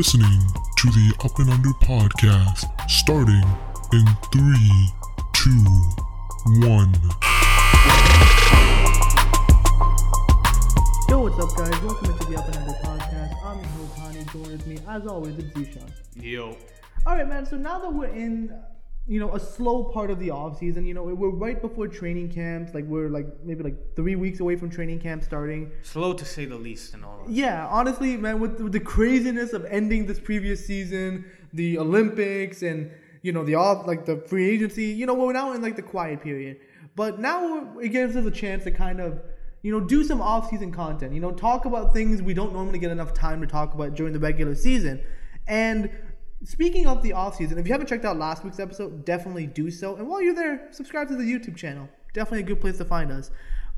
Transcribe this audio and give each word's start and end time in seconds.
listening 0.00 0.40
to 0.78 0.86
the 0.92 1.14
Up 1.22 1.38
and 1.40 1.50
Under 1.50 1.68
podcast 1.82 2.64
starting 2.88 3.44
in 3.92 4.06
three, 4.32 4.88
two, 5.34 5.62
one. 6.66 6.90
Yo, 11.06 11.20
what's 11.20 11.38
up, 11.38 11.54
guys? 11.54 11.82
Welcome 11.82 12.18
to 12.18 12.26
the 12.26 12.38
Up 12.38 12.46
and 12.46 12.56
Under 12.56 12.72
podcast. 12.78 13.44
I'm 13.44 13.58
your 13.58 13.66
host, 13.66 13.96
Hani. 13.98 14.32
Join 14.32 14.52
with 14.52 14.66
me, 14.66 14.78
as 14.88 15.06
always, 15.06 15.36
it's 15.36 15.50
Zishan. 15.50 15.92
Yo. 16.16 16.56
All 17.04 17.16
right, 17.16 17.28
man. 17.28 17.44
So 17.44 17.58
now 17.58 17.78
that 17.80 17.92
we're 17.92 18.06
in, 18.06 18.58
you 19.06 19.18
know, 19.18 19.34
a 19.34 19.40
slow 19.40 19.84
part 19.84 20.10
of 20.10 20.18
the 20.18 20.30
off 20.30 20.58
season, 20.58 20.86
you 20.86 20.94
know, 20.94 21.02
we're 21.02 21.30
right 21.30 21.60
before 21.60 21.88
training 21.88 22.30
camps. 22.30 22.74
Like 22.74 22.84
we're 22.84 23.08
like 23.08 23.26
maybe 23.42 23.64
like 23.64 23.96
three 23.96 24.14
weeks 24.14 24.40
away 24.40 24.56
from 24.56 24.70
training 24.70 25.00
camp 25.00 25.24
starting. 25.24 25.72
Slow 25.82 26.12
to 26.12 26.24
say 26.24 26.44
the 26.44 26.56
least 26.56 26.94
and 26.94 27.04
all 27.04 27.24
that. 27.24 27.32
Yeah, 27.32 27.66
honestly, 27.66 28.16
man, 28.16 28.38
with, 28.40 28.60
with 28.60 28.72
the 28.72 28.80
craziness 28.80 29.52
of 29.52 29.64
ending 29.64 30.06
this 30.06 30.20
previous 30.20 30.64
season, 30.64 31.24
the 31.52 31.78
Olympics, 31.78 32.62
and 32.62 32.90
you 33.22 33.32
know 33.32 33.44
the 33.44 33.54
off 33.56 33.86
like 33.86 34.06
the 34.06 34.16
free 34.16 34.48
agency, 34.48 34.84
you 34.84 35.06
know, 35.06 35.14
we're 35.14 35.32
now 35.32 35.52
in 35.52 35.62
like 35.62 35.76
the 35.76 35.82
quiet 35.82 36.22
period. 36.22 36.58
But 36.94 37.18
now 37.18 37.78
it 37.78 37.88
gives 37.88 38.16
us 38.16 38.26
a 38.26 38.30
chance 38.30 38.64
to 38.64 38.70
kind 38.70 39.00
of, 39.00 39.20
you 39.62 39.72
know, 39.72 39.80
do 39.80 40.04
some 40.04 40.20
off-season 40.20 40.72
content. 40.72 41.14
You 41.14 41.20
know, 41.20 41.32
talk 41.32 41.64
about 41.64 41.94
things 41.94 42.20
we 42.22 42.34
don't 42.34 42.52
normally 42.52 42.78
get 42.78 42.90
enough 42.90 43.14
time 43.14 43.40
to 43.40 43.46
talk 43.46 43.74
about 43.74 43.94
during 43.94 44.12
the 44.12 44.18
regular 44.18 44.54
season. 44.54 45.00
And 45.46 45.90
speaking 46.44 46.86
of 46.86 47.02
the 47.02 47.12
off-season, 47.12 47.58
if 47.58 47.66
you 47.66 47.72
haven't 47.72 47.88
checked 47.88 48.04
out 48.04 48.16
last 48.16 48.44
week's 48.44 48.60
episode, 48.60 49.04
definitely 49.04 49.46
do 49.46 49.70
so. 49.70 49.96
And 49.96 50.08
while 50.08 50.22
you're 50.22 50.34
there, 50.34 50.68
subscribe 50.70 51.08
to 51.08 51.16
the 51.16 51.24
YouTube 51.24 51.56
channel. 51.56 51.88
Definitely 52.12 52.40
a 52.40 52.44
good 52.44 52.60
place 52.60 52.78
to 52.78 52.84
find 52.84 53.12
us. 53.12 53.30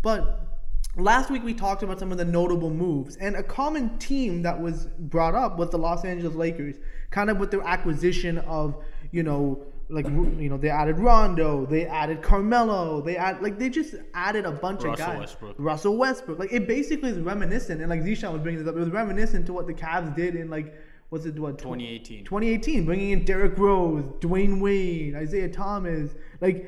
But 0.03 0.53
Last 0.97 1.31
week 1.31 1.43
we 1.43 1.55
talked 1.55 1.83
about 1.83 1.99
some 1.99 2.13
of 2.13 2.19
the 2.19 2.25
notable 2.27 2.69
moves, 2.69 3.17
and 3.17 3.35
a 3.35 3.43
common 3.43 3.97
team 3.97 4.43
that 4.43 4.61
was 4.61 4.89
brought 4.99 5.35
up 5.35 5.57
was 5.57 5.71
the 5.71 5.79
Los 5.79 6.05
Angeles 6.05 6.35
Lakers, 6.35 6.77
kind 7.11 7.31
of 7.31 7.39
with 7.39 7.51
their 7.51 7.63
acquisition 7.63 8.37
of, 8.39 8.77
you 9.11 9.23
know, 9.23 9.65
like 9.89 10.07
you 10.07 10.51
know 10.51 10.59
they 10.59 10.69
added 10.69 10.99
Rondo, 10.99 11.65
they 11.65 11.87
added 11.87 12.21
Carmelo, 12.21 13.01
they 13.01 13.17
add 13.17 13.43
like 13.43 13.59
they 13.59 13.71
just 13.71 13.95
added 14.13 14.45
a 14.45 14.53
bunch 14.53 14.81
of 14.81 14.91
Russell 14.91 15.07
guys. 15.07 15.19
Westbrook. 15.19 15.57
Russell 15.59 15.97
Westbrook, 15.97 16.39
like 16.39 16.53
it 16.53 16.69
basically 16.69 17.09
is 17.09 17.19
reminiscent, 17.21 17.81
and 17.81 17.89
like 17.89 18.03
Zishan 18.03 18.31
was 18.31 18.43
bringing 18.43 18.63
this 18.63 18.69
up, 18.69 18.77
it 18.77 18.81
was 18.81 18.91
reminiscent 18.91 19.47
to 19.47 19.55
what 19.55 19.67
the 19.67 19.75
Cavs 19.75 20.15
did 20.15 20.35
in 20.35 20.51
like 20.51 20.75
was 21.13 21.27
it 21.27 21.39
what 21.39 21.59
2018. 21.59 22.25
2018, 22.25 22.87
bringing 22.87 23.11
in 23.11 23.25
Derrick 23.27 23.59
Rose, 23.59 24.03
Dwyane 24.21 24.63
Wade, 24.63 25.15
Isaiah 25.15 25.49
Thomas, 25.51 26.15
like, 26.41 26.67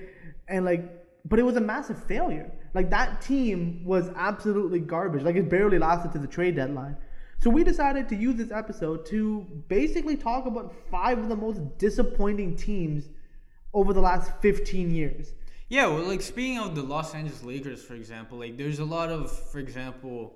and 0.48 0.66
like, 0.66 1.02
but 1.24 1.38
it 1.38 1.42
was 1.44 1.56
a 1.56 1.62
massive 1.62 2.04
failure. 2.04 2.52
Like 2.74 2.90
that 2.90 3.22
team 3.22 3.82
was 3.86 4.10
absolutely 4.14 4.80
garbage. 4.80 5.22
Like 5.22 5.36
it 5.36 5.48
barely 5.48 5.78
lasted 5.78 6.12
to 6.12 6.18
the 6.18 6.26
trade 6.26 6.56
deadline. 6.56 6.98
So 7.40 7.48
we 7.48 7.64
decided 7.64 8.06
to 8.10 8.16
use 8.16 8.36
this 8.36 8.50
episode 8.50 9.06
to 9.06 9.46
basically 9.68 10.16
talk 10.16 10.44
about 10.44 10.74
five 10.90 11.16
of 11.18 11.30
the 11.30 11.36
most 11.36 11.60
disappointing 11.78 12.54
teams 12.54 13.08
over 13.72 13.94
the 13.94 14.00
last 14.02 14.30
15 14.42 14.94
years. 14.94 15.32
Yeah, 15.70 15.86
well, 15.86 16.02
like 16.02 16.20
speaking 16.20 16.58
of 16.58 16.74
the 16.74 16.82
Los 16.82 17.14
Angeles 17.14 17.42
Lakers, 17.42 17.82
for 17.82 17.94
example, 17.94 18.38
like 18.38 18.58
there's 18.58 18.78
a 18.78 18.84
lot 18.84 19.08
of, 19.08 19.32
for 19.50 19.58
example, 19.58 20.34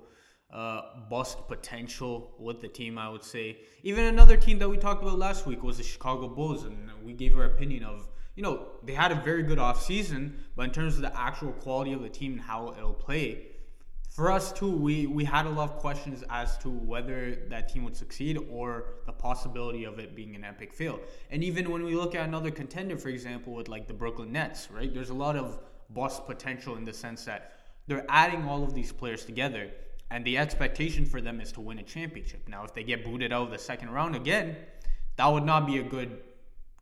uh, 0.52 0.82
bust 1.10 1.46
potential 1.46 2.32
with 2.38 2.60
the 2.60 2.68
team. 2.68 2.98
I 2.98 3.08
would 3.08 3.24
say 3.24 3.58
even 3.82 4.04
another 4.06 4.36
team 4.36 4.58
that 4.60 4.68
we 4.68 4.76
talked 4.76 5.02
about 5.02 5.18
last 5.18 5.46
week 5.46 5.62
was 5.62 5.76
the 5.76 5.82
Chicago 5.82 6.28
Bulls, 6.28 6.64
and 6.64 6.90
we 7.02 7.12
gave 7.12 7.36
our 7.36 7.44
opinion 7.44 7.84
of, 7.84 8.08
you 8.34 8.42
know, 8.42 8.68
they 8.82 8.94
had 8.94 9.12
a 9.12 9.16
very 9.16 9.42
good 9.42 9.58
offseason, 9.58 10.32
but 10.56 10.62
in 10.64 10.70
terms 10.70 10.96
of 10.96 11.02
the 11.02 11.20
actual 11.20 11.52
quality 11.52 11.92
of 11.92 12.02
the 12.02 12.08
team 12.08 12.32
and 12.32 12.40
how 12.40 12.74
it'll 12.76 12.92
play, 12.92 13.48
for 14.08 14.32
us 14.32 14.52
too, 14.52 14.70
we 14.70 15.06
we 15.06 15.24
had 15.24 15.46
a 15.46 15.50
lot 15.50 15.70
of 15.70 15.76
questions 15.76 16.24
as 16.28 16.58
to 16.58 16.68
whether 16.68 17.36
that 17.50 17.68
team 17.68 17.84
would 17.84 17.96
succeed 17.96 18.36
or 18.50 18.94
the 19.06 19.12
possibility 19.12 19.84
of 19.84 20.00
it 20.00 20.16
being 20.16 20.34
an 20.34 20.42
epic 20.42 20.72
fail. 20.72 20.98
And 21.30 21.44
even 21.44 21.70
when 21.70 21.84
we 21.84 21.94
look 21.94 22.16
at 22.16 22.26
another 22.26 22.50
contender, 22.50 22.96
for 22.96 23.10
example, 23.10 23.52
with 23.54 23.68
like 23.68 23.86
the 23.86 23.94
Brooklyn 23.94 24.32
Nets, 24.32 24.68
right? 24.72 24.92
There's 24.92 25.10
a 25.10 25.14
lot 25.14 25.36
of 25.36 25.60
bust 25.90 26.26
potential 26.26 26.76
in 26.76 26.84
the 26.84 26.92
sense 26.92 27.24
that 27.26 27.52
they're 27.86 28.06
adding 28.08 28.44
all 28.44 28.64
of 28.64 28.74
these 28.74 28.90
players 28.92 29.24
together, 29.24 29.70
and 30.10 30.24
the 30.24 30.38
expectation 30.38 31.04
for 31.04 31.20
them 31.20 31.40
is 31.40 31.52
to 31.52 31.60
win 31.60 31.78
a 31.78 31.82
championship. 31.82 32.48
Now, 32.48 32.64
if 32.64 32.74
they 32.74 32.82
get 32.82 33.04
booted 33.04 33.32
out 33.32 33.42
of 33.42 33.50
the 33.50 33.58
second 33.58 33.90
round 33.90 34.16
again, 34.16 34.56
that 35.16 35.26
would 35.26 35.44
not 35.44 35.66
be 35.66 35.78
a 35.78 35.82
good 35.82 36.18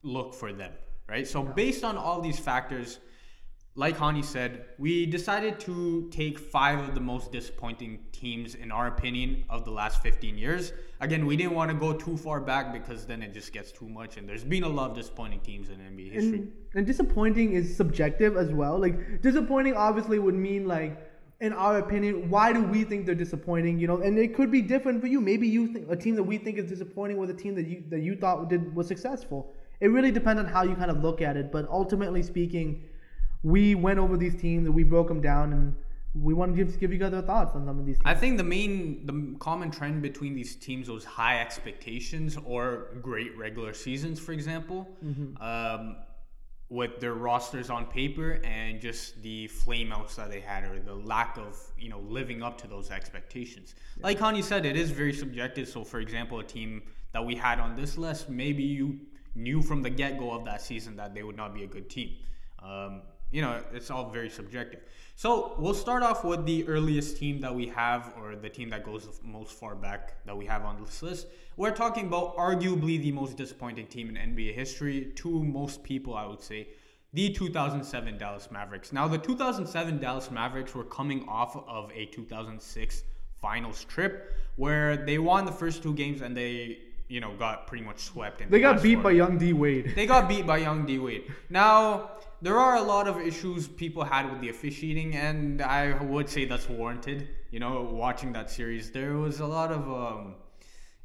look 0.03 0.35
for 0.35 0.53
them, 0.53 0.73
right? 1.09 1.27
So, 1.27 1.43
based 1.43 1.83
on 1.85 1.97
all 1.97 2.21
these 2.21 2.39
factors, 2.39 2.99
like 3.75 3.99
Hani 3.99 4.25
said, 4.25 4.65
we 4.79 5.05
decided 5.05 5.61
to 5.61 6.09
take 6.11 6.39
five 6.39 6.79
of 6.79 6.95
the 6.95 7.01
most 7.01 7.31
disappointing 7.31 7.99
teams, 8.11 8.55
in 8.55 8.73
our 8.73 8.87
opinion, 8.87 9.45
of 9.51 9.65
the 9.65 9.71
last 9.71 10.03
15 10.03 10.39
years. 10.39 10.73
Again, 11.01 11.27
we 11.27 11.37
didn't 11.37 11.53
want 11.53 11.71
to 11.71 11.77
go 11.77 11.93
too 11.93 12.17
far 12.17 12.41
back 12.41 12.73
because 12.73 13.05
then 13.05 13.23
it 13.23 13.35
just 13.35 13.53
gets 13.53 13.71
too 13.73 13.87
much, 13.87 14.17
and 14.17 14.27
there's 14.27 14.45
been 14.45 14.63
a 14.63 14.69
lot 14.69 14.91
of 14.91 14.97
disappointing 14.97 15.41
teams 15.41 15.69
in 15.69 15.77
NBA 15.77 16.13
history. 16.13 16.39
And, 16.39 16.53
and 16.75 16.87
disappointing 16.87 17.53
is 17.53 17.77
subjective 17.77 18.37
as 18.39 18.51
well. 18.51 18.79
Like 18.79 19.21
disappointing 19.21 19.75
obviously 19.75 20.19
would 20.19 20.35
mean 20.35 20.67
like 20.67 21.06
in 21.41 21.53
our 21.53 21.79
opinion, 21.79 22.31
why 22.31 22.53
do 22.53 22.63
we 22.63 22.85
think 22.85 23.05
they're 23.05 23.15
disappointing? 23.15 23.79
You 23.79 23.87
know, 23.87 24.01
and 24.01 24.19
it 24.19 24.35
could 24.35 24.51
be 24.51 24.63
different 24.63 25.01
for 25.01 25.07
you. 25.07 25.21
Maybe 25.21 25.47
you 25.47 25.73
think 25.73 25.91
a 25.91 25.97
team 25.97 26.15
that 26.17 26.23
we 26.23 26.39
think 26.39 26.59
is 26.59 26.69
disappointing 26.69 27.19
was 27.19 27.29
a 27.31 27.35
team 27.35 27.55
that 27.57 27.67
you 27.67 27.85
that 27.91 28.01
you 28.01 28.17
thought 28.17 28.49
did 28.49 28.75
was 28.75 28.87
successful. 28.87 29.53
It 29.81 29.89
really 29.89 30.11
depends 30.11 30.41
on 30.41 30.47
how 30.47 30.63
you 30.63 30.75
kind 30.75 30.91
of 30.91 31.03
look 31.03 31.21
at 31.21 31.37
it. 31.37 31.53
But 31.53 31.69
ultimately 31.69 32.23
speaking, 32.23 32.89
we 33.43 33.75
went 33.75 33.99
over 33.99 34.17
these 34.17 34.35
teams 34.35 34.67
and 34.67 34.75
we 34.75 34.83
broke 34.83 35.09
them 35.09 35.21
down, 35.21 35.53
and 35.53 35.75
we 36.15 36.33
want 36.33 36.57
to 36.57 36.65
give 36.65 36.81
give 36.81 36.93
you 36.93 36.99
guys 36.99 37.13
our 37.13 37.21
thoughts 37.21 37.55
on 37.55 37.67
some 37.67 37.79
of 37.79 37.85
these. 37.85 37.97
Teams. 37.97 38.07
I 38.07 38.15
think 38.15 38.39
the 38.39 38.45
main, 38.45 39.05
the 39.05 39.39
common 39.39 39.71
trend 39.71 40.01
between 40.01 40.35
these 40.35 40.57
teams 40.57 40.89
was 40.89 41.05
high 41.05 41.41
expectations 41.41 42.39
or 42.47 42.89
great 43.03 43.37
regular 43.37 43.75
seasons, 43.75 44.19
for 44.19 44.33
example, 44.33 44.89
um, 45.41 45.97
with 46.69 46.99
their 46.99 47.15
rosters 47.15 47.71
on 47.71 47.87
paper 47.87 48.41
and 48.45 48.81
just 48.81 49.23
the 49.23 49.49
flameouts 49.49 50.17
that 50.17 50.31
they 50.31 50.41
had 50.41 50.65
or 50.65 50.81
the 50.81 50.95
lack 50.95 51.37
of, 51.37 51.57
you 51.79 51.89
know, 51.89 52.01
living 52.01 52.43
up 52.43 52.59
to 52.59 52.67
those 52.67 52.91
expectations. 52.91 53.77
Like 54.01 54.19
Hani 54.19 54.43
said, 54.43 54.67
it 54.67 54.77
is 54.77 54.91
very 54.91 55.13
subjective. 55.13 55.69
So, 55.69 55.85
for 55.85 56.01
example, 56.01 56.41
a 56.41 56.45
team 56.45 56.83
that 57.13 57.25
we 57.25 57.37
had 57.37 57.61
on 57.61 57.77
this 57.77 57.97
list, 57.97 58.29
maybe 58.29 58.65
you 58.65 58.99
knew 59.37 59.63
from 59.63 59.83
the 59.83 59.91
get 59.91 60.19
go 60.19 60.33
of 60.33 60.45
that 60.45 60.61
season 60.61 60.97
that 60.97 61.15
they 61.15 61.23
would 61.23 61.37
not 61.37 61.55
be 61.55 61.63
a 61.63 61.69
good 61.69 61.89
team. 61.89 62.17
Um, 62.61 63.03
you 63.31 63.43
know, 63.43 63.61
it's 63.73 63.91
all 63.91 64.11
very 64.11 64.31
subjective. 64.31 64.81
So 65.15 65.55
we'll 65.59 65.75
start 65.75 66.03
off 66.03 66.25
with 66.25 66.45
the 66.45 66.69
earliest 66.69 67.17
team 67.17 67.41
that 67.41 67.55
we 67.55 67.67
have, 67.69 68.13
or 68.21 68.37
the 68.37 68.51
team 68.51 68.69
that 68.71 68.85
goes 68.85 69.07
the 69.07 69.27
most 69.27 69.53
far 69.53 69.75
back 69.75 70.25
that 70.27 70.37
we 70.37 70.45
have 70.47 70.65
on 70.65 70.83
this 70.83 71.03
list. 71.03 71.27
We're 71.57 71.75
talking 71.75 72.07
about 72.07 72.37
arguably 72.37 73.01
the 73.01 73.13
most 73.13 73.37
disappointing 73.37 73.87
team 73.87 74.15
in 74.15 74.17
NBA 74.17 74.55
history 74.55 75.13
to 75.17 75.43
most 75.43 75.83
people, 75.83 76.15
I 76.15 76.27
would 76.27 76.43
say, 76.43 76.69
the 77.15 77.31
2007 77.31 78.19
Dallas 78.19 78.51
Mavericks. 78.51 78.93
Now, 78.93 79.09
the 79.09 79.17
2007 79.17 79.99
Dallas 79.99 80.31
Mavericks 80.31 80.75
were 80.75 80.85
coming 80.85 81.27
off 81.27 81.57
of 81.67 81.91
a 81.95 82.05
2006 82.07 83.03
finals 83.41 83.85
trip 83.85 84.37
where 84.57 84.99
they 84.99 85.19
won 85.19 85.47
the 85.47 85.53
first 85.53 85.83
two 85.83 85.95
games 85.95 86.21
and 86.21 86.37
they, 86.37 86.79
you 87.09 87.21
know, 87.21 87.35
got 87.37 87.67
pretty 87.67 87.85
much 87.85 88.01
swept. 88.01 88.43
In 88.43 88.51
they 88.51 88.59
the 88.59 88.63
got 88.63 88.83
beat 88.83 89.03
by 89.03 89.13
Young 89.13 89.39
D 89.39 89.55
Wade. 89.55 89.95
They 89.95 90.05
got 90.05 90.29
beat 90.29 90.47
by 90.47 90.59
Young 90.59 90.85
D 90.85 90.99
Wade. 90.99 91.33
Now, 91.49 92.11
there 92.43 92.59
are 92.59 92.77
a 92.77 92.83
lot 92.83 93.09
of 93.09 93.19
issues 93.21 93.67
people 93.69 94.05
had 94.05 94.31
with 94.31 94.41
the 94.41 94.49
officiating, 94.49 95.15
and 95.17 95.63
I 95.63 96.03
would 96.03 96.29
say 96.29 96.45
that's 96.45 96.69
warranted. 96.69 97.29
You 97.51 97.61
know, 97.61 97.83
watching 97.83 98.33
that 98.33 98.51
series, 98.51 98.91
there 98.91 99.17
was 99.17 99.41
a 99.41 99.47
lot 99.47 99.73
of 99.73 99.89
um, 99.89 100.35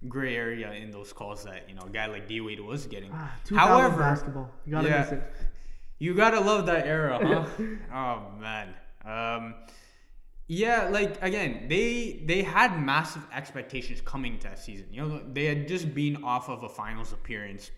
gray 0.07 0.35
area 0.35 0.71
in 0.73 0.91
those 0.91 1.13
calls 1.13 1.43
that 1.43 1.69
you 1.69 1.75
know 1.75 1.83
a 1.83 1.89
guy 1.89 2.07
like 2.07 2.27
D 2.27 2.41
Wade 2.41 2.59
was 2.59 2.85
getting. 2.87 3.11
Ah, 3.13 3.31
However, 3.55 3.97
basketball, 3.97 4.51
you 4.65 4.71
gotta 4.73 4.89
yeah, 4.89 4.99
miss 5.01 5.11
it. 5.13 5.23
you 5.99 6.13
gotta 6.13 6.39
love 6.39 6.65
that 6.65 6.85
era, 6.87 7.19
huh? 7.21 7.65
oh 7.93 8.39
man. 8.39 8.73
Um, 9.05 9.55
yeah, 10.47 10.89
like 10.89 11.21
again, 11.23 11.67
they 11.69 12.23
they 12.25 12.41
had 12.41 12.81
massive 12.81 13.23
expectations 13.33 14.01
coming 14.01 14.37
to 14.39 14.47
that 14.49 14.59
season. 14.59 14.87
You 14.91 15.01
know, 15.07 15.21
they 15.31 15.45
had 15.45 15.67
just 15.67 15.93
been 15.95 16.23
off 16.23 16.49
of 16.49 16.63
a 16.63 16.69
finals 16.69 17.13
appearance. 17.13 17.71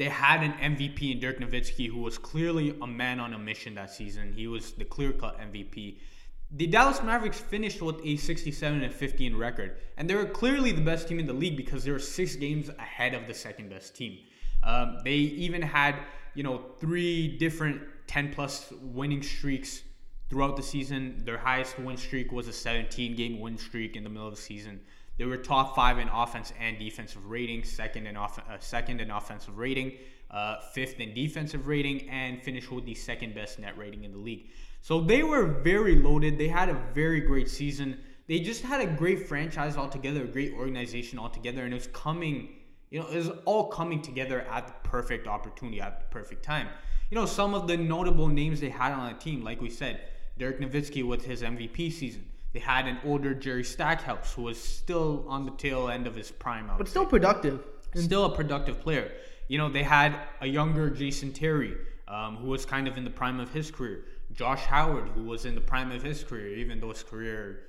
They 0.00 0.08
had 0.08 0.42
an 0.42 0.54
MVP 0.54 1.12
in 1.12 1.20
Dirk 1.20 1.40
Nowitzki, 1.40 1.86
who 1.86 1.98
was 1.98 2.16
clearly 2.16 2.74
a 2.80 2.86
man 2.86 3.20
on 3.20 3.34
a 3.34 3.38
mission 3.38 3.74
that 3.74 3.90
season. 3.90 4.32
He 4.32 4.46
was 4.46 4.72
the 4.72 4.86
clear-cut 4.86 5.38
MVP. 5.38 5.98
The 6.52 6.66
Dallas 6.68 7.02
Mavericks 7.02 7.38
finished 7.38 7.82
with 7.82 8.00
a 8.02 8.16
67 8.16 8.82
and 8.82 8.94
15 8.94 9.36
record, 9.36 9.76
and 9.98 10.08
they 10.08 10.14
were 10.14 10.24
clearly 10.24 10.72
the 10.72 10.80
best 10.80 11.06
team 11.06 11.20
in 11.20 11.26
the 11.26 11.34
league 11.34 11.54
because 11.54 11.84
they 11.84 11.90
were 11.90 11.98
six 11.98 12.34
games 12.34 12.70
ahead 12.78 13.12
of 13.12 13.26
the 13.26 13.34
second 13.34 13.68
best 13.68 13.94
team. 13.94 14.20
Um, 14.62 15.00
they 15.04 15.16
even 15.16 15.60
had, 15.60 15.96
you 16.34 16.44
know, 16.44 16.62
three 16.80 17.36
different 17.36 17.82
10 18.06 18.32
plus 18.32 18.72
winning 18.80 19.22
streaks 19.22 19.82
throughout 20.30 20.56
the 20.56 20.62
season. 20.62 21.20
Their 21.26 21.36
highest 21.36 21.78
win 21.78 21.98
streak 21.98 22.32
was 22.32 22.48
a 22.48 22.54
17 22.54 23.16
game 23.16 23.38
win 23.38 23.58
streak 23.58 23.96
in 23.96 24.04
the 24.04 24.08
middle 24.08 24.28
of 24.28 24.34
the 24.34 24.40
season. 24.40 24.80
They 25.20 25.26
were 25.26 25.36
top 25.36 25.76
five 25.76 25.98
in 25.98 26.08
offense 26.08 26.50
and 26.58 26.78
defensive 26.78 27.26
rating, 27.26 27.62
second 27.62 28.06
in 28.06 28.16
off- 28.16 28.38
uh, 28.38 28.58
second 28.58 29.02
in 29.02 29.10
offensive 29.10 29.58
rating, 29.58 29.98
uh, 30.30 30.62
fifth 30.72 30.98
in 30.98 31.12
defensive 31.12 31.66
rating, 31.66 32.08
and 32.08 32.42
finished 32.42 32.72
with 32.72 32.86
the 32.86 32.94
second 32.94 33.34
best 33.34 33.58
net 33.58 33.76
rating 33.76 34.04
in 34.04 34.12
the 34.12 34.18
league. 34.18 34.48
So 34.80 34.98
they 34.98 35.22
were 35.22 35.44
very 35.44 35.96
loaded. 35.96 36.38
They 36.38 36.48
had 36.48 36.70
a 36.70 36.82
very 36.94 37.20
great 37.20 37.50
season. 37.50 37.98
they 38.28 38.40
just 38.40 38.62
had 38.62 38.80
a 38.80 38.86
great 38.86 39.28
franchise 39.28 39.76
altogether, 39.76 40.24
a 40.24 40.26
great 40.26 40.54
organization 40.54 41.18
altogether, 41.18 41.64
and 41.64 41.74
it 41.74 41.76
was 41.76 41.88
coming, 41.88 42.48
you 42.88 43.00
know, 43.00 43.06
it 43.08 43.16
was 43.16 43.30
all 43.44 43.68
coming 43.68 44.00
together 44.00 44.42
at 44.42 44.68
the 44.68 44.72
perfect 44.84 45.26
opportunity, 45.26 45.82
at 45.82 46.00
the 46.00 46.06
perfect 46.06 46.42
time. 46.42 46.68
You 47.10 47.16
know, 47.16 47.26
some 47.26 47.54
of 47.54 47.66
the 47.66 47.76
notable 47.76 48.28
names 48.28 48.60
they 48.60 48.70
had 48.70 48.92
on 48.92 49.12
the 49.12 49.18
team, 49.18 49.42
like 49.42 49.60
we 49.60 49.68
said, 49.68 50.00
Dirk 50.38 50.60
Nowitzki 50.60 51.04
with 51.04 51.26
his 51.26 51.42
MVP 51.42 51.92
season. 51.92 52.24
They 52.52 52.60
had 52.60 52.86
an 52.86 52.98
older 53.04 53.34
Jerry 53.34 53.64
Stackhouse 53.64 54.34
who 54.34 54.42
was 54.42 54.60
still 54.60 55.24
on 55.28 55.44
the 55.44 55.52
tail 55.52 55.88
end 55.88 56.06
of 56.06 56.16
his 56.16 56.30
prime. 56.30 56.70
But 56.76 56.88
still 56.88 57.06
productive. 57.06 57.64
still 57.94 58.24
a 58.24 58.34
productive 58.34 58.80
player. 58.80 59.12
You 59.48 59.58
know, 59.58 59.68
they 59.68 59.82
had 59.82 60.16
a 60.40 60.46
younger 60.46 60.90
Jason 60.90 61.32
Terry, 61.32 61.76
um, 62.08 62.36
who 62.36 62.48
was 62.48 62.66
kind 62.66 62.88
of 62.88 62.96
in 62.96 63.04
the 63.04 63.10
prime 63.10 63.40
of 63.40 63.52
his 63.52 63.70
career. 63.70 64.04
Josh 64.32 64.64
Howard, 64.64 65.08
who 65.10 65.24
was 65.24 65.44
in 65.44 65.54
the 65.54 65.60
prime 65.60 65.90
of 65.92 66.02
his 66.02 66.22
career, 66.22 66.54
even 66.56 66.80
though 66.80 66.90
his 66.90 67.02
career, 67.02 67.60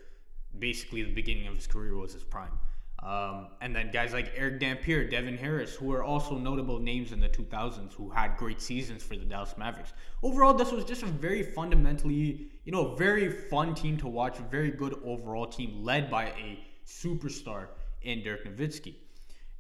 basically 0.57 1.04
the 1.04 1.13
beginning 1.13 1.48
of 1.48 1.56
his 1.56 1.68
career 1.68 1.95
was 1.95 2.13
his 2.13 2.24
prime. 2.24 2.57
Um, 3.03 3.48
and 3.62 3.75
then 3.75 3.89
guys 3.92 4.13
like 4.13 4.31
Erick 4.36 4.59
Dampier, 4.59 5.03
Devin 5.06 5.36
Harris, 5.36 5.74
who 5.74 5.92
are 5.92 6.03
also 6.03 6.38
notable 6.38 6.80
names 6.80 7.12
in 7.12 7.19
the 7.19 7.30
2000s 7.30 7.94
who 7.94 8.12
had 8.12 8.38
great 8.38 8.62
seasons 8.62 9.01
for 9.01 9.15
the 9.15 9.25
Dallas 9.25 9.56
Mavericks. 9.57 9.94
Overall, 10.21 10.53
this 10.53 10.71
was 10.71 10.86
just 10.86 11.01
a 11.01 11.07
very 11.07 11.42
fundamentally, 11.42 12.51
you 12.63 12.71
know, 12.71 12.94
very 12.94 13.30
fun 13.31 13.74
team 13.74 13.98
to 13.98 14.07
watch, 14.07 14.38
a 14.38 14.44
very 14.44 14.69
good 14.69 14.95
overall 15.03 15.48
team 15.48 15.83
led 15.83 16.12
by 16.12 16.25
a 16.25 16.59
superstar 16.86 17.68
in 18.03 18.21
Dirk 18.21 18.45
Nowitzki. 18.45 18.95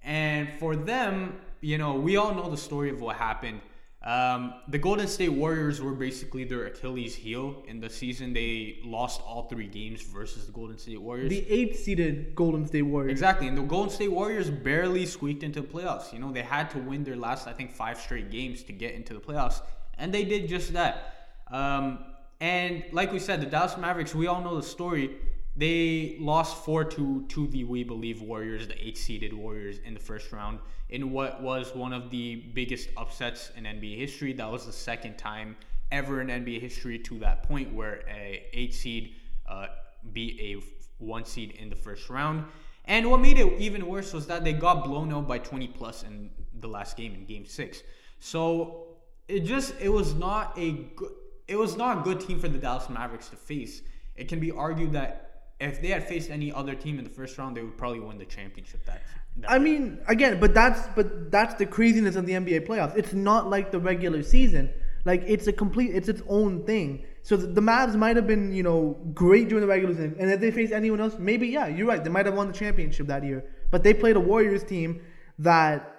And 0.03 0.49
for 0.59 0.75
them, 0.75 1.39
you 1.61 1.79
know, 1.79 1.95
we 1.95 2.17
all 2.17 2.35
know 2.35 2.49
the 2.49 2.57
story 2.57 2.91
of 2.91 3.01
what 3.01 3.15
happened. 3.15 3.61
Um, 4.03 4.55
the 4.67 4.79
Golden 4.79 5.07
State 5.07 5.29
Warriors 5.29 5.79
were 5.79 5.91
basically 5.93 6.43
their 6.43 6.65
Achilles 6.65 7.13
heel 7.13 7.63
in 7.67 7.79
the 7.79 7.89
season. 7.89 8.33
They 8.33 8.79
lost 8.83 9.21
all 9.21 9.43
three 9.43 9.67
games 9.67 10.01
versus 10.01 10.47
the 10.47 10.51
Golden 10.51 10.79
State 10.79 10.99
Warriors. 10.99 11.29
The 11.29 11.47
eighth 11.47 11.79
seeded 11.79 12.33
Golden 12.33 12.65
State 12.65 12.81
Warriors. 12.81 13.11
Exactly, 13.11 13.47
and 13.47 13.55
the 13.55 13.61
Golden 13.61 13.91
State 13.91 14.11
Warriors 14.11 14.49
barely 14.49 15.05
squeaked 15.05 15.43
into 15.43 15.61
the 15.61 15.67
playoffs. 15.67 16.11
You 16.11 16.19
know, 16.19 16.31
they 16.31 16.41
had 16.41 16.71
to 16.71 16.79
win 16.79 17.03
their 17.03 17.15
last, 17.15 17.47
I 17.47 17.53
think, 17.53 17.71
five 17.71 17.99
straight 17.99 18.31
games 18.31 18.63
to 18.63 18.73
get 18.73 18.95
into 18.95 19.13
the 19.13 19.19
playoffs, 19.19 19.61
and 19.99 20.11
they 20.11 20.25
did 20.25 20.49
just 20.49 20.73
that. 20.73 21.29
Um, 21.51 21.99
and 22.39 22.83
like 22.91 23.11
we 23.13 23.19
said, 23.19 23.39
the 23.39 23.45
Dallas 23.45 23.77
Mavericks, 23.77 24.15
we 24.15 24.25
all 24.25 24.41
know 24.41 24.55
the 24.55 24.63
story. 24.63 25.11
They 25.55 26.15
lost 26.19 26.63
4 26.63 26.85
2 26.85 27.25
to 27.27 27.47
the 27.47 27.63
We 27.65 27.83
Believe 27.83 28.21
Warriors, 28.21 28.67
the 28.67 28.87
8 28.87 28.97
seeded 28.97 29.33
Warriors, 29.33 29.79
in 29.83 29.93
the 29.93 29.99
first 29.99 30.31
round 30.31 30.59
in 30.89 31.11
what 31.11 31.41
was 31.41 31.73
one 31.73 31.93
of 31.93 32.09
the 32.09 32.35
biggest 32.53 32.89
upsets 32.97 33.51
in 33.55 33.63
NBA 33.63 33.97
history. 33.97 34.33
That 34.33 34.51
was 34.51 34.65
the 34.65 34.73
second 34.73 35.17
time 35.17 35.55
ever 35.91 36.21
in 36.21 36.27
NBA 36.27 36.61
history 36.61 36.99
to 36.99 37.19
that 37.19 37.43
point 37.43 37.73
where 37.73 38.03
a 38.09 38.45
8 38.53 38.73
seed 38.73 39.15
uh, 39.47 39.67
beat 40.13 40.39
a 40.39 41.03
1 41.03 41.25
seed 41.25 41.51
in 41.51 41.69
the 41.69 41.75
first 41.75 42.09
round. 42.09 42.45
And 42.85 43.09
what 43.09 43.21
made 43.21 43.37
it 43.37 43.59
even 43.59 43.85
worse 43.87 44.13
was 44.13 44.27
that 44.27 44.43
they 44.43 44.53
got 44.53 44.83
blown 44.83 45.13
out 45.13 45.27
by 45.27 45.37
20 45.37 45.67
plus 45.69 46.03
in 46.03 46.29
the 46.59 46.67
last 46.67 46.97
game 46.97 47.13
in 47.13 47.25
game 47.25 47.45
6. 47.45 47.83
So 48.19 48.87
it 49.27 49.41
just 49.41 49.73
it 49.79 49.89
was 49.89 50.13
not 50.13 50.53
a 50.57 50.71
good 50.95 51.11
it 51.47 51.55
was 51.55 51.75
not 51.75 51.99
a 51.99 52.01
good 52.01 52.19
team 52.21 52.39
for 52.39 52.47
the 52.47 52.57
Dallas 52.57 52.89
Mavericks 52.89 53.29
to 53.29 53.35
face. 53.35 53.81
It 54.15 54.27
can 54.27 54.39
be 54.39 54.51
argued 54.51 54.93
that 54.93 55.30
if 55.61 55.81
they 55.81 55.89
had 55.89 56.07
faced 56.07 56.29
any 56.29 56.51
other 56.51 56.75
team 56.75 56.97
in 56.97 57.03
the 57.03 57.09
first 57.09 57.37
round, 57.37 57.55
they 57.55 57.61
would 57.61 57.77
probably 57.77 57.99
win 57.99 58.17
the 58.17 58.25
championship. 58.25 58.83
That, 58.85 59.01
that 59.37 59.51
I 59.51 59.59
mean, 59.59 59.99
again, 60.07 60.39
but 60.39 60.53
that's 60.53 60.87
but 60.95 61.31
that's 61.31 61.55
the 61.55 61.65
craziness 61.65 62.15
of 62.15 62.25
the 62.25 62.33
NBA 62.33 62.67
playoffs. 62.67 62.97
It's 62.97 63.13
not 63.13 63.49
like 63.49 63.71
the 63.71 63.79
regular 63.79 64.23
season. 64.23 64.73
Like 65.05 65.23
it's 65.25 65.47
a 65.47 65.53
complete, 65.53 65.95
it's 65.95 66.09
its 66.09 66.21
own 66.27 66.63
thing. 66.65 67.05
So 67.23 67.35
the, 67.35 67.47
the 67.47 67.61
Mavs 67.61 67.95
might 67.95 68.15
have 68.15 68.27
been, 68.27 68.53
you 68.53 68.63
know, 68.63 68.99
great 69.13 69.49
during 69.49 69.61
the 69.61 69.67
regular 69.67 69.93
season, 69.93 70.15
and 70.19 70.31
if 70.31 70.39
they 70.39 70.51
faced 70.51 70.73
anyone 70.73 70.99
else, 70.99 71.15
maybe 71.17 71.47
yeah, 71.47 71.67
you're 71.67 71.87
right. 71.87 72.03
They 72.03 72.09
might 72.09 72.25
have 72.25 72.35
won 72.35 72.47
the 72.47 72.53
championship 72.53 73.07
that 73.07 73.23
year. 73.23 73.45
But 73.69 73.83
they 73.83 73.93
played 73.93 74.15
a 74.15 74.19
Warriors 74.19 74.63
team 74.63 75.01
that 75.39 75.95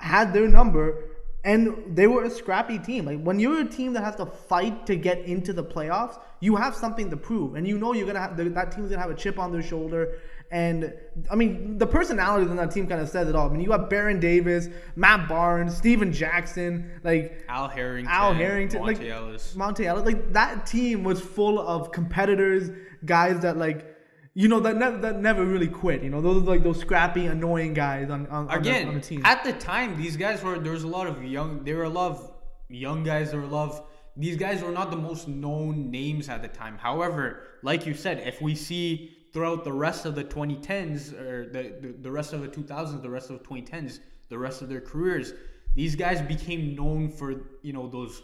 had 0.00 0.32
their 0.32 0.48
number, 0.48 1.13
and 1.44 1.94
they 1.94 2.06
were 2.06 2.24
a 2.24 2.30
scrappy 2.30 2.78
team. 2.78 3.04
Like 3.04 3.20
when 3.20 3.38
you're 3.38 3.60
a 3.60 3.68
team 3.68 3.92
that 3.92 4.02
has 4.02 4.16
to 4.16 4.26
fight 4.26 4.86
to 4.86 4.96
get 4.96 5.20
into 5.20 5.52
the 5.52 5.62
playoffs, 5.62 6.18
you 6.40 6.56
have 6.56 6.74
something 6.74 7.10
to 7.10 7.16
prove, 7.16 7.54
and 7.54 7.68
you 7.68 7.78
know 7.78 7.92
you're 7.92 8.06
gonna 8.06 8.20
have 8.20 8.36
that 8.36 8.72
team's 8.72 8.88
gonna 8.88 9.00
have 9.00 9.10
a 9.10 9.14
chip 9.14 9.38
on 9.38 9.52
their 9.52 9.62
shoulder. 9.62 10.18
And 10.50 10.94
I 11.30 11.34
mean, 11.34 11.78
the 11.78 11.86
personalities 11.86 12.50
on 12.50 12.56
that 12.56 12.70
team 12.70 12.86
kind 12.86 13.00
of 13.00 13.08
says 13.08 13.28
it 13.28 13.34
all. 13.34 13.48
I 13.48 13.52
mean, 13.52 13.60
you 13.60 13.68
got 13.68 13.90
Baron 13.90 14.20
Davis, 14.20 14.68
Matt 14.96 15.28
Barnes, 15.28 15.76
Stephen 15.76 16.12
Jackson, 16.12 16.90
like 17.02 17.44
Al 17.48 17.68
Harrington, 17.68 18.12
Al 18.12 18.32
Harrington, 18.32 18.80
Monta 18.80 18.86
like 18.86 19.02
Ellis. 19.02 19.54
Monta 19.56 19.84
Ellis. 19.84 20.04
Like 20.04 20.32
that 20.32 20.66
team 20.66 21.04
was 21.04 21.20
full 21.20 21.58
of 21.58 21.92
competitors, 21.92 22.70
guys 23.04 23.40
that 23.40 23.56
like. 23.56 23.90
You 24.36 24.48
know 24.48 24.58
that 24.60 24.76
never 24.76 24.98
that 24.98 25.20
never 25.20 25.44
really 25.44 25.68
quit. 25.68 26.02
You 26.02 26.10
know 26.10 26.20
those 26.20 26.42
like 26.42 26.64
those 26.64 26.80
scrappy, 26.80 27.26
annoying 27.26 27.72
guys 27.72 28.10
on 28.10 28.26
on, 28.26 28.48
on, 28.48 28.58
Again, 28.58 28.82
the, 28.82 28.88
on 28.88 28.94
the 28.96 29.00
team. 29.00 29.22
at 29.24 29.44
the 29.44 29.52
time, 29.52 29.96
these 29.96 30.16
guys 30.16 30.42
were 30.42 30.58
there 30.58 30.72
was 30.72 30.82
a 30.82 30.88
lot 30.88 31.06
of 31.06 31.22
young. 31.22 31.62
There 31.64 31.76
were 31.76 31.84
a 31.84 31.88
lot 31.88 32.10
of 32.10 32.32
young 32.68 33.04
guys. 33.04 33.30
There 33.30 33.40
were 33.40 33.46
a 33.46 33.50
lot 33.50 33.70
of 33.70 33.82
these 34.16 34.36
guys 34.36 34.62
were 34.62 34.72
not 34.72 34.90
the 34.90 34.96
most 34.96 35.28
known 35.28 35.90
names 35.90 36.28
at 36.28 36.42
the 36.42 36.48
time. 36.48 36.78
However, 36.78 37.42
like 37.62 37.86
you 37.86 37.94
said, 37.94 38.26
if 38.26 38.40
we 38.42 38.56
see 38.56 39.16
throughout 39.32 39.64
the 39.64 39.72
rest 39.72 40.04
of 40.04 40.14
the 40.14 40.22
2010s 40.22 41.12
or 41.12 41.46
the, 41.46 41.74
the, 41.80 41.94
the 42.02 42.10
rest 42.10 42.32
of 42.32 42.40
the 42.40 42.48
2000s, 42.48 43.02
the 43.02 43.10
rest 43.10 43.30
of 43.30 43.40
the 43.40 43.44
2010s, 43.44 43.98
the 44.28 44.38
rest 44.38 44.62
of 44.62 44.68
their 44.68 44.80
careers, 44.80 45.32
these 45.74 45.96
guys 45.96 46.22
became 46.22 46.74
known 46.74 47.08
for 47.08 47.42
you 47.62 47.72
know 47.72 47.88
those 47.88 48.22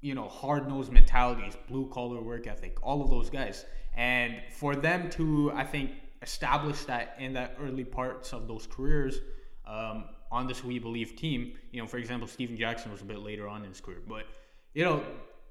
you 0.00 0.14
know 0.14 0.28
hard 0.28 0.68
nosed 0.68 0.92
mentalities, 0.92 1.56
blue 1.68 1.88
collar 1.90 2.22
work 2.22 2.46
ethic, 2.46 2.76
all 2.82 3.02
of 3.02 3.10
those 3.10 3.30
guys, 3.30 3.64
and 3.94 4.36
for 4.50 4.74
them 4.76 5.10
to 5.10 5.52
I 5.54 5.64
think 5.64 5.92
establish 6.22 6.84
that 6.84 7.16
in 7.18 7.32
the 7.32 7.50
early 7.60 7.84
parts 7.84 8.32
of 8.32 8.48
those 8.48 8.66
careers. 8.66 9.20
Um, 9.66 10.04
on 10.32 10.46
this 10.46 10.64
We 10.64 10.78
Believe 10.78 11.14
team, 11.14 11.52
you 11.72 11.80
know, 11.80 11.86
for 11.86 11.98
example, 11.98 12.26
Stephen 12.26 12.56
Jackson 12.56 12.90
was 12.90 13.02
a 13.02 13.04
bit 13.04 13.18
later 13.18 13.46
on 13.46 13.62
in 13.62 13.68
his 13.68 13.80
career, 13.82 14.00
but 14.08 14.24
you 14.72 14.82
know, 14.82 15.04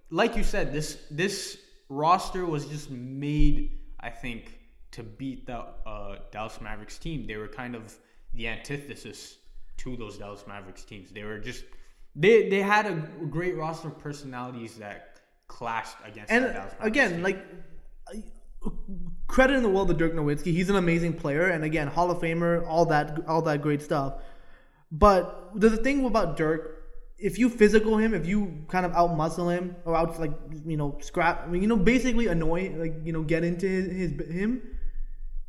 like 0.10 0.36
you 0.36 0.44
said, 0.44 0.74
this 0.74 1.04
this 1.12 1.58
roster 1.88 2.46
was 2.46 2.66
just 2.66 2.90
made, 2.90 3.80
I 4.00 4.10
think, 4.10 4.60
to 4.92 5.04
beat 5.04 5.46
the 5.46 5.66
uh, 5.86 6.18
Dallas 6.32 6.60
Mavericks 6.62 6.98
team. 6.98 7.28
They 7.28 7.36
were 7.36 7.48
kind 7.48 7.76
of 7.76 7.96
the 8.34 8.48
antithesis 8.48 9.38
to 9.78 9.96
those 9.96 10.18
Dallas 10.18 10.46
Mavericks 10.48 10.84
teams. 10.84 11.12
They 11.12 11.24
were 11.24 11.38
just 11.38 11.64
they 12.16 12.50
they 12.50 12.62
had 12.62 12.88
a 12.88 12.96
great 13.30 13.56
roster 13.56 13.90
of 13.90 14.00
personalities 14.00 14.78
that 14.78 15.22
clashed 15.48 15.98
against 16.06 16.32
and 16.32 16.46
the 16.46 16.50
Dallas 16.50 16.74
Mavericks 16.74 16.88
again, 16.88 17.12
team. 17.12 17.24
like 17.24 17.46
credit 19.28 19.56
in 19.56 19.64
the 19.64 19.70
world 19.70 19.88
to 19.88 19.94
Dirk 19.94 20.14
Nowitzki. 20.14 20.52
He's 20.52 20.70
an 20.70 20.76
amazing 20.76 21.14
player, 21.14 21.48
and 21.50 21.64
again, 21.64 21.88
Hall 21.88 22.12
of 22.12 22.20
Famer, 22.20 22.66
all 22.68 22.86
that, 22.86 23.20
all 23.28 23.42
that 23.44 23.62
great 23.62 23.82
stuff. 23.82 24.16
But 24.92 25.52
the 25.56 25.78
thing 25.78 26.06
about 26.06 26.38
Dirk, 26.38 26.84
if 27.18 27.40
you 27.40 27.50
physical 27.50 27.98
him, 27.98 28.14
if 28.14 28.26
you 28.26 28.66
kind 28.68 28.86
of 28.86 28.94
out 28.94 29.16
muscle 29.16 29.50
him 29.50 29.76
or 29.86 29.96
out 29.96 30.20
like 30.20 30.34
you 30.66 30.76
know 30.76 30.98
scrap, 31.02 31.44
I 31.46 31.48
mean 31.48 31.62
you 31.62 31.68
know 31.68 31.78
basically 31.78 32.28
annoy 32.28 32.74
like 32.76 32.96
you 33.04 33.14
know 33.14 33.22
get 33.22 33.44
into 33.44 33.68
his, 33.68 33.88
his 33.88 34.30
him, 34.30 34.62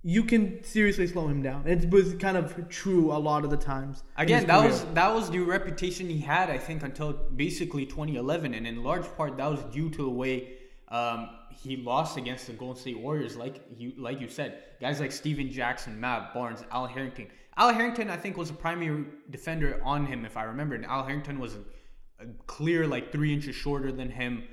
you 0.03 0.25
can 0.25 0.63
seriously 0.65 1.07
slow 1.07 1.29
him 1.29 1.43
down. 1.43 1.67
It 1.67 1.91
was 1.91 2.15
kind 2.15 2.37
of 2.37 2.69
true 2.69 3.13
a 3.13 3.19
lot 3.19 3.45
of 3.45 3.51
the 3.51 3.57
times. 3.57 4.03
Again, 4.17 4.47
that 4.47 4.65
was 4.65 4.85
that 4.95 5.15
was 5.15 5.31
the 5.31 5.41
reputation 5.41 6.09
he 6.09 6.19
had, 6.19 6.51
I 6.51 6.59
think, 6.59 6.83
until 6.83 7.13
basically 7.13 7.87
2011, 7.87 8.55
and 8.55 8.67
in 8.67 8.85
large 8.85 9.07
part 9.17 9.37
that 9.39 9.51
was 9.51 9.63
due 9.75 9.91
to 9.91 10.03
the 10.03 10.11
way 10.11 10.55
um, 10.89 11.31
he 11.61 11.77
lost 11.77 12.17
against 12.17 12.47
the 12.47 12.53
Golden 12.53 12.81
State 12.81 12.99
Warriors. 12.99 13.37
Like 13.37 13.63
you, 13.77 13.93
like 13.97 14.21
you 14.21 14.29
said, 14.29 14.63
guys 14.81 15.01
like 15.01 15.13
Stephen 15.13 15.51
Jackson, 15.51 16.01
Matt 16.01 16.35
Barnes, 16.35 16.65
Al 16.71 16.87
Harrington. 16.87 17.29
Al 17.57 17.73
Harrington, 17.73 18.09
I 18.09 18.17
think, 18.17 18.37
was 18.37 18.51
a 18.51 18.55
primary 18.55 19.05
defender 19.31 19.81
on 19.85 20.07
him, 20.07 20.25
if 20.25 20.37
I 20.37 20.45
remember, 20.45 20.75
and 20.75 20.87
Al 20.87 21.05
Harrington 21.05 21.39
was 21.39 21.55
a, 21.55 22.25
a 22.25 22.27
clear 22.47 22.87
like 22.87 23.13
three 23.13 23.33
inches 23.33 23.55
shorter 23.55 23.93
than 23.93 24.11
him, 24.11 24.45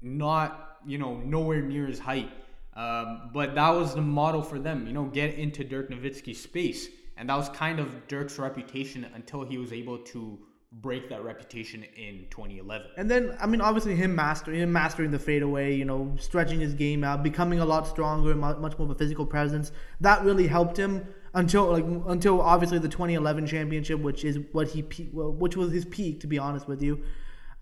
not 0.00 0.78
you 0.86 0.98
know 0.98 1.16
nowhere 1.18 1.62
near 1.62 1.86
his 1.86 1.98
height. 1.98 2.30
Um, 2.74 3.30
but 3.34 3.54
that 3.56 3.70
was 3.70 3.94
the 3.94 4.00
model 4.00 4.42
for 4.42 4.58
them, 4.58 4.86
you 4.86 4.92
know, 4.92 5.04
get 5.04 5.34
into 5.34 5.64
Dirk 5.64 5.90
Nowitzki's 5.90 6.40
space. 6.40 6.88
And 7.16 7.28
that 7.28 7.36
was 7.36 7.48
kind 7.50 7.78
of 7.78 8.08
Dirk's 8.08 8.38
reputation 8.38 9.06
until 9.14 9.44
he 9.44 9.58
was 9.58 9.72
able 9.72 9.98
to 9.98 10.38
break 10.72 11.08
that 11.08 11.24
reputation 11.24 11.84
in 11.96 12.26
2011. 12.30 12.88
And 12.96 13.10
then, 13.10 13.36
I 13.40 13.46
mean, 13.46 13.60
obviously 13.60 13.96
him 13.96 14.14
mastering 14.14 14.60
him 14.60 14.72
mastering 14.72 15.10
the 15.10 15.18
fadeaway, 15.18 15.74
you 15.74 15.84
know, 15.84 16.14
stretching 16.18 16.60
his 16.60 16.74
game 16.74 17.02
out, 17.02 17.22
becoming 17.22 17.58
a 17.58 17.64
lot 17.64 17.88
stronger, 17.88 18.34
much 18.34 18.78
more 18.78 18.86
of 18.86 18.90
a 18.90 18.94
physical 18.94 19.26
presence. 19.26 19.72
That 20.00 20.22
really 20.22 20.46
helped 20.46 20.76
him 20.76 21.06
until 21.34 21.72
like 21.72 21.84
until 22.08 22.40
obviously 22.40 22.78
the 22.78 22.88
2011 22.88 23.46
championship, 23.46 24.00
which 24.00 24.24
is 24.24 24.38
what 24.52 24.68
he 24.68 24.82
which 25.12 25.56
was 25.56 25.72
his 25.72 25.84
peak, 25.84 26.20
to 26.20 26.28
be 26.28 26.38
honest 26.38 26.68
with 26.68 26.82
you, 26.82 27.02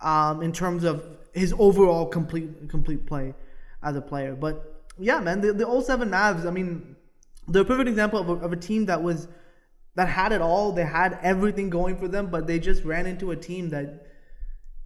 um, 0.02 0.42
in 0.42 0.52
terms 0.52 0.84
of 0.84 1.02
his 1.32 1.54
overall 1.58 2.06
complete 2.06 2.68
complete 2.68 3.06
play 3.06 3.34
as 3.82 3.96
a 3.96 4.02
player. 4.02 4.34
But 4.34 4.84
yeah, 4.98 5.18
man, 5.20 5.40
the 5.40 5.54
the 5.54 5.80
07 5.80 6.10
Mavs, 6.10 6.44
I 6.44 6.50
mean, 6.50 6.94
they're 7.46 7.62
a 7.62 7.64
perfect 7.64 7.88
example 7.88 8.20
of 8.20 8.28
a, 8.28 8.32
of 8.44 8.52
a 8.52 8.56
team 8.56 8.84
that 8.86 9.02
was 9.02 9.28
that 9.98 10.08
had 10.08 10.30
it 10.30 10.40
all. 10.40 10.70
They 10.70 10.84
had 10.84 11.18
everything 11.22 11.70
going 11.70 11.96
for 11.96 12.06
them, 12.06 12.28
but 12.28 12.46
they 12.46 12.60
just 12.60 12.84
ran 12.84 13.04
into 13.04 13.32
a 13.32 13.36
team 13.36 13.70
that 13.70 14.06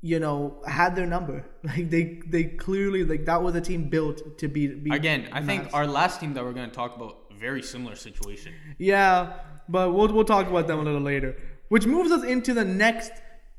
you 0.04 0.18
know, 0.18 0.60
had 0.66 0.96
their 0.96 1.06
number. 1.06 1.44
Like 1.64 1.90
they 1.90 2.20
they 2.26 2.44
clearly 2.44 3.04
like 3.04 3.24
that 3.26 3.40
was 3.40 3.54
a 3.54 3.60
team 3.60 3.88
built 3.88 4.38
to 4.38 4.48
beat. 4.48 4.82
beat 4.82 4.92
Again, 4.92 5.28
I 5.30 5.42
think 5.42 5.68
our 5.72 5.86
last 5.86 6.18
team 6.18 6.34
that 6.34 6.42
we're 6.42 6.58
going 6.60 6.68
to 6.68 6.74
talk 6.74 6.96
about 6.96 7.18
very 7.38 7.62
similar 7.62 7.94
situation. 7.94 8.52
Yeah, 8.78 9.34
but 9.68 9.92
we'll 9.94 10.12
we'll 10.12 10.24
talk 10.24 10.48
about 10.48 10.66
them 10.66 10.80
a 10.80 10.82
little 10.82 11.06
later. 11.12 11.36
Which 11.68 11.86
moves 11.86 12.10
us 12.10 12.24
into 12.24 12.52
the 12.52 12.64
next 12.64 13.12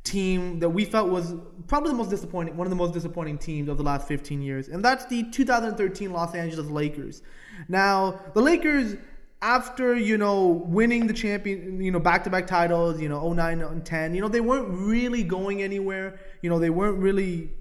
team 0.04 0.60
that 0.60 0.70
we 0.70 0.84
felt 0.84 1.10
was 1.10 1.34
probably 1.68 1.92
the 1.92 1.98
most 1.98 2.10
disappointing, 2.10 2.58
one 2.58 2.68
of 2.68 2.72
the 2.72 2.82
most 2.84 2.94
disappointing 2.94 3.38
teams 3.38 3.70
of 3.70 3.78
the 3.78 3.84
last 3.84 4.06
15 4.08 4.42
years, 4.42 4.68
and 4.68 4.84
that's 4.84 5.06
the 5.06 5.24
2013 5.32 6.12
Los 6.12 6.36
Angeles 6.36 6.68
Lakers. 6.68 7.22
Now, 7.70 8.20
the 8.34 8.42
Lakers 8.42 8.98
after, 9.44 9.94
you 9.94 10.18
know, 10.18 10.48
winning 10.48 11.06
the 11.06 11.14
champion, 11.14 11.82
you 11.84 11.92
know, 11.92 12.00
back-to-back 12.00 12.48
titles, 12.48 13.00
you 13.02 13.10
know, 13.10 13.20
09 13.34 13.62
and 13.62 13.86
10, 13.86 14.16
you 14.16 14.22
know, 14.22 14.30
they 14.30 14.40
weren't 14.40 14.70
really 14.70 15.22
going 15.22 15.62
anywhere. 15.62 16.18
You 16.42 16.50
know, 16.50 16.60
they 16.60 16.70
weren't 16.70 16.98
really 16.98 17.52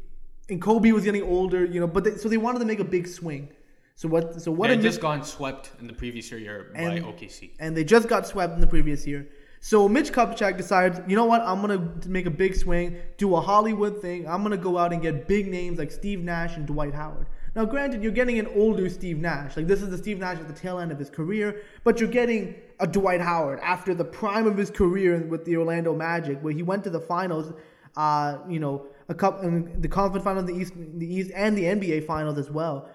and 0.48 0.60
Kobe 0.60 0.92
was 0.92 1.04
getting 1.04 1.22
older, 1.22 1.64
you 1.64 1.80
know, 1.80 1.86
but 1.86 2.04
they, 2.04 2.16
so 2.16 2.28
they 2.28 2.36
wanted 2.36 2.60
to 2.60 2.64
make 2.64 2.78
a 2.80 2.84
big 2.84 3.06
swing. 3.08 3.48
So 3.96 4.08
what 4.08 4.40
so 4.40 4.50
what 4.52 4.68
They 4.68 4.74
had 4.74 4.82
just 4.82 5.00
gotten 5.00 5.24
swept 5.24 5.70
in 5.80 5.86
the 5.88 5.92
previous 5.92 6.30
year 6.30 6.70
by 6.74 6.80
And- 6.80 7.04
OKC. 7.04 7.50
and 7.58 7.76
they 7.76 7.84
just 7.84 8.08
got 8.08 8.26
swept 8.26 8.54
in 8.54 8.60
the 8.60 8.66
previous 8.66 9.06
year. 9.06 9.28
So 9.60 9.88
Mitch 9.88 10.12
Kupchak 10.12 10.56
decides, 10.56 11.00
you 11.08 11.14
know 11.16 11.24
what? 11.26 11.40
I'm 11.42 11.60
gonna 11.60 11.92
make 12.06 12.26
a 12.26 12.30
big 12.30 12.54
swing, 12.56 12.96
do 13.18 13.34
a 13.36 13.40
Hollywood 13.40 14.00
thing. 14.00 14.26
I'm 14.28 14.42
gonna 14.42 14.56
go 14.56 14.78
out 14.78 14.92
and 14.92 15.00
get 15.02 15.26
big 15.28 15.48
names 15.48 15.78
like 15.78 15.90
Steve 15.92 16.20
Nash 16.20 16.56
and 16.56 16.66
Dwight 16.66 16.94
Howard. 16.94 17.26
Now, 17.54 17.66
granted, 17.66 18.02
you're 18.02 18.12
getting 18.12 18.38
an 18.38 18.46
older 18.54 18.88
Steve 18.88 19.18
Nash. 19.18 19.56
Like 19.56 19.66
this 19.66 19.82
is 19.82 19.90
the 19.90 19.98
Steve 19.98 20.18
Nash 20.18 20.38
at 20.38 20.48
the 20.48 20.54
tail 20.54 20.78
end 20.78 20.90
of 20.90 20.98
his 20.98 21.10
career, 21.10 21.62
but 21.84 22.00
you're 22.00 22.08
getting 22.08 22.54
a 22.80 22.86
Dwight 22.86 23.20
Howard 23.20 23.60
after 23.60 23.94
the 23.94 24.04
prime 24.04 24.46
of 24.46 24.56
his 24.56 24.70
career 24.70 25.18
with 25.26 25.44
the 25.44 25.56
Orlando 25.56 25.94
Magic, 25.94 26.40
where 26.40 26.52
he 26.52 26.62
went 26.62 26.82
to 26.84 26.90
the 26.90 27.00
finals. 27.00 27.52
Uh, 27.94 28.38
you 28.48 28.58
know, 28.58 28.86
a 29.10 29.14
couple 29.14 29.68
the 29.78 29.88
conference 29.88 30.24
finals, 30.24 30.46
the 30.46 30.54
East, 30.54 30.72
the 30.94 31.14
East, 31.14 31.30
and 31.34 31.56
the 31.56 31.64
NBA 31.64 32.06
finals 32.06 32.38
as 32.38 32.50
well. 32.50 32.88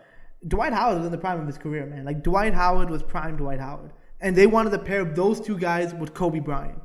Dwight 0.48 0.74
Howard 0.74 0.98
was 0.98 1.06
in 1.06 1.12
the 1.12 1.18
prime 1.18 1.40
of 1.40 1.46
his 1.46 1.58
career, 1.58 1.86
man. 1.86 2.04
Like 2.04 2.24
Dwight 2.24 2.54
Howard 2.54 2.90
was 2.90 3.04
prime 3.04 3.38
Dwight 3.38 3.60
Howard, 3.60 3.92
and 4.22 4.36
they 4.36 4.48
wanted 4.48 4.72
to 4.72 4.80
pair 4.80 5.06
those 5.06 5.40
two 5.40 5.58
guys 5.58 5.94
with 5.94 6.16
Kobe 6.16 6.40
Bryant. 6.40 6.82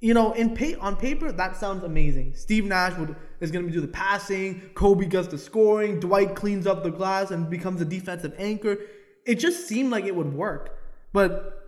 You 0.00 0.12
know, 0.12 0.32
in 0.32 0.54
pa- 0.54 0.78
on 0.80 0.96
paper, 0.96 1.32
that 1.32 1.56
sounds 1.56 1.82
amazing. 1.82 2.34
Steve 2.34 2.64
Nash 2.66 2.96
would 2.98 3.16
is 3.40 3.50
going 3.50 3.66
to 3.66 3.72
do 3.72 3.80
the 3.80 3.88
passing. 3.88 4.60
Kobe 4.74 5.06
does 5.06 5.28
the 5.28 5.38
scoring. 5.38 5.98
Dwight 5.98 6.34
cleans 6.34 6.66
up 6.66 6.82
the 6.82 6.90
glass 6.90 7.30
and 7.30 7.48
becomes 7.48 7.80
a 7.80 7.84
defensive 7.86 8.34
anchor. 8.38 8.76
It 9.24 9.36
just 9.36 9.66
seemed 9.66 9.90
like 9.90 10.04
it 10.04 10.14
would 10.14 10.34
work, 10.34 10.76
but 11.14 11.60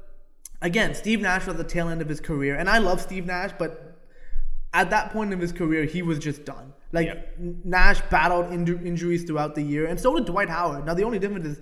again, 0.60 0.94
Steve 0.94 1.20
Nash 1.22 1.46
was 1.46 1.54
at 1.54 1.56
the 1.58 1.64
tail 1.64 1.88
end 1.88 2.02
of 2.02 2.08
his 2.08 2.20
career, 2.20 2.54
and 2.56 2.68
I 2.68 2.78
love 2.78 3.00
Steve 3.00 3.24
Nash, 3.24 3.52
but 3.58 3.98
at 4.74 4.90
that 4.90 5.10
point 5.10 5.32
in 5.32 5.40
his 5.40 5.52
career, 5.52 5.84
he 5.84 6.02
was 6.02 6.18
just 6.18 6.44
done. 6.44 6.74
Like 6.92 7.06
Yeah. 7.06 7.22
Nash 7.64 8.02
battled 8.10 8.46
inju- 8.46 8.84
injuries 8.84 9.24
throughout 9.24 9.54
the 9.54 9.62
year, 9.62 9.86
and 9.86 9.98
so 9.98 10.14
did 10.16 10.26
Dwight 10.26 10.50
Howard. 10.50 10.84
Now 10.84 10.92
the 10.92 11.04
only 11.04 11.18
difference 11.18 11.46
is 11.46 11.60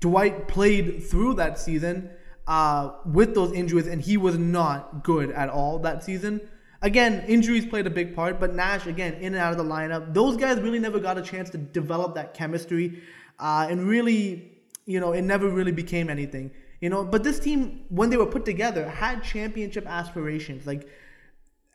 Dwight 0.00 0.48
played 0.48 1.02
through 1.04 1.34
that 1.34 1.58
season 1.58 2.08
uh, 2.46 2.92
with 3.04 3.34
those 3.34 3.52
injuries, 3.52 3.86
and 3.86 4.00
he 4.00 4.16
was 4.16 4.38
not 4.38 5.02
good 5.02 5.30
at 5.30 5.48
all 5.48 5.78
that 5.80 6.04
season. 6.04 6.40
Again, 6.82 7.24
injuries 7.26 7.66
played 7.66 7.86
a 7.86 7.90
big 7.90 8.14
part, 8.14 8.38
but 8.38 8.54
Nash 8.54 8.86
again 8.86 9.14
in 9.14 9.34
and 9.34 9.36
out 9.36 9.52
of 9.52 9.58
the 9.58 9.64
lineup. 9.64 10.14
Those 10.14 10.36
guys 10.36 10.60
really 10.60 10.78
never 10.78 10.98
got 10.98 11.18
a 11.18 11.22
chance 11.22 11.50
to 11.50 11.58
develop 11.58 12.14
that 12.14 12.34
chemistry, 12.34 13.02
uh, 13.38 13.66
and 13.68 13.88
really, 13.88 14.52
you 14.84 15.00
know, 15.00 15.12
it 15.12 15.22
never 15.22 15.48
really 15.48 15.72
became 15.72 16.10
anything. 16.10 16.50
You 16.80 16.90
know, 16.90 17.04
but 17.04 17.24
this 17.24 17.40
team, 17.40 17.84
when 17.88 18.10
they 18.10 18.16
were 18.16 18.26
put 18.26 18.44
together, 18.44 18.88
had 18.88 19.24
championship 19.24 19.86
aspirations. 19.86 20.66
Like 20.66 20.88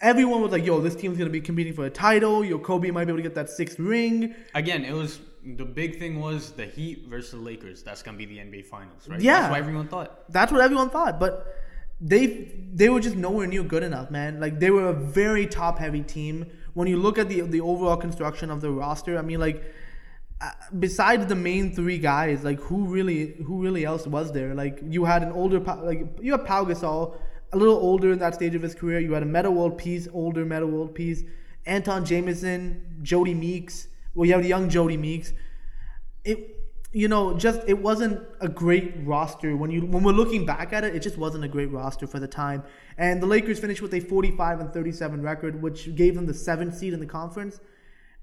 everyone 0.01 0.41
was 0.41 0.51
like, 0.51 0.65
"Yo, 0.65 0.79
this 0.81 0.95
team's 0.95 1.17
gonna 1.17 1.29
be 1.29 1.41
competing 1.41 1.73
for 1.73 1.85
a 1.85 1.89
title. 1.89 2.43
Yo, 2.43 2.59
Kobe 2.59 2.91
might 2.91 3.05
be 3.05 3.11
able 3.11 3.19
to 3.19 3.23
get 3.23 3.35
that 3.35 3.49
sixth 3.49 3.79
ring." 3.79 4.35
Again, 4.53 4.83
it 4.83 4.93
was 4.93 5.19
the 5.43 5.65
big 5.65 5.99
thing 5.99 6.19
was 6.19 6.51
the 6.51 6.65
Heat 6.65 7.07
versus 7.07 7.31
the 7.31 7.37
Lakers. 7.37 7.83
That's 7.83 8.03
gonna 8.03 8.17
be 8.17 8.25
the 8.25 8.39
NBA 8.39 8.65
Finals, 8.65 9.07
right? 9.07 9.19
Yeah. 9.19 9.41
That's 9.41 9.51
what 9.51 9.59
everyone 9.59 9.87
thought. 9.87 10.31
That's 10.31 10.51
what 10.51 10.61
everyone 10.61 10.89
thought, 10.89 11.19
but 11.19 11.55
they 11.99 12.51
they 12.73 12.89
were 12.89 12.99
just 12.99 13.15
nowhere 13.15 13.47
near 13.47 13.63
good 13.63 13.83
enough, 13.83 14.09
man. 14.09 14.39
Like 14.39 14.59
they 14.59 14.71
were 14.71 14.87
a 14.87 14.93
very 14.93 15.45
top 15.45 15.77
heavy 15.77 16.01
team. 16.01 16.45
When 16.73 16.87
you 16.87 16.97
look 16.97 17.17
at 17.17 17.29
the 17.29 17.41
the 17.41 17.61
overall 17.61 17.97
construction 17.97 18.49
of 18.49 18.61
the 18.61 18.71
roster, 18.71 19.17
I 19.17 19.21
mean, 19.21 19.39
like 19.39 19.63
uh, 20.41 20.49
besides 20.79 21.27
the 21.27 21.35
main 21.35 21.75
three 21.75 21.99
guys, 21.99 22.43
like 22.43 22.59
who 22.59 22.85
really 22.87 23.35
who 23.45 23.61
really 23.61 23.85
else 23.85 24.07
was 24.07 24.31
there? 24.31 24.55
Like 24.55 24.79
you 24.83 25.05
had 25.05 25.21
an 25.21 25.31
older 25.31 25.59
like 25.59 26.07
you 26.19 26.31
had 26.31 26.45
Pau 26.45 26.65
Gasol, 26.65 27.17
a 27.53 27.57
little 27.57 27.75
older 27.75 28.11
in 28.11 28.19
that 28.19 28.35
stage 28.35 28.55
of 28.55 28.61
his 28.61 28.75
career. 28.75 28.99
You 28.99 29.13
had 29.13 29.23
a 29.23 29.25
Metta 29.25 29.51
World 29.51 29.77
Peace, 29.77 30.07
older 30.13 30.45
Metta 30.45 30.65
World 30.65 30.95
Peace, 30.95 31.23
Antawn 31.65 32.05
Jamison, 32.05 32.99
Jody 33.01 33.33
Meeks. 33.33 33.87
Well, 34.13 34.25
you 34.25 34.33
have 34.33 34.43
the 34.43 34.49
young 34.49 34.69
Jody 34.69 34.97
Meeks. 34.97 35.33
It 36.23 36.57
you 36.93 37.07
know 37.07 37.37
just 37.37 37.61
it 37.67 37.77
wasn't 37.77 38.21
a 38.41 38.49
great 38.49 38.93
roster 39.05 39.55
when 39.55 39.71
you 39.71 39.85
when 39.85 40.03
we're 40.03 40.11
looking 40.11 40.45
back 40.45 40.73
at 40.73 40.83
it. 40.83 40.95
It 40.95 41.01
just 41.01 41.17
wasn't 41.17 41.43
a 41.43 41.47
great 41.47 41.71
roster 41.71 42.07
for 42.07 42.19
the 42.19 42.27
time. 42.27 42.63
And 42.97 43.21
the 43.21 43.27
Lakers 43.27 43.59
finished 43.59 43.81
with 43.81 43.93
a 43.93 43.99
45 43.99 44.59
and 44.59 44.73
37 44.73 45.21
record, 45.21 45.61
which 45.61 45.95
gave 45.95 46.15
them 46.15 46.25
the 46.25 46.33
seventh 46.33 46.77
seed 46.77 46.93
in 46.93 46.99
the 46.99 47.05
conference. 47.05 47.59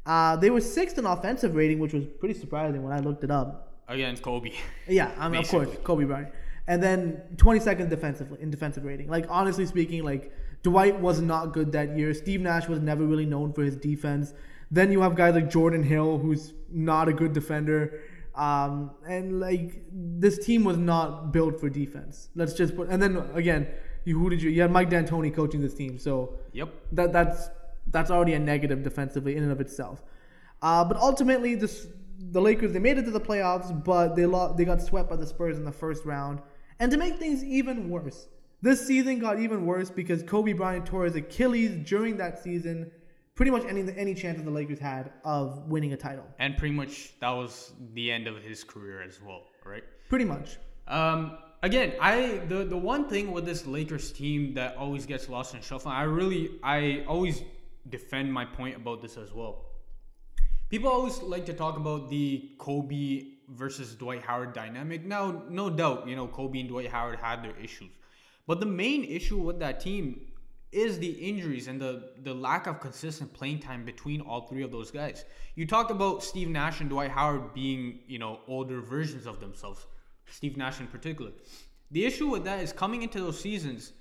Uh, 0.07 0.37
they 0.37 0.49
were 0.49 0.61
sixth 0.61 0.97
in 0.99 1.05
offensive 1.05 1.55
rating, 1.55 1.79
which 1.79 1.93
was 1.93 2.05
pretty 2.19 2.39
surprising 2.39 2.83
when 2.83 2.93
I 2.93 3.01
looked 3.01 3.25
it 3.25 3.31
up. 3.31 3.75
Against 3.89 4.23
Kobe. 4.23 4.53
Yeah, 4.87 5.11
I 5.19 5.29
mean, 5.29 5.43
of 5.43 5.49
course, 5.49 5.69
Kobe 5.83 6.05
Bryant. 6.05 6.33
And 6.69 6.83
then 6.83 7.23
22nd 7.37 7.89
defensively 7.89 8.41
in 8.41 8.51
defensive 8.51 8.85
rating. 8.85 9.09
Like 9.09 9.27
honestly 9.29 9.67
speaking, 9.67 10.05
like 10.05 10.33
Dwight 10.63 11.01
was 11.01 11.21
not 11.21 11.53
good 11.53 11.73
that 11.73 11.97
year. 11.97 12.13
Steve 12.15 12.41
Nash 12.43 12.69
was 12.69 12.81
never 12.81 13.05
really 13.05 13.27
known 13.27 13.53
for 13.53 13.63
his 13.63 13.77
defense. 13.77 14.35
Then 14.71 14.93
you 14.93 15.01
have 15.01 15.15
guys 15.17 15.35
like 15.35 15.51
Jordan 15.51 15.83
Hill, 15.83 16.19
who's 16.19 16.53
not 16.71 17.09
a 17.09 17.13
good 17.13 17.33
defender. 17.33 18.01
Um, 18.35 18.93
and 19.09 19.41
like 19.41 19.83
this 19.91 20.39
team 20.45 20.63
was 20.63 20.77
not 20.77 21.33
built 21.33 21.59
for 21.59 21.69
defense. 21.69 22.29
Let's 22.37 22.53
just 22.53 22.77
put. 22.77 22.89
And 22.89 23.03
then 23.03 23.17
again, 23.35 23.67
you 24.05 24.19
who 24.19 24.31
did 24.31 24.43
you? 24.43 24.51
You 24.51 24.63
had 24.63 24.71
Mike 24.71 24.91
D'Antoni 24.91 25.35
coaching 25.35 25.61
this 25.61 25.75
team, 25.75 25.99
so 25.99 26.39
Yep. 26.53 26.73
that 26.93 27.13
that's 27.13 27.49
that's 27.89 28.11
already 28.11 28.35
a 28.35 28.39
negative 28.39 28.83
defensively 28.83 29.37
in 29.37 29.43
and 29.43 29.53
of 29.53 29.61
itself. 29.61 30.03
Uh, 30.61 30.85
but 30.85 30.97
ultimately, 30.99 31.55
this 31.55 31.87
the 32.31 32.41
Lakers 32.41 32.73
they 32.73 32.79
made 32.79 32.99
it 32.99 33.05
to 33.05 33.11
the 33.11 33.21
playoffs, 33.21 33.73
but 33.85 34.15
they 34.15 34.27
lost, 34.27 34.57
they 34.57 34.65
got 34.65 34.83
swept 34.83 35.09
by 35.09 35.17
the 35.17 35.27
Spurs 35.27 35.57
in 35.57 35.65
the 35.65 35.73
first 35.73 36.05
round. 36.05 36.41
And 36.81 36.91
to 36.93 36.97
make 36.97 37.19
things 37.19 37.43
even 37.45 37.91
worse, 37.91 38.29
this 38.63 38.87
season 38.87 39.19
got 39.19 39.39
even 39.39 39.67
worse 39.67 39.91
because 39.91 40.23
Kobe 40.23 40.53
Bryant 40.53 40.87
tore 40.87 41.05
his 41.05 41.17
Achilles 41.17 41.89
during 41.89 42.17
that 42.17 42.43
season. 42.43 42.91
Pretty 43.35 43.53
much 43.53 43.65
any 43.67 43.85
any 43.97 44.15
chance 44.15 44.37
that 44.37 44.45
the 44.45 44.51
Lakers 44.51 44.81
had 44.81 45.13
of 45.25 45.69
winning 45.69 45.93
a 45.93 45.97
title. 45.97 46.25
And 46.41 46.57
pretty 46.57 46.75
much 46.75 47.19
that 47.21 47.31
was 47.31 47.73
the 47.95 48.11
end 48.11 48.27
of 48.27 48.43
his 48.43 48.65
career 48.65 49.01
as 49.01 49.21
well, 49.23 49.45
right? 49.65 49.85
Pretty 50.09 50.25
much. 50.25 50.57
Um, 50.89 51.39
again, 51.63 51.93
I 52.01 52.41
the 52.49 52.65
the 52.65 52.77
one 52.77 53.09
thing 53.09 53.31
with 53.31 53.47
this 53.47 53.65
Lakers 53.65 54.11
team 54.11 54.55
that 54.55 54.77
always 54.77 55.07
gets 55.07 55.29
lost 55.29 55.55
in 55.55 55.61
shuffle. 55.61 55.93
I 55.93 56.03
really, 56.03 56.59
I 56.65 57.05
always 57.07 57.43
defend 57.89 58.33
my 58.33 58.45
point 58.45 58.75
about 58.75 59.03
this 59.03 59.17
as 59.17 59.33
well. 59.33 59.67
People 60.69 60.91
always 60.91 61.19
like 61.23 61.47
to 61.47 61.55
talk 61.55 61.77
about 61.77 62.11
the 62.11 62.51
Kobe 62.59 63.38
versus 63.49 63.95
Dwight 63.95 64.23
Howard 64.23 64.53
dynamic. 64.53 65.05
Now, 65.05 65.43
no 65.49 65.71
doubt, 65.71 66.09
you 66.09 66.17
know, 66.17 66.27
Kobe 66.27 66.61
and 66.61 66.69
Dwight 66.69 66.91
Howard 66.91 67.19
had 67.19 67.43
their 67.43 67.57
issues. 67.57 67.91
But 68.47 68.61
the 68.61 68.67
main 68.67 69.05
issue 69.05 69.39
with 69.39 69.59
that 69.61 69.81
team 69.81 70.21
is 70.71 70.99
the 70.99 71.11
injuries 71.11 71.67
and 71.67 71.81
the, 71.81 72.11
the 72.25 72.35
lack 72.35 72.67
of 72.67 72.81
consistent 72.81 73.33
playing 73.33 73.61
time 73.61 73.85
between 73.85 74.21
all 74.21 74.47
three 74.47 74.63
of 74.63 74.71
those 74.71 74.91
guys. 74.91 75.25
You 75.55 75.67
talked 75.67 75.91
about 75.91 76.23
Steve 76.23 76.49
Nash 76.49 76.81
and 76.81 76.91
Dwight 76.91 77.11
Howard 77.11 77.55
being, 77.55 78.01
you 78.07 78.19
know, 78.19 78.41
older 78.47 78.81
versions 78.81 79.27
of 79.27 79.41
themselves. 79.41 79.87
Steve 80.31 80.57
Nash 80.57 80.81
in 80.81 80.87
particular. 80.87 81.31
The 81.91 82.05
issue 82.05 82.29
with 82.29 82.45
that 82.45 82.63
is 82.63 82.73
coming 82.73 83.03
into 83.03 83.21
those 83.21 83.41
seasons, 83.41 83.93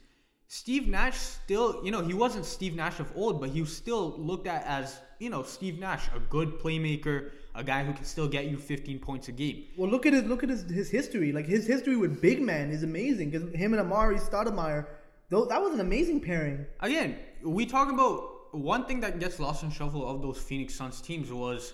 Steve 0.49 0.87
Nash 0.87 1.17
still, 1.17 1.81
you 1.83 1.91
know, 1.91 2.01
he 2.01 2.13
wasn't 2.13 2.45
Steve 2.45 2.75
Nash 2.75 2.99
of 2.99 3.11
old, 3.15 3.39
but 3.39 3.49
he 3.49 3.61
was 3.61 3.75
still 3.75 4.15
looked 4.17 4.47
at 4.47 4.65
as, 4.65 4.99
you 5.19 5.29
know, 5.29 5.43
Steve 5.43 5.79
Nash, 5.79 6.07
a 6.15 6.19
good 6.19 6.59
playmaker, 6.59 7.31
a 7.57 7.63
guy 7.63 7.83
who 7.83 7.91
can 7.91 8.05
still 8.05 8.27
get 8.27 8.45
you 8.45 8.57
15 8.57 8.99
points 8.99 9.27
a 9.27 9.31
game. 9.31 9.65
Well, 9.75 9.89
look 9.89 10.05
at 10.05 10.13
his 10.13 10.23
look 10.23 10.43
at 10.43 10.49
his, 10.49 10.61
his 10.69 10.89
history. 10.89 11.31
Like 11.33 11.47
his 11.47 11.65
history 11.65 11.97
with 11.97 12.21
big 12.21 12.39
man 12.41 12.69
is 12.69 12.83
amazing 12.83 13.31
because 13.31 13.53
him 13.53 13.73
and 13.73 13.83
Amar'e 13.83 14.19
Stoudemire, 14.19 14.85
though 15.29 15.45
that 15.45 15.61
was 15.61 15.73
an 15.73 15.79
amazing 15.79 16.21
pairing. 16.21 16.65
Again, 16.79 17.17
we 17.43 17.65
talk 17.65 17.91
about 17.91 18.55
one 18.55 18.85
thing 18.85 19.01
that 19.01 19.19
gets 19.19 19.39
lost 19.39 19.63
in 19.63 19.71
shuffle 19.71 20.07
of 20.07 20.21
those 20.21 20.37
Phoenix 20.37 20.75
Suns 20.75 21.01
teams 21.01 21.31
was 21.31 21.73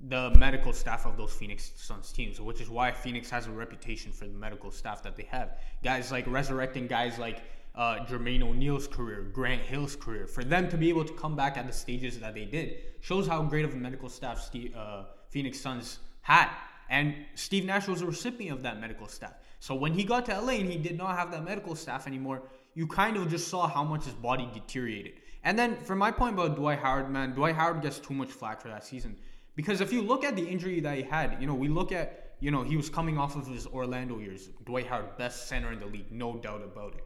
the 0.00 0.32
medical 0.38 0.72
staff 0.72 1.04
of 1.04 1.16
those 1.16 1.32
Phoenix 1.32 1.72
Suns 1.74 2.12
teams, 2.12 2.40
which 2.40 2.60
is 2.60 2.70
why 2.70 2.92
Phoenix 2.92 3.28
has 3.30 3.48
a 3.48 3.50
reputation 3.50 4.12
for 4.12 4.26
the 4.26 4.32
medical 4.32 4.70
staff 4.70 5.02
that 5.02 5.16
they 5.16 5.24
have. 5.24 5.58
Guys 5.82 6.12
like 6.12 6.24
resurrecting 6.28 6.86
guys 6.86 7.18
like 7.18 7.42
uh, 7.74 8.04
Jermaine 8.06 8.42
O'Neal's 8.42 8.88
career, 8.88 9.30
Grant 9.32 9.62
Hill's 9.62 9.96
career, 9.96 10.26
for 10.26 10.42
them 10.42 10.68
to 10.68 10.76
be 10.76 10.88
able 10.88 11.04
to 11.04 11.12
come 11.12 11.36
back 11.36 11.56
at 11.56 11.66
the 11.66 11.72
stages 11.72 12.18
that 12.20 12.34
they 12.34 12.44
did 12.44 12.76
shows 13.00 13.26
how 13.26 13.42
great 13.42 13.64
of 13.64 13.72
a 13.74 13.76
medical 13.76 14.08
staff 14.08 14.40
Steve, 14.40 14.74
uh, 14.76 15.04
Phoenix 15.30 15.60
Suns 15.60 15.98
had. 16.22 16.48
And 16.90 17.14
Steve 17.34 17.64
Nash 17.64 17.86
was 17.86 18.02
a 18.02 18.06
recipient 18.06 18.56
of 18.56 18.62
that 18.62 18.80
medical 18.80 19.06
staff. 19.06 19.34
So 19.60 19.74
when 19.74 19.92
he 19.92 20.04
got 20.04 20.26
to 20.26 20.40
LA 20.40 20.54
and 20.54 20.70
he 20.70 20.78
did 20.78 20.96
not 20.96 21.16
have 21.16 21.30
that 21.32 21.44
medical 21.44 21.74
staff 21.74 22.06
anymore, 22.06 22.42
you 22.74 22.86
kind 22.86 23.16
of 23.16 23.28
just 23.28 23.48
saw 23.48 23.66
how 23.66 23.84
much 23.84 24.04
his 24.04 24.14
body 24.14 24.48
deteriorated. 24.54 25.14
And 25.44 25.58
then 25.58 25.76
for 25.76 25.94
my 25.94 26.10
point 26.10 26.34
about 26.34 26.56
Dwight 26.56 26.78
Howard, 26.78 27.10
man, 27.10 27.32
Dwight 27.34 27.54
Howard 27.54 27.82
gets 27.82 27.98
too 27.98 28.14
much 28.14 28.30
flack 28.30 28.60
for 28.60 28.68
that 28.68 28.84
season. 28.84 29.16
Because 29.56 29.80
if 29.80 29.92
you 29.92 30.02
look 30.02 30.24
at 30.24 30.36
the 30.36 30.46
injury 30.46 30.80
that 30.80 30.96
he 30.96 31.02
had, 31.02 31.36
you 31.40 31.46
know, 31.46 31.54
we 31.54 31.68
look 31.68 31.90
at, 31.90 32.36
you 32.40 32.50
know, 32.52 32.62
he 32.62 32.76
was 32.76 32.88
coming 32.88 33.18
off 33.18 33.34
of 33.34 33.46
his 33.46 33.66
Orlando 33.66 34.18
years. 34.18 34.50
Dwight 34.64 34.86
Howard, 34.86 35.16
best 35.16 35.48
center 35.48 35.72
in 35.72 35.80
the 35.80 35.86
league, 35.86 36.12
no 36.12 36.36
doubt 36.36 36.62
about 36.62 36.94
it. 36.94 37.04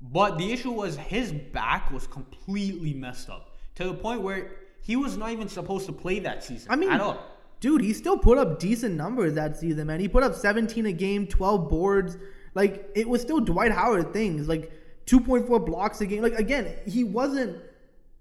But 0.00 0.38
the 0.38 0.52
issue 0.52 0.72
was 0.72 0.96
his 0.96 1.32
back 1.32 1.90
was 1.90 2.06
completely 2.06 2.92
messed 2.92 3.30
up 3.30 3.54
to 3.76 3.84
the 3.84 3.94
point 3.94 4.22
where 4.22 4.52
he 4.82 4.96
was 4.96 5.16
not 5.16 5.30
even 5.30 5.48
supposed 5.48 5.86
to 5.86 5.92
play 5.92 6.18
that 6.20 6.44
season. 6.44 6.70
I 6.70 6.76
mean, 6.76 6.90
at 6.90 7.00
all. 7.00 7.24
dude, 7.60 7.80
he 7.80 7.92
still 7.92 8.18
put 8.18 8.38
up 8.38 8.58
decent 8.58 8.94
numbers 8.94 9.34
that 9.34 9.56
season, 9.56 9.86
man. 9.86 10.00
He 10.00 10.08
put 10.08 10.22
up 10.22 10.34
17 10.34 10.86
a 10.86 10.92
game, 10.92 11.26
12 11.26 11.68
boards. 11.68 12.18
Like 12.54 12.90
it 12.94 13.08
was 13.08 13.20
still 13.22 13.40
Dwight 13.40 13.72
Howard 13.72 14.12
things, 14.12 14.48
like 14.48 14.72
2.4 15.06 15.64
blocks 15.64 16.00
a 16.00 16.06
game. 16.06 16.22
Like 16.22 16.34
again, 16.38 16.74
he 16.86 17.04
wasn't 17.04 17.56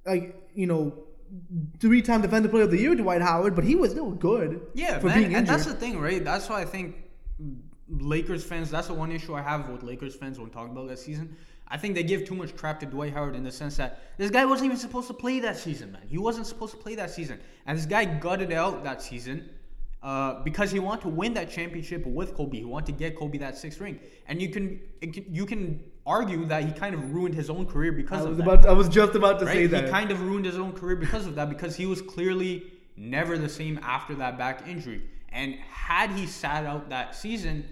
like 0.06 0.50
you 0.54 0.68
know 0.68 0.94
three-time 1.80 2.22
defensive 2.22 2.52
player 2.52 2.64
of 2.64 2.72
the 2.72 2.78
year, 2.80 2.96
Dwight 2.96 3.22
Howard, 3.22 3.56
but 3.56 3.64
he 3.64 3.76
was 3.76 3.92
still 3.92 4.12
good. 4.12 4.62
Yeah, 4.74 5.00
for 5.00 5.08
man, 5.08 5.16
being 5.18 5.26
and 5.28 5.36
injured. 5.38 5.54
that's 5.56 5.66
the 5.66 5.74
thing, 5.74 6.00
right? 6.00 6.24
That's 6.24 6.48
why 6.50 6.62
I 6.62 6.66
think 6.66 6.96
Lakers 7.90 8.44
fans. 8.44 8.72
That's 8.72 8.88
the 8.88 8.94
one 8.94 9.12
issue 9.12 9.36
I 9.36 9.42
have 9.42 9.70
with 9.70 9.84
Lakers 9.84 10.16
fans 10.16 10.40
when 10.40 10.50
talking 10.50 10.72
about 10.72 10.88
that 10.88 11.00
season. 11.00 11.36
I 11.68 11.78
think 11.78 11.96
they 11.96 12.04
give 12.04 12.26
too 12.26 12.36
much 12.36 12.56
crap 12.56 12.80
to 12.82 12.86
Dwight 12.86 13.14
Howard 13.14 13.36
in 13.36 13.44
the 13.44 13.52
sense 13.52 13.78
that 13.78 14.02
this 14.18 14.30
guy 14.30 14.46
wasn't 14.46 14.68
even 14.68 14.78
supposed 14.78 15.08
to 15.08 15.14
play 15.14 15.40
that 15.40 15.58
season, 15.58 15.92
man. 15.92 16.04
He 16.08 16.18
wasn't 16.18 16.48
supposed 16.48 16.72
to 16.74 16.78
play 16.78 16.96
that 16.96 17.12
season, 17.12 17.40
and 17.66 17.78
this 17.78 17.86
guy 17.86 18.06
gutted 18.06 18.52
out 18.52 18.84
that 18.84 19.02
season 19.02 19.50
uh, 20.04 20.44
because 20.44 20.72
he 20.72 20.80
wanted 20.80 21.02
to 21.02 21.10
win 21.10 21.34
that 21.34 21.50
championship 21.50 22.06
with 22.06 22.36
Kobe. 22.36 22.58
He 22.58 22.66
wanted 22.66 22.86
to 22.88 22.92
get 22.92 23.18
Kobe 23.18 23.40
that 23.40 23.58
sixth 23.58 23.82
ring, 23.82 24.00
and 24.28 24.42
you 24.42 24.50
can, 24.50 24.80
it 25.02 25.14
can 25.14 25.26
you 25.34 25.46
can 25.46 25.84
argue 26.06 26.46
that 26.46 26.64
he 26.64 26.72
kind 26.72 26.94
of 26.94 27.14
ruined 27.14 27.34
his 27.34 27.50
own 27.50 27.66
career 27.66 27.92
because 27.92 28.22
I 28.22 28.24
of 28.26 28.30
was 28.30 28.38
that 28.38 28.44
about. 28.44 28.66
I 28.68 28.74
was 28.74 28.88
just 28.88 29.16
about 29.16 29.40
to 29.40 29.46
right? 29.46 29.54
say 29.54 29.66
that. 29.68 29.86
He 29.86 29.90
kind 29.90 30.12
of 30.12 30.22
ruined 30.22 30.46
his 30.46 30.58
own 30.58 30.74
career 30.74 30.96
because 30.96 31.26
of 31.26 31.36
that, 31.36 31.50
because 31.50 31.76
he 31.76 31.88
was 31.88 32.02
clearly 32.02 32.72
never 32.96 33.38
the 33.38 33.50
same 33.50 33.80
after 33.82 34.14
that 34.16 34.38
back 34.38 34.68
injury. 34.68 35.02
And 35.30 35.56
had 35.56 36.12
he 36.12 36.28
sat 36.28 36.66
out 36.66 36.90
that 36.90 37.16
season, 37.16 37.66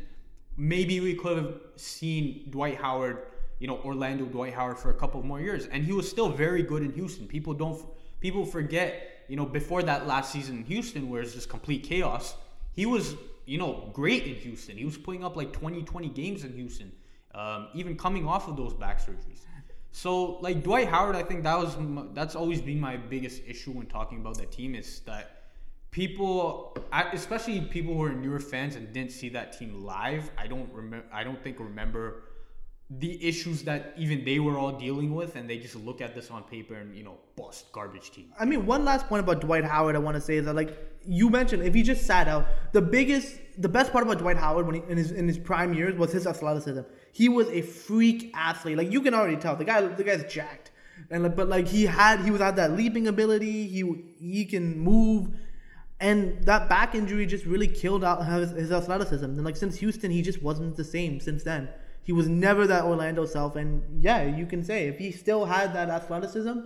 maybe 0.57 0.99
we 0.99 1.13
could 1.13 1.37
have 1.37 1.53
seen 1.75 2.47
Dwight 2.49 2.77
Howard, 2.77 3.19
you 3.59 3.67
know, 3.67 3.77
Orlando 3.77 4.25
Dwight 4.25 4.53
Howard 4.53 4.77
for 4.77 4.89
a 4.89 4.93
couple 4.93 5.21
more 5.23 5.39
years. 5.39 5.67
And 5.67 5.83
he 5.83 5.93
was 5.93 6.09
still 6.09 6.29
very 6.29 6.63
good 6.63 6.83
in 6.83 6.91
Houston. 6.93 7.27
People 7.27 7.53
don't 7.53 7.81
people 8.19 8.45
forget, 8.45 9.25
you 9.27 9.35
know, 9.35 9.45
before 9.45 9.83
that 9.83 10.07
last 10.07 10.31
season 10.31 10.57
in 10.57 10.63
Houston 10.63 11.09
where 11.09 11.21
it's 11.21 11.33
just 11.33 11.49
complete 11.49 11.83
chaos, 11.83 12.35
he 12.71 12.85
was, 12.85 13.15
you 13.45 13.57
know, 13.57 13.89
great 13.93 14.25
in 14.25 14.35
Houston. 14.35 14.77
He 14.77 14.85
was 14.85 14.97
putting 14.97 15.23
up 15.23 15.35
like 15.35 15.51
20, 15.51 15.83
20 15.83 16.09
games 16.09 16.43
in 16.43 16.53
Houston, 16.53 16.91
um, 17.35 17.67
even 17.73 17.97
coming 17.97 18.25
off 18.25 18.47
of 18.47 18.55
those 18.55 18.73
back 18.73 18.99
surgeries. 19.05 19.41
So 19.91 20.39
like 20.39 20.63
Dwight 20.63 20.87
Howard, 20.87 21.15
I 21.15 21.21
think 21.21 21.43
that 21.43 21.57
was 21.57 21.75
m- 21.75 22.09
that's 22.13 22.35
always 22.35 22.61
been 22.61 22.79
my 22.79 22.97
biggest 22.97 23.43
issue 23.45 23.71
when 23.71 23.85
talking 23.85 24.19
about 24.19 24.37
that 24.39 24.51
team 24.51 24.73
is 24.73 25.01
that 25.01 25.43
people, 25.91 26.75
especially 27.13 27.61
people 27.61 27.93
who 27.93 28.03
are 28.03 28.11
newer 28.11 28.39
fans 28.39 28.75
and 28.75 28.91
didn't 28.91 29.11
see 29.11 29.29
that 29.29 29.57
team 29.57 29.83
live, 29.83 30.31
I 30.35 30.47
don't 30.47 30.71
remember. 30.73 31.05
I 31.13 31.23
don't 31.23 31.41
think 31.43 31.59
remember 31.59 32.23
the 32.99 33.25
issues 33.25 33.63
that 33.63 33.93
even 33.97 34.23
they 34.25 34.39
were 34.39 34.57
all 34.57 34.71
dealing 34.71 35.15
with, 35.15 35.35
and 35.35 35.49
they 35.49 35.57
just 35.57 35.75
look 35.75 36.01
at 36.01 36.13
this 36.13 36.29
on 36.29 36.43
paper 36.43 36.75
and 36.75 36.95
you 36.95 37.03
know 37.03 37.17
bust 37.35 37.71
garbage 37.71 38.11
team. 38.11 38.31
I 38.39 38.45
mean, 38.45 38.65
one 38.65 38.85
last 38.85 39.07
point 39.07 39.21
about 39.21 39.41
Dwight 39.41 39.63
Howard 39.63 39.95
I 39.95 39.99
want 39.99 40.15
to 40.15 40.21
say 40.21 40.37
is 40.37 40.45
that, 40.45 40.55
like 40.55 40.77
you 41.05 41.29
mentioned, 41.29 41.63
if 41.63 41.73
he 41.73 41.83
just 41.83 42.05
sat 42.05 42.27
out, 42.27 42.45
the 42.71 42.81
biggest, 42.81 43.37
the 43.57 43.69
best 43.69 43.91
part 43.91 44.03
about 44.03 44.19
Dwight 44.19 44.37
Howard 44.37 44.65
when 44.65 44.75
he, 44.75 44.81
in 44.89 44.97
his 44.97 45.11
in 45.11 45.27
his 45.27 45.37
prime 45.37 45.73
years 45.73 45.95
was 45.97 46.11
his 46.11 46.27
athleticism. 46.27 46.81
He 47.13 47.29
was 47.29 47.47
a 47.49 47.61
freak 47.61 48.31
athlete. 48.35 48.77
Like 48.77 48.91
you 48.91 49.01
can 49.01 49.13
already 49.13 49.37
tell, 49.37 49.55
the 49.55 49.65
guy, 49.65 49.81
the 49.81 50.03
guy's 50.03 50.31
jacked, 50.31 50.71
and 51.09 51.23
like, 51.23 51.35
but 51.35 51.47
like 51.47 51.67
he 51.67 51.85
had, 51.85 52.19
he 52.19 52.31
was 52.31 52.41
had 52.41 52.55
that 52.57 52.71
leaping 52.71 53.07
ability. 53.07 53.67
He 53.67 53.81
he 54.19 54.45
can 54.45 54.77
move, 54.77 55.29
and 55.99 56.43
that 56.45 56.69
back 56.69 56.95
injury 56.95 57.25
just 57.25 57.45
really 57.45 57.67
killed 57.67 58.03
out 58.03 58.25
his, 58.25 58.51
his 58.51 58.71
athleticism. 58.71 59.25
And 59.25 59.43
like 59.43 59.55
since 59.55 59.77
Houston, 59.77 60.11
he 60.11 60.21
just 60.21 60.43
wasn't 60.43 60.75
the 60.75 60.83
same 60.83 61.19
since 61.19 61.43
then. 61.43 61.69
He 62.03 62.11
was 62.11 62.27
never 62.27 62.67
that 62.67 62.83
Orlando 62.83 63.25
self. 63.25 63.55
And 63.55 64.03
yeah, 64.03 64.23
you 64.23 64.45
can 64.45 64.63
say 64.63 64.87
if 64.87 64.97
he 64.97 65.11
still 65.11 65.45
had 65.45 65.73
that 65.73 65.89
athleticism, 65.89 66.59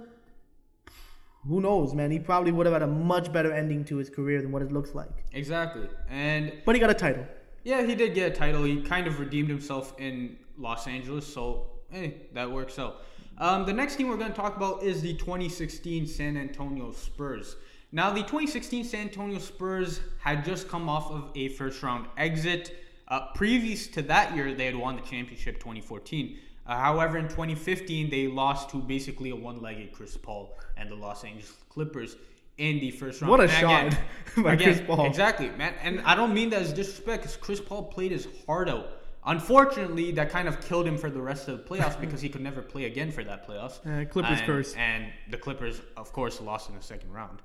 who 1.47 1.61
knows, 1.61 1.93
man? 1.93 2.11
He 2.11 2.19
probably 2.19 2.51
would 2.51 2.65
have 2.65 2.73
had 2.73 2.83
a 2.83 2.87
much 2.87 3.31
better 3.31 3.53
ending 3.53 3.85
to 3.85 3.97
his 3.97 4.09
career 4.09 4.41
than 4.41 4.51
what 4.51 4.61
it 4.61 4.71
looks 4.71 4.93
like. 4.93 5.25
Exactly, 5.33 5.87
and 6.09 6.51
But 6.65 6.75
he 6.75 6.81
got 6.81 6.89
a 6.89 6.95
title. 6.95 7.25
Yeah, 7.63 7.85
he 7.85 7.95
did 7.95 8.13
get 8.13 8.31
a 8.31 8.35
title. 8.35 8.63
He 8.63 8.81
kind 8.81 9.07
of 9.07 9.19
redeemed 9.19 9.49
himself 9.49 9.93
in 9.97 10.37
Los 10.57 10.87
Angeles, 10.87 11.25
so 11.25 11.67
hey, 11.89 12.27
that 12.33 12.51
works 12.51 12.79
out. 12.79 13.03
Um, 13.37 13.65
the 13.65 13.73
next 13.73 13.95
team 13.97 14.09
we're 14.09 14.17
going 14.17 14.31
to 14.31 14.35
talk 14.35 14.57
about 14.57 14.83
is 14.83 15.01
the 15.01 15.13
2016 15.13 16.07
San 16.07 16.37
Antonio 16.37 16.91
Spurs. 16.91 17.55
Now, 17.91 18.09
the 18.09 18.21
2016 18.21 18.83
San 18.83 19.01
Antonio 19.01 19.39
Spurs 19.39 20.01
had 20.19 20.43
just 20.43 20.67
come 20.67 20.89
off 20.89 21.11
of 21.11 21.31
a 21.35 21.49
first 21.49 21.81
round 21.83 22.07
exit. 22.17 22.75
Uh, 23.07 23.27
previous 23.33 23.87
to 23.87 24.01
that 24.03 24.35
year, 24.35 24.53
they 24.53 24.65
had 24.65 24.75
won 24.75 24.95
the 24.95 25.01
championship 25.01 25.55
2014. 25.59 26.37
Uh, 26.65 26.75
however, 26.77 27.17
in 27.17 27.27
2015, 27.29 28.09
they 28.09 28.27
lost 28.27 28.69
to 28.69 28.77
basically 28.77 29.29
a 29.29 29.35
one 29.35 29.61
legged 29.61 29.93
Chris 29.93 30.17
Paul 30.17 30.57
and 30.75 30.91
the 30.91 30.95
Los 30.95 31.23
Angeles 31.23 31.53
Clippers 31.69 32.17
in 32.57 32.79
the 32.79 32.91
first 32.91 33.21
round. 33.21 33.31
What 33.31 33.39
a 33.39 33.43
And 33.43 33.51
again- 33.65 33.91
shot 33.91 33.99
by 34.43 34.53
again, 34.53 34.73
Chris 34.75 34.87
Paul. 34.87 35.05
Exactly, 35.05 35.49
man. 35.51 35.73
And 35.81 36.01
I 36.01 36.15
don't 36.15 36.33
mean 36.33 36.49
that 36.49 36.61
as 36.61 36.73
disrespect 36.73 37.23
because 37.23 37.37
Chris 37.37 37.61
Paul 37.61 37.83
played 37.83 38.11
his 38.11 38.27
heart 38.45 38.67
out. 38.69 38.89
Unfortunately, 39.25 40.11
that 40.13 40.29
kind 40.29 40.47
of 40.47 40.59
killed 40.61 40.87
him 40.87 40.97
for 40.97 41.09
the 41.09 41.21
rest 41.21 41.47
of 41.47 41.57
the 41.57 41.63
playoffs 41.63 41.99
because 42.05 42.19
he 42.21 42.29
could 42.29 42.41
never 42.41 42.61
play 42.61 42.85
again 42.85 43.11
for 43.11 43.23
that 43.23 43.47
playoffs. 43.47 43.79
Uh, 43.85 44.05
Clippers 44.09 44.39
and, 44.39 44.45
curse. 44.47 44.73
And 44.75 45.05
the 45.29 45.37
Clippers, 45.37 45.81
of 45.95 46.11
course, 46.11 46.41
lost 46.41 46.69
in 46.69 46.75
the 46.75 46.81
second 46.81 47.13
round. 47.13 47.39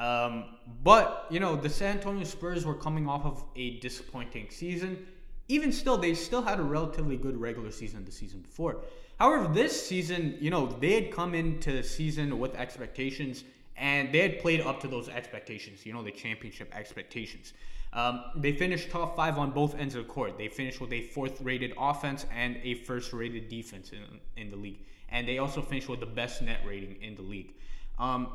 Um, 0.00 0.44
but, 0.82 1.26
you 1.28 1.40
know, 1.40 1.54
the 1.54 1.68
San 1.68 1.98
Antonio 1.98 2.24
Spurs 2.24 2.64
were 2.64 2.74
coming 2.74 3.06
off 3.06 3.26
of 3.26 3.44
a 3.54 3.78
disappointing 3.80 4.48
season. 4.48 5.06
Even 5.48 5.70
still, 5.72 5.98
they 5.98 6.14
still 6.14 6.40
had 6.40 6.58
a 6.58 6.62
relatively 6.62 7.18
good 7.18 7.38
regular 7.38 7.70
season 7.70 8.04
the 8.06 8.10
season 8.10 8.40
before. 8.40 8.78
However, 9.18 9.52
this 9.52 9.86
season, 9.86 10.38
you 10.40 10.48
know, 10.48 10.66
they 10.66 10.94
had 10.94 11.12
come 11.12 11.34
into 11.34 11.70
the 11.72 11.82
season 11.82 12.38
with 12.38 12.54
expectations 12.54 13.44
and 13.76 14.10
they 14.12 14.20
had 14.20 14.38
played 14.38 14.62
up 14.62 14.80
to 14.80 14.88
those 14.88 15.10
expectations, 15.10 15.84
you 15.84 15.92
know, 15.92 16.02
the 16.02 16.10
championship 16.10 16.74
expectations. 16.74 17.52
Um, 17.92 18.24
they 18.36 18.52
finished 18.52 18.90
top 18.90 19.16
five 19.16 19.36
on 19.36 19.50
both 19.50 19.74
ends 19.74 19.94
of 19.96 20.06
the 20.06 20.12
court. 20.12 20.38
They 20.38 20.48
finished 20.48 20.80
with 20.80 20.92
a 20.92 21.02
fourth 21.02 21.42
rated 21.42 21.74
offense 21.76 22.24
and 22.34 22.56
a 22.62 22.74
first 22.74 23.12
rated 23.12 23.48
defense 23.50 23.90
in, 23.90 24.42
in 24.42 24.50
the 24.50 24.56
league. 24.56 24.78
And 25.10 25.28
they 25.28 25.38
also 25.38 25.60
finished 25.60 25.88
with 25.90 26.00
the 26.00 26.06
best 26.06 26.40
net 26.40 26.60
rating 26.64 26.96
in 27.02 27.16
the 27.16 27.22
league. 27.22 27.52
Um, 27.98 28.28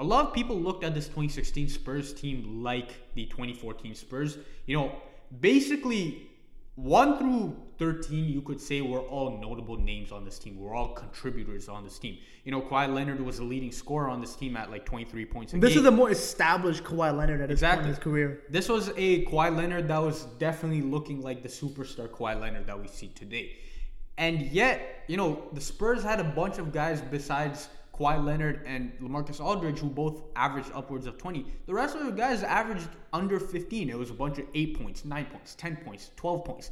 a 0.00 0.04
lot 0.04 0.26
of 0.26 0.32
people 0.32 0.56
looked 0.56 0.84
at 0.84 0.94
this 0.94 1.06
2016 1.06 1.68
Spurs 1.68 2.12
team 2.12 2.62
like 2.62 2.90
the 3.14 3.26
2014 3.26 3.94
Spurs. 3.94 4.38
You 4.66 4.76
know, 4.76 4.92
basically, 5.40 6.28
1 6.76 7.18
through 7.18 7.56
13, 7.78 8.28
you 8.28 8.40
could 8.40 8.60
say, 8.60 8.80
were 8.80 9.00
all 9.00 9.38
notable 9.40 9.76
names 9.76 10.12
on 10.12 10.24
this 10.24 10.38
team. 10.38 10.58
We're 10.60 10.74
all 10.74 10.90
contributors 10.90 11.68
on 11.68 11.82
this 11.82 11.98
team. 11.98 12.18
You 12.44 12.52
know, 12.52 12.60
Kawhi 12.60 12.92
Leonard 12.94 13.20
was 13.20 13.38
the 13.38 13.44
leading 13.44 13.72
scorer 13.72 14.08
on 14.08 14.20
this 14.20 14.36
team 14.36 14.56
at 14.56 14.70
like 14.70 14.84
23 14.84 15.24
points 15.26 15.52
a 15.54 15.58
This 15.58 15.70
game. 15.74 15.80
is 15.80 15.86
a 15.86 15.90
more 15.90 16.10
established 16.10 16.84
Kawhi 16.84 17.16
Leonard 17.16 17.40
at 17.40 17.48
this 17.48 17.60
point 17.60 17.72
in 17.72 17.78
Exactly. 17.80 17.88
his 17.88 17.98
career. 17.98 18.42
This 18.50 18.68
was 18.68 18.90
a 18.96 19.24
Kawhi 19.26 19.56
Leonard 19.56 19.88
that 19.88 19.98
was 19.98 20.24
definitely 20.38 20.82
looking 20.82 21.20
like 21.20 21.42
the 21.42 21.48
superstar 21.48 22.08
Kawhi 22.08 22.40
Leonard 22.40 22.66
that 22.68 22.80
we 22.80 22.86
see 22.86 23.08
today. 23.08 23.56
And 24.16 24.42
yet, 24.42 25.04
you 25.08 25.16
know, 25.16 25.42
the 25.52 25.60
Spurs 25.60 26.02
had 26.04 26.20
a 26.20 26.24
bunch 26.24 26.58
of 26.58 26.72
guys 26.72 27.00
besides 27.00 27.68
Kawhi 27.98 28.24
Leonard 28.24 28.62
and 28.66 28.92
LaMarcus 29.00 29.40
Aldridge 29.40 29.78
who 29.80 29.88
both 29.88 30.22
averaged 30.36 30.70
upwards 30.74 31.06
of 31.06 31.18
20. 31.18 31.44
The 31.66 31.74
rest 31.74 31.96
of 31.96 32.06
the 32.06 32.12
guys 32.12 32.42
averaged 32.42 32.88
under 33.12 33.40
15. 33.40 33.90
It 33.90 33.98
was 33.98 34.10
a 34.10 34.14
bunch 34.14 34.38
of 34.38 34.46
8 34.54 34.80
points, 34.80 35.04
9 35.04 35.26
points, 35.26 35.54
10 35.56 35.76
points, 35.84 36.10
12 36.16 36.44
points. 36.44 36.70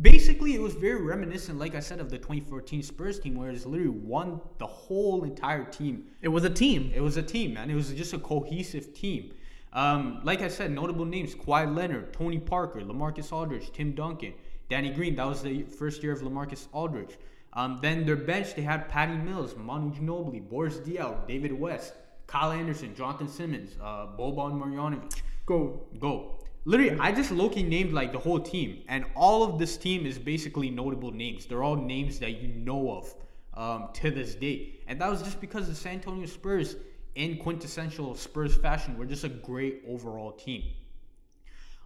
Basically, 0.00 0.54
it 0.54 0.60
was 0.60 0.74
very 0.74 1.02
reminiscent, 1.02 1.58
like 1.58 1.74
I 1.74 1.80
said, 1.80 1.98
of 1.98 2.08
the 2.08 2.16
2014 2.16 2.84
Spurs 2.84 3.18
team, 3.18 3.34
where 3.34 3.50
it's 3.50 3.66
literally 3.66 3.90
won 3.90 4.40
the 4.58 4.66
whole 4.66 5.24
entire 5.24 5.64
team 5.64 6.04
It 6.20 6.28
was 6.28 6.44
a 6.44 6.50
team. 6.50 6.92
it 6.94 7.00
was 7.00 7.16
a 7.16 7.22
team, 7.22 7.54
man. 7.54 7.68
It 7.68 7.74
was 7.74 7.92
just 7.92 8.12
a 8.12 8.18
cohesive 8.18 8.94
team. 8.94 9.32
Um, 9.72 10.20
like 10.22 10.40
I 10.40 10.48
said, 10.48 10.70
notable 10.70 11.04
names: 11.04 11.34
Kawhi 11.34 11.74
Leonard, 11.74 12.12
Tony 12.12 12.38
Parker, 12.38 12.80
LaMarcus 12.80 13.32
Aldridge, 13.32 13.72
Tim 13.72 13.92
Duncan, 13.92 14.34
Danny 14.68 14.90
Green. 14.90 15.16
That 15.16 15.26
was 15.26 15.42
the 15.42 15.64
first 15.64 16.02
year 16.04 16.12
of 16.12 16.20
LaMarcus 16.20 16.68
Aldridge. 16.72 17.16
Um, 17.54 17.78
then 17.82 18.06
their 18.06 18.16
bench, 18.16 18.54
they 18.54 18.62
had 18.62 18.88
Patty 18.88 19.16
Mills, 19.16 19.54
Manu 19.56 19.92
Ginobili, 19.92 20.48
Boris 20.48 20.78
Diaw, 20.78 21.26
David 21.26 21.52
West, 21.52 21.94
Kyle 22.26 22.50
Anderson, 22.50 22.94
Jonathan 22.94 23.28
Simmons, 23.28 23.76
uh, 23.82 24.06
Boban 24.18 24.54
Marjanovic. 24.54 25.20
Go. 25.44 25.82
Go. 25.98 26.38
Literally, 26.64 26.96
I 26.98 27.10
just 27.10 27.32
low-key 27.32 27.64
named 27.64 27.92
like 27.92 28.12
the 28.12 28.18
whole 28.18 28.38
team, 28.38 28.84
and 28.88 29.04
all 29.16 29.42
of 29.42 29.58
this 29.58 29.76
team 29.76 30.06
is 30.06 30.16
basically 30.16 30.70
notable 30.70 31.10
names. 31.10 31.44
They're 31.44 31.64
all 31.64 31.76
names 31.76 32.20
that 32.20 32.40
you 32.40 32.48
know 32.48 32.92
of 32.92 33.14
um, 33.54 33.88
to 33.94 34.10
this 34.12 34.36
day, 34.36 34.80
and 34.86 35.00
that 35.00 35.10
was 35.10 35.22
just 35.22 35.40
because 35.40 35.66
the 35.66 35.74
San 35.74 35.94
Antonio 35.94 36.24
Spurs, 36.26 36.76
in 37.16 37.36
quintessential 37.38 38.14
Spurs 38.14 38.54
fashion, 38.56 38.96
were 38.96 39.04
just 39.04 39.24
a 39.24 39.28
great 39.28 39.82
overall 39.88 40.32
team. 40.32 40.62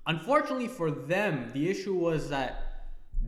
Unfortunately 0.06 0.68
for 0.68 0.90
them, 0.90 1.50
the 1.54 1.68
issue 1.68 1.94
was 1.94 2.28
that 2.28 2.65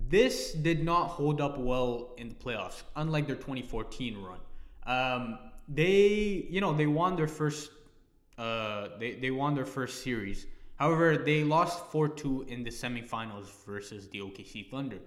this 0.09 0.53
did 0.53 0.85
not 0.85 1.09
hold 1.09 1.41
up 1.41 1.59
well 1.59 2.15
in 2.17 2.29
the 2.29 2.35
playoffs, 2.35 2.83
unlike 2.97 3.27
their 3.27 3.37
2014 3.37 4.19
run. 4.23 4.39
Um, 4.87 5.39
they, 5.69 6.47
you 6.49 6.61
know, 6.61 6.73
they 6.73 6.87
won 6.87 7.17
their 7.17 7.29
first, 7.29 7.71
uh, 8.39 8.89
they, 8.99 9.13
they 9.13 9.31
won 9.31 9.55
their 9.55 9.67
first 9.67 10.03
series. 10.03 10.47
However, 10.77 11.17
they 11.17 11.43
lost 11.43 11.91
4 11.91 12.09
2 12.09 12.47
in 12.49 12.63
the 12.63 12.71
semifinals 12.71 13.47
versus 13.67 14.09
the 14.09 14.21
OKC 14.21 14.71
Thunder. 14.71 14.99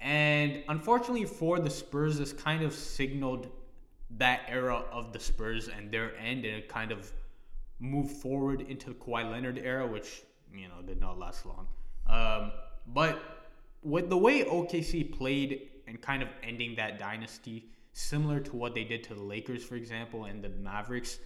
And 0.00 0.62
unfortunately 0.68 1.24
for 1.24 1.60
the 1.60 1.70
Spurs, 1.70 2.18
this 2.18 2.32
kind 2.32 2.62
of 2.62 2.74
signaled 2.74 3.48
that 4.18 4.42
era 4.48 4.84
of 4.90 5.12
the 5.12 5.20
Spurs 5.20 5.68
and 5.68 5.90
their 5.90 6.16
end, 6.18 6.44
and 6.44 6.66
kind 6.68 6.92
of 6.92 7.12
moved 7.80 8.16
forward 8.16 8.60
into 8.62 8.90
the 8.90 8.94
Kawhi 8.94 9.30
Leonard 9.30 9.58
era, 9.58 9.86
which, 9.86 10.22
you 10.54 10.68
know, 10.68 10.82
did 10.86 11.00
not 11.00 11.18
last 11.18 11.46
long. 11.46 11.66
Um, 12.06 12.52
but 12.86 13.33
with 13.84 14.08
the 14.08 14.16
way 14.16 14.44
OKC 14.44 15.16
played 15.16 15.68
and 15.86 16.00
kind 16.00 16.22
of 16.22 16.28
ending 16.42 16.74
that 16.76 16.98
dynasty, 16.98 17.70
similar 17.92 18.40
to 18.40 18.56
what 18.56 18.74
they 18.74 18.84
did 18.84 19.04
to 19.04 19.14
the 19.14 19.22
Lakers, 19.22 19.62
for 19.62 19.76
example, 19.76 20.24
and 20.24 20.42
the 20.42 20.48
Mavericks, 20.48 21.18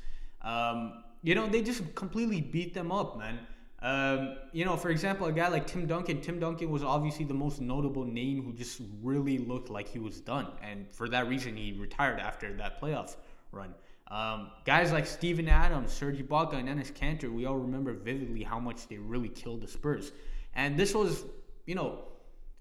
um, 0.42 1.04
you 1.22 1.34
know, 1.34 1.46
they 1.46 1.62
just 1.62 1.94
completely 1.94 2.40
beat 2.40 2.74
them 2.74 2.92
up, 2.92 3.18
man. 3.18 3.38
Um, 3.80 4.36
you 4.52 4.64
know, 4.64 4.76
for 4.76 4.90
example, 4.90 5.26
a 5.28 5.32
guy 5.32 5.48
like 5.48 5.66
Tim 5.66 5.86
Duncan. 5.86 6.20
Tim 6.20 6.40
Duncan 6.40 6.70
was 6.70 6.82
obviously 6.82 7.24
the 7.24 7.34
most 7.34 7.60
notable 7.60 8.04
name 8.04 8.42
who 8.42 8.52
just 8.52 8.80
really 9.02 9.38
looked 9.38 9.70
like 9.70 9.88
he 9.88 10.00
was 10.00 10.20
done, 10.20 10.48
and 10.62 10.86
for 10.92 11.08
that 11.08 11.28
reason, 11.28 11.56
he 11.56 11.72
retired 11.78 12.18
after 12.18 12.52
that 12.56 12.80
playoff 12.80 13.16
run. 13.52 13.74
Um, 14.10 14.50
guys 14.64 14.90
like 14.90 15.06
Steven 15.06 15.48
Adams, 15.48 15.92
Serge 15.92 16.18
Ibaka, 16.18 16.54
and 16.54 16.68
Enes 16.68 16.92
Kanter, 16.92 17.32
we 17.32 17.44
all 17.46 17.56
remember 17.56 17.92
vividly 17.92 18.42
how 18.42 18.58
much 18.58 18.88
they 18.88 18.96
really 18.96 19.28
killed 19.28 19.60
the 19.60 19.68
Spurs. 19.68 20.12
And 20.54 20.78
this 20.78 20.94
was, 20.94 21.24
you 21.66 21.74
know, 21.74 22.04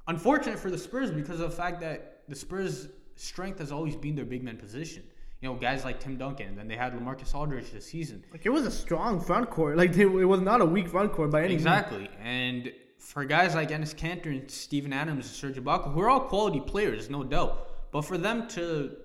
unfortunate 0.08 0.60
for 0.60 0.72
the 0.72 0.78
Spurs 0.78 1.12
because 1.12 1.39
of 1.39 1.50
the 1.52 1.56
fact 1.56 1.82
that 1.82 2.22
the 2.28 2.36
Spurs' 2.36 2.88
strength 3.15 3.60
has 3.60 3.72
always 3.72 3.96
been 3.96 4.15
their 4.15 4.26
big 4.26 4.43
man 4.43 4.58
position. 4.58 5.04
You 5.41 5.50
know, 5.50 5.56
guys 5.56 5.86
like 5.86 6.00
Tim 6.00 6.17
Duncan, 6.17 6.48
and 6.48 6.58
then 6.58 6.67
they 6.67 6.76
had 6.76 6.93
LaMarcus 6.93 7.36
Aldridge 7.36 7.72
this 7.72 7.86
season. 7.86 8.24
Like 8.32 8.46
it 8.46 8.50
was 8.50 8.65
a 8.65 8.72
strong 8.72 9.20
front 9.20 9.52
court. 9.52 9.78
Like 9.78 9.93
they, 9.93 10.02
it 10.04 10.08
was 10.08 10.41
not 10.41 10.62
a 10.62 10.65
weak 10.65 10.88
front 10.88 11.13
court 11.13 11.30
by 11.30 11.39
any 11.41 11.50
means. 11.50 11.62
Exactly. 11.62 12.10
And 12.20 12.72
for 12.98 13.24
guys 13.24 13.54
like 13.54 13.70
Enes 13.70 13.96
Kanter 13.96 14.28
and 14.28 14.50
Steven 14.50 14.91
Adams 14.91 15.28
and 15.28 15.36
Serge 15.36 15.63
Ibaka, 15.63 15.93
who 15.93 16.02
are 16.02 16.10
all 16.10 16.22
quality 16.22 16.60
players, 16.60 17.10
no 17.10 17.24
doubt, 17.24 17.91
but 17.91 18.02
for 18.02 18.17
them 18.17 18.48
to 18.50 18.96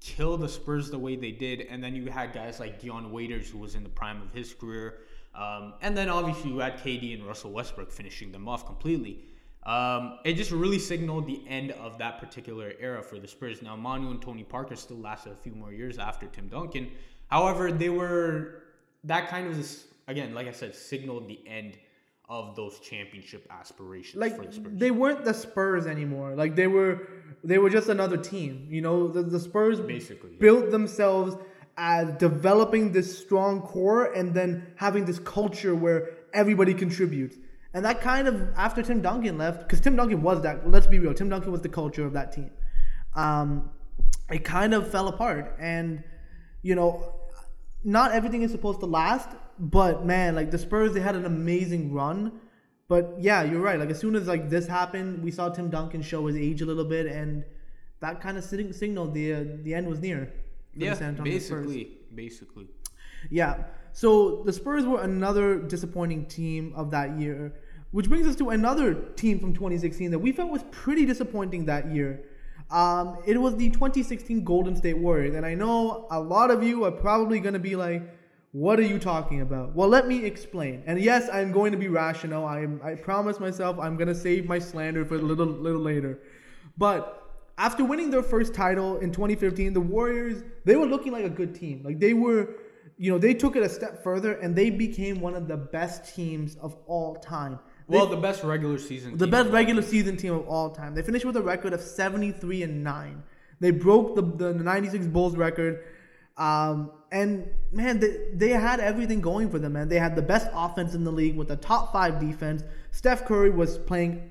kill 0.00 0.36
the 0.36 0.48
Spurs 0.48 0.90
the 0.90 0.98
way 0.98 1.16
they 1.16 1.32
did, 1.32 1.62
and 1.62 1.84
then 1.84 1.94
you 1.94 2.10
had 2.10 2.32
guys 2.32 2.60
like 2.60 2.80
Dion 2.80 3.12
Waiters, 3.12 3.50
who 3.50 3.58
was 3.58 3.74
in 3.74 3.82
the 3.82 3.88
prime 3.88 4.22
of 4.22 4.32
his 4.32 4.54
career, 4.54 5.00
um, 5.34 5.74
and 5.82 5.96
then 5.96 6.08
obviously 6.08 6.50
you 6.50 6.58
had 6.58 6.78
KD 6.78 7.14
and 7.14 7.26
Russell 7.26 7.52
Westbrook 7.52 7.90
finishing 7.90 8.32
them 8.32 8.48
off 8.48 8.66
completely. 8.66 9.24
Um, 9.66 10.18
it 10.24 10.34
just 10.34 10.50
really 10.50 10.78
signaled 10.78 11.26
the 11.26 11.42
end 11.48 11.70
of 11.72 11.98
that 11.98 12.18
particular 12.18 12.74
era 12.78 13.02
for 13.02 13.18
the 13.18 13.26
Spurs. 13.26 13.62
Now, 13.62 13.76
Manu 13.76 14.10
and 14.10 14.20
Tony 14.20 14.44
Parker 14.44 14.76
still 14.76 14.98
lasted 14.98 15.32
a 15.32 15.36
few 15.36 15.54
more 15.54 15.72
years 15.72 15.98
after 15.98 16.26
Tim 16.26 16.48
Duncan. 16.48 16.90
However, 17.28 17.72
they 17.72 17.88
were 17.88 18.62
that 19.04 19.28
kind 19.28 19.46
of 19.46 19.56
again, 20.08 20.34
like 20.34 20.46
I 20.46 20.52
said, 20.52 20.74
signaled 20.74 21.28
the 21.28 21.40
end 21.46 21.78
of 22.28 22.56
those 22.56 22.78
championship 22.80 23.46
aspirations 23.50 24.16
like 24.16 24.36
for 24.36 24.46
the 24.46 24.52
Spurs. 24.52 24.72
they 24.74 24.90
weren't 24.90 25.24
the 25.24 25.34
Spurs 25.34 25.86
anymore. 25.86 26.34
Like 26.34 26.56
they 26.56 26.66
were, 26.66 27.08
they 27.42 27.58
were 27.58 27.70
just 27.70 27.88
another 27.88 28.16
team. 28.16 28.66
You 28.70 28.80
know, 28.80 29.08
the, 29.08 29.22
the 29.22 29.38
Spurs 29.38 29.80
Basically, 29.80 30.30
yeah. 30.30 30.38
built 30.40 30.70
themselves 30.70 31.36
as 31.76 32.12
developing 32.14 32.92
this 32.92 33.18
strong 33.18 33.60
core 33.60 34.12
and 34.12 34.32
then 34.32 34.66
having 34.76 35.04
this 35.04 35.18
culture 35.18 35.74
where 35.74 36.10
everybody 36.32 36.72
contributes. 36.72 37.36
And 37.74 37.84
that 37.84 38.00
kind 38.00 38.28
of 38.28 38.48
after 38.56 38.82
Tim 38.82 39.02
Duncan 39.02 39.36
left, 39.36 39.64
because 39.64 39.80
Tim 39.80 39.96
Duncan 39.96 40.22
was 40.22 40.40
that. 40.42 40.70
Let's 40.70 40.86
be 40.86 40.98
real, 40.98 41.12
Tim 41.12 41.28
Duncan 41.28 41.52
was 41.52 41.60
the 41.60 41.68
culture 41.68 42.06
of 42.06 42.12
that 42.12 42.32
team. 42.32 42.50
Um, 43.14 43.70
it 44.30 44.44
kind 44.44 44.72
of 44.72 44.90
fell 44.90 45.08
apart, 45.08 45.56
and 45.60 46.02
you 46.62 46.74
know, 46.74 47.14
not 47.82 48.12
everything 48.12 48.42
is 48.42 48.52
supposed 48.52 48.80
to 48.80 48.86
last. 48.86 49.28
But 49.58 50.06
man, 50.06 50.34
like 50.34 50.50
the 50.50 50.58
Spurs, 50.58 50.92
they 50.94 51.00
had 51.00 51.14
an 51.14 51.26
amazing 51.26 51.92
run. 51.92 52.40
But 52.88 53.16
yeah, 53.18 53.42
you're 53.42 53.60
right. 53.60 53.78
Like 53.78 53.90
as 53.90 53.98
soon 53.98 54.14
as 54.14 54.26
like 54.26 54.48
this 54.48 54.66
happened, 54.66 55.22
we 55.22 55.30
saw 55.30 55.48
Tim 55.48 55.68
Duncan 55.68 56.02
show 56.02 56.26
his 56.26 56.36
age 56.36 56.62
a 56.62 56.66
little 56.66 56.84
bit, 56.84 57.06
and 57.06 57.44
that 58.00 58.20
kind 58.20 58.38
of 58.38 58.44
signaled 58.44 59.14
the 59.14 59.34
uh, 59.34 59.44
the 59.62 59.74
end 59.74 59.88
was 59.88 60.00
near. 60.00 60.32
yeah, 60.76 60.94
San 60.94 61.10
Antonio 61.10 61.38
Spurs. 61.38 61.66
basically, 61.66 61.98
basically. 62.14 62.68
Yeah. 63.30 63.64
So 63.92 64.42
the 64.44 64.52
Spurs 64.52 64.84
were 64.84 65.02
another 65.02 65.58
disappointing 65.60 66.26
team 66.26 66.72
of 66.74 66.90
that 66.90 67.18
year, 67.18 67.54
which 67.94 68.08
brings 68.08 68.26
us 68.26 68.34
to 68.34 68.50
another 68.50 68.92
team 69.14 69.38
from 69.38 69.54
2016 69.54 70.10
that 70.10 70.18
we 70.18 70.32
felt 70.32 70.50
was 70.50 70.64
pretty 70.72 71.06
disappointing 71.06 71.64
that 71.66 71.92
year. 71.92 72.24
Um, 72.72 73.18
it 73.24 73.40
was 73.40 73.54
the 73.54 73.70
2016 73.70 74.42
Golden 74.42 74.74
State 74.74 74.98
Warriors, 74.98 75.36
and 75.36 75.46
I 75.46 75.54
know 75.54 76.08
a 76.10 76.18
lot 76.18 76.50
of 76.50 76.64
you 76.64 76.84
are 76.84 76.90
probably 76.90 77.38
going 77.38 77.52
to 77.52 77.60
be 77.60 77.76
like, 77.76 78.02
"What 78.50 78.80
are 78.80 78.88
you 78.94 78.98
talking 78.98 79.42
about?" 79.42 79.76
Well, 79.76 79.88
let 79.88 80.08
me 80.08 80.24
explain. 80.24 80.82
And 80.86 81.00
yes, 81.00 81.28
I'm 81.32 81.52
going 81.52 81.70
to 81.70 81.78
be 81.78 81.86
rational. 81.86 82.44
I 82.44 82.66
I 82.82 82.96
promise 82.96 83.38
myself 83.38 83.78
I'm 83.78 83.96
going 83.96 84.08
to 84.08 84.14
save 84.14 84.48
my 84.48 84.58
slander 84.58 85.04
for 85.04 85.14
a 85.14 85.18
little 85.18 85.46
little 85.46 85.80
later. 85.80 86.18
But 86.76 87.22
after 87.58 87.84
winning 87.84 88.10
their 88.10 88.24
first 88.24 88.54
title 88.54 88.96
in 88.96 89.12
2015, 89.12 89.72
the 89.72 89.80
Warriors 89.80 90.42
they 90.64 90.74
were 90.74 90.86
looking 90.86 91.12
like 91.12 91.26
a 91.26 91.36
good 91.40 91.54
team. 91.54 91.82
Like 91.84 92.00
they 92.00 92.14
were, 92.14 92.56
you 92.98 93.12
know, 93.12 93.18
they 93.18 93.34
took 93.34 93.54
it 93.54 93.62
a 93.62 93.68
step 93.68 94.02
further 94.02 94.32
and 94.32 94.56
they 94.56 94.68
became 94.68 95.20
one 95.20 95.36
of 95.36 95.46
the 95.46 95.56
best 95.56 96.12
teams 96.12 96.56
of 96.56 96.74
all 96.88 97.14
time. 97.14 97.60
They- 97.88 97.96
Well, 97.96 98.06
the 98.06 98.16
best 98.16 98.42
regular 98.42 98.78
season. 98.78 99.16
the 99.18 99.26
team 99.26 99.30
best 99.30 99.50
regular 99.50 99.82
season 99.82 100.16
team 100.16 100.32
of 100.34 100.48
all 100.48 100.70
time. 100.70 100.94
They 100.94 101.02
finished 101.02 101.24
with 101.24 101.36
a 101.36 101.42
record 101.42 101.72
of 101.72 101.80
73 101.80 102.62
and 102.62 102.82
9. 102.82 103.22
They 103.60 103.70
broke 103.70 104.16
the, 104.16 104.22
the 104.22 104.54
96 104.54 105.06
Bulls 105.06 105.36
record. 105.36 105.84
Um, 106.36 106.90
and 107.12 107.48
man, 107.70 108.00
they, 108.00 108.16
they 108.34 108.48
had 108.50 108.80
everything 108.80 109.20
going 109.20 109.50
for 109.50 109.58
them, 109.58 109.74
man. 109.74 109.88
They 109.88 109.98
had 109.98 110.16
the 110.16 110.22
best 110.22 110.48
offense 110.52 110.94
in 110.94 111.04
the 111.04 111.12
league 111.12 111.36
with 111.36 111.50
a 111.50 111.56
top 111.56 111.92
five 111.92 112.18
defense. 112.18 112.64
Steph 112.90 113.24
Curry 113.26 113.50
was 113.50 113.78
playing 113.78 114.30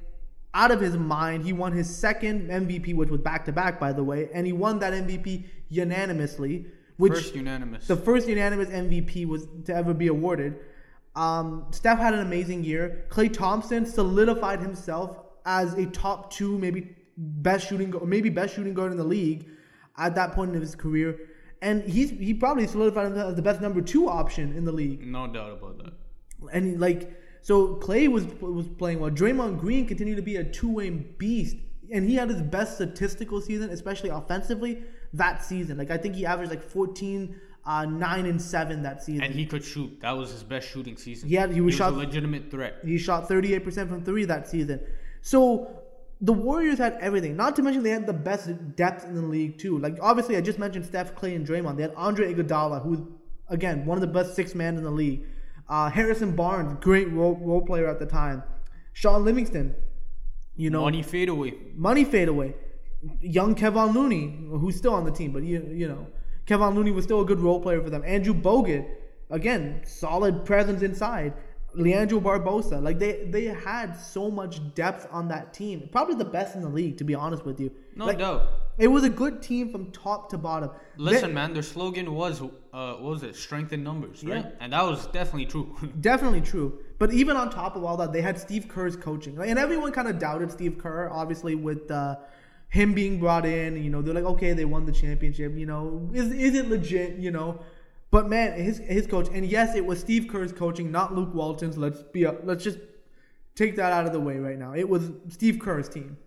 out 0.53 0.71
of 0.71 0.81
his 0.81 0.97
mind. 0.97 1.45
He 1.45 1.53
won 1.53 1.71
his 1.71 1.93
second 1.95 2.49
MVP, 2.49 2.93
which 2.95 3.09
was 3.09 3.21
back 3.21 3.45
to 3.45 3.51
back, 3.53 3.79
by 3.79 3.93
the 3.93 4.03
way, 4.03 4.29
and 4.33 4.45
he 4.45 4.51
won 4.53 4.79
that 4.79 4.93
MVP 4.93 5.45
unanimously. 5.69 6.65
Which 6.97 7.13
First 7.13 7.35
unanimous. 7.35 7.87
the 7.87 7.95
first 7.95 8.27
unanimous 8.27 8.69
MVP 8.69 9.25
was 9.25 9.47
to 9.65 9.73
ever 9.73 9.93
be 9.93 10.07
awarded. 10.07 10.55
Um, 11.15 11.67
Steph 11.71 11.99
had 11.99 12.13
an 12.13 12.21
amazing 12.21 12.63
year. 12.63 13.05
Klay 13.09 13.31
Thompson 13.31 13.85
solidified 13.85 14.59
himself 14.59 15.17
as 15.45 15.73
a 15.73 15.85
top 15.87 16.31
two, 16.31 16.57
maybe 16.57 16.95
best 17.17 17.67
shooting, 17.67 17.93
maybe 18.05 18.29
best 18.29 18.55
shooting 18.55 18.73
guard 18.73 18.91
in 18.91 18.97
the 18.97 19.03
league 19.03 19.47
at 19.97 20.15
that 20.15 20.31
point 20.33 20.55
in 20.55 20.61
his 20.61 20.75
career. 20.75 21.19
And 21.61 21.83
he's 21.83 22.09
he 22.09 22.33
probably 22.33 22.67
solidified 22.67 23.05
himself 23.05 23.29
as 23.29 23.35
the 23.35 23.41
best 23.41 23.61
number 23.61 23.81
two 23.81 24.09
option 24.09 24.55
in 24.55 24.65
the 24.65 24.71
league. 24.71 25.05
no 25.05 25.27
doubt 25.27 25.51
about 25.51 25.77
that. 25.77 25.93
And 26.51 26.79
like 26.79 27.19
so, 27.41 27.75
Klay 27.75 28.07
was 28.09 28.25
was 28.41 28.67
playing 28.67 28.99
well. 28.99 29.11
Draymond 29.11 29.59
Green 29.59 29.85
continued 29.85 30.15
to 30.15 30.21
be 30.21 30.37
a 30.37 30.43
two 30.43 30.69
way 30.69 30.89
beast, 30.89 31.57
and 31.91 32.09
he 32.09 32.15
had 32.15 32.29
his 32.29 32.41
best 32.41 32.75
statistical 32.75 33.39
season, 33.39 33.69
especially 33.69 34.09
offensively, 34.09 34.83
that 35.13 35.43
season. 35.43 35.77
Like 35.77 35.91
I 35.91 35.97
think 35.97 36.15
he 36.15 36.25
averaged 36.25 36.51
like 36.51 36.63
14, 36.63 37.39
uh, 37.65 37.85
nine 37.85 38.25
and 38.25 38.41
seven 38.41 38.83
that 38.83 39.03
season. 39.03 39.23
And 39.23 39.33
he 39.33 39.45
could 39.45 39.63
shoot. 39.63 39.99
That 40.01 40.11
was 40.17 40.31
his 40.31 40.43
best 40.43 40.69
shooting 40.69 40.97
season. 40.97 41.29
Yeah, 41.29 41.47
he 41.47 41.61
was 41.61 41.75
shot- 41.75 41.93
a 41.93 41.95
legitimate 41.95 42.51
threat. 42.51 42.75
He 42.85 42.97
shot 42.97 43.29
38% 43.29 43.87
from 43.89 44.03
three 44.03 44.25
that 44.25 44.47
season. 44.49 44.81
So 45.21 45.79
the 46.21 46.33
Warriors 46.33 46.77
had 46.77 46.97
everything. 46.99 47.35
Not 47.37 47.55
to 47.57 47.61
mention 47.61 47.83
they 47.83 47.89
had 47.91 48.05
the 48.07 48.13
best 48.13 48.49
depth 48.75 49.05
in 49.05 49.15
the 49.15 49.21
league 49.21 49.57
too. 49.57 49.77
Like 49.79 49.97
obviously 50.01 50.35
I 50.37 50.41
just 50.41 50.59
mentioned 50.59 50.85
Steph, 50.85 51.15
Klay, 51.15 51.35
and 51.35 51.47
Draymond. 51.47 51.77
They 51.77 51.83
had 51.83 51.93
Andre 51.95 52.33
Iguodala, 52.33 52.83
who's 52.83 52.99
again 53.49 53.85
one 53.85 53.97
of 53.97 54.01
the 54.01 54.07
best 54.07 54.35
six 54.35 54.53
men 54.55 54.77
in 54.77 54.83
the 54.83 54.91
league. 54.91 55.25
Uh, 55.69 55.89
Harrison 55.89 56.35
Barnes, 56.35 56.77
great 56.81 57.09
role, 57.11 57.35
role 57.41 57.61
player 57.65 57.87
at 57.87 57.99
the 57.99 58.05
time. 58.05 58.43
Shaun 58.91 59.23
Livingston, 59.23 59.73
you 60.57 60.69
know, 60.69 60.81
Money 60.81 61.01
fadeaway. 61.01 61.53
money 61.75 62.03
fadeaway. 62.03 62.53
Young 63.21 63.55
Kevon 63.55 63.93
Looney, 63.93 64.45
who's 64.49 64.75
still 64.75 64.93
on 64.93 65.03
the 65.05 65.11
team, 65.11 65.31
but 65.31 65.43
you 65.43 65.65
you 65.73 65.87
know, 65.87 66.07
Kevon 66.47 66.75
Looney 66.75 66.91
was 66.91 67.05
still 67.05 67.21
a 67.21 67.25
good 67.25 67.39
role 67.39 67.59
player 67.59 67.81
for 67.81 67.89
them. 67.89 68.03
Andrew 68.05 68.33
Bogut, 68.33 68.85
again, 69.29 69.81
solid 69.85 70.45
presence 70.45 70.81
inside. 70.81 71.33
Leandro 71.75 72.19
Barbosa, 72.19 72.79
like 72.83 72.99
they 72.99 73.25
they 73.31 73.45
had 73.45 73.93
so 73.93 74.29
much 74.29 74.59
depth 74.75 75.07
on 75.11 75.27
that 75.29 75.55
team. 75.55 75.89
Probably 75.91 76.13
the 76.13 76.23
best 76.25 76.53
in 76.55 76.61
the 76.61 76.69
league, 76.69 76.97
to 76.97 77.03
be 77.03 77.15
honest 77.15 77.45
with 77.45 77.59
you. 77.59 77.71
No 77.95 78.05
Like, 78.05 78.19
doubt. 78.19 78.43
It 78.77 78.87
was 78.87 79.03
a 79.03 79.09
good 79.09 79.41
team 79.41 79.71
from 79.71 79.89
top 79.91 80.29
to 80.29 80.37
bottom. 80.37 80.69
Listen, 80.97 81.29
They- 81.29 81.33
man, 81.33 81.53
their 81.53 81.63
slogan 81.63 82.13
was, 82.13 82.41
uh, 82.41 82.93
what 82.93 83.01
was 83.01 83.23
it? 83.23 83.35
Strength 83.35 83.73
in 83.73 83.83
numbers, 83.83 84.23
right? 84.23 84.45
Yeah. 84.45 84.51
And 84.59 84.73
that 84.73 84.83
was 84.83 85.07
definitely 85.07 85.45
true. 85.47 85.75
Definitely 86.01 86.41
true. 86.41 86.77
But 86.99 87.11
even 87.11 87.37
on 87.37 87.49
top 87.49 87.75
of 87.75 87.83
all 87.83 87.97
that, 87.97 88.13
they 88.13 88.21
had 88.21 88.37
Steve 88.39 88.67
Kerr's 88.67 88.95
coaching. 88.95 89.35
Like, 89.35 89.49
and 89.49 89.57
everyone 89.59 89.91
kind 89.91 90.07
of 90.07 90.17
doubted 90.19 90.51
Steve 90.51 90.77
Kerr, 90.79 91.09
obviously, 91.11 91.53
with 91.55 91.89
uh, 91.91 92.17
him 92.73 92.95
being 92.95 93.19
brought 93.19 93.45
in. 93.45 93.81
You 93.81 93.91
know, 93.91 94.01
they're 94.01 94.15
like, 94.15 94.23
okay, 94.23 94.53
they 94.53 94.65
won 94.65 94.85
the 94.85 94.91
championship. 94.91 95.55
You 95.55 95.67
know, 95.67 96.09
is, 96.11 96.31
is 96.31 96.55
it 96.55 96.67
legit? 96.67 97.17
You 97.17 97.29
know. 97.29 97.59
But 98.09 98.27
man, 98.27 98.59
his 98.59 98.79
his 98.79 99.05
coach, 99.05 99.27
and 99.31 99.45
yes, 99.45 99.75
it 99.75 99.85
was 99.85 99.99
Steve 99.99 100.27
Kerr's 100.27 100.51
coaching, 100.51 100.91
not 100.91 101.13
Luke 101.15 101.33
Walton's. 101.33 101.77
Let's 101.77 102.01
be 102.01 102.23
a, 102.23 102.35
let's 102.43 102.63
just 102.63 102.79
take 103.55 103.75
that 103.75 103.93
out 103.93 104.07
of 104.07 104.11
the 104.11 104.19
way 104.19 104.39
right 104.39 104.57
now. 104.57 104.73
It 104.73 104.89
was 104.89 105.11
Steve 105.29 105.59
Kerr's 105.59 105.87
team, 105.87 106.17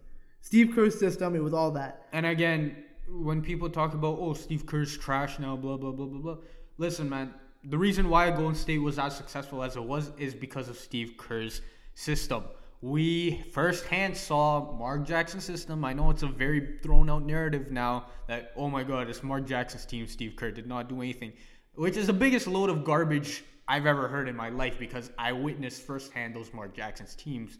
Steve 0.40 0.72
Kerr's 0.72 0.98
system. 0.98 1.34
It 1.34 1.42
was 1.42 1.52
all 1.52 1.72
that. 1.72 2.06
and 2.12 2.24
again, 2.26 2.76
when 3.08 3.42
people 3.42 3.68
talk 3.68 3.94
about 3.94 4.18
oh 4.20 4.34
Steve 4.34 4.66
Kerr's 4.66 4.96
trash 4.96 5.40
now, 5.40 5.56
blah 5.56 5.76
blah 5.76 5.90
blah 5.90 6.06
blah 6.06 6.20
blah. 6.20 6.36
Listen, 6.78 7.08
man, 7.08 7.34
the 7.64 7.78
reason 7.78 8.08
why 8.08 8.30
Golden 8.30 8.54
State 8.54 8.78
was 8.78 9.00
as 9.00 9.16
successful 9.16 9.64
as 9.64 9.74
it 9.74 9.82
was 9.82 10.12
is 10.16 10.32
because 10.32 10.68
of 10.68 10.78
Steve 10.78 11.14
Kerr's 11.16 11.60
system. 11.94 12.44
We 12.82 13.42
firsthand 13.52 14.16
saw 14.16 14.72
Mark 14.72 15.06
Jackson's 15.06 15.44
system. 15.44 15.84
I 15.84 15.92
know 15.92 16.10
it's 16.10 16.22
a 16.22 16.28
very 16.28 16.78
thrown 16.82 17.08
out 17.10 17.24
narrative 17.24 17.70
now 17.70 18.06
that 18.28 18.52
oh 18.56 18.68
my 18.68 18.82
god, 18.82 19.08
it's 19.08 19.22
Mark 19.22 19.46
Jackson's 19.46 19.86
team. 19.86 20.06
Steve 20.06 20.34
Kerr 20.36 20.50
did 20.50 20.66
not 20.66 20.88
do 20.88 21.00
anything, 21.00 21.32
which 21.74 21.96
is 21.96 22.06
the 22.06 22.12
biggest 22.12 22.46
load 22.46 22.70
of 22.70 22.84
garbage 22.84 23.44
I've 23.68 23.86
ever 23.86 24.08
heard 24.08 24.28
in 24.28 24.36
my 24.36 24.50
life 24.50 24.78
because 24.78 25.10
I 25.18 25.32
witnessed 25.32 25.82
firsthand 25.82 26.34
those 26.36 26.52
Mark 26.52 26.74
Jackson's 26.74 27.14
teams, 27.14 27.58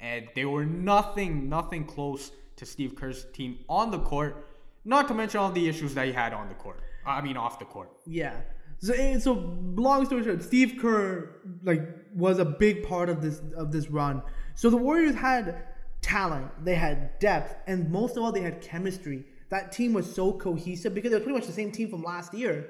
and 0.00 0.28
they 0.34 0.44
were 0.44 0.64
nothing, 0.64 1.48
nothing 1.48 1.84
close 1.84 2.30
to 2.56 2.64
Steve 2.64 2.94
Kerr's 2.94 3.26
team 3.32 3.58
on 3.68 3.90
the 3.90 3.98
court. 3.98 4.48
Not 4.84 5.08
to 5.08 5.14
mention 5.14 5.40
all 5.40 5.52
the 5.52 5.68
issues 5.68 5.94
that 5.94 6.06
he 6.06 6.12
had 6.12 6.32
on 6.32 6.48
the 6.48 6.54
court. 6.54 6.80
I 7.06 7.20
mean, 7.20 7.36
off 7.36 7.58
the 7.58 7.64
court. 7.64 7.90
Yeah. 8.06 8.34
So, 8.78 9.18
so 9.18 9.56
long 9.76 10.06
story 10.06 10.24
short, 10.24 10.42
Steve 10.42 10.76
Kerr 10.80 11.40
like 11.62 11.82
was 12.14 12.38
a 12.38 12.44
big 12.44 12.86
part 12.86 13.08
of 13.08 13.22
this 13.22 13.40
of 13.56 13.70
this 13.70 13.88
run. 13.88 14.22
So 14.54 14.70
the 14.70 14.76
Warriors 14.76 15.14
had 15.14 15.64
talent, 16.00 16.64
they 16.64 16.74
had 16.74 17.18
depth, 17.18 17.54
and 17.66 17.90
most 17.90 18.16
of 18.16 18.22
all, 18.22 18.32
they 18.32 18.40
had 18.40 18.60
chemistry. 18.60 19.24
That 19.50 19.72
team 19.72 19.92
was 19.92 20.12
so 20.12 20.32
cohesive 20.32 20.94
because 20.94 21.12
it 21.12 21.16
was 21.16 21.24
pretty 21.24 21.38
much 21.38 21.46
the 21.46 21.52
same 21.52 21.72
team 21.72 21.90
from 21.90 22.02
last 22.02 22.34
year 22.34 22.68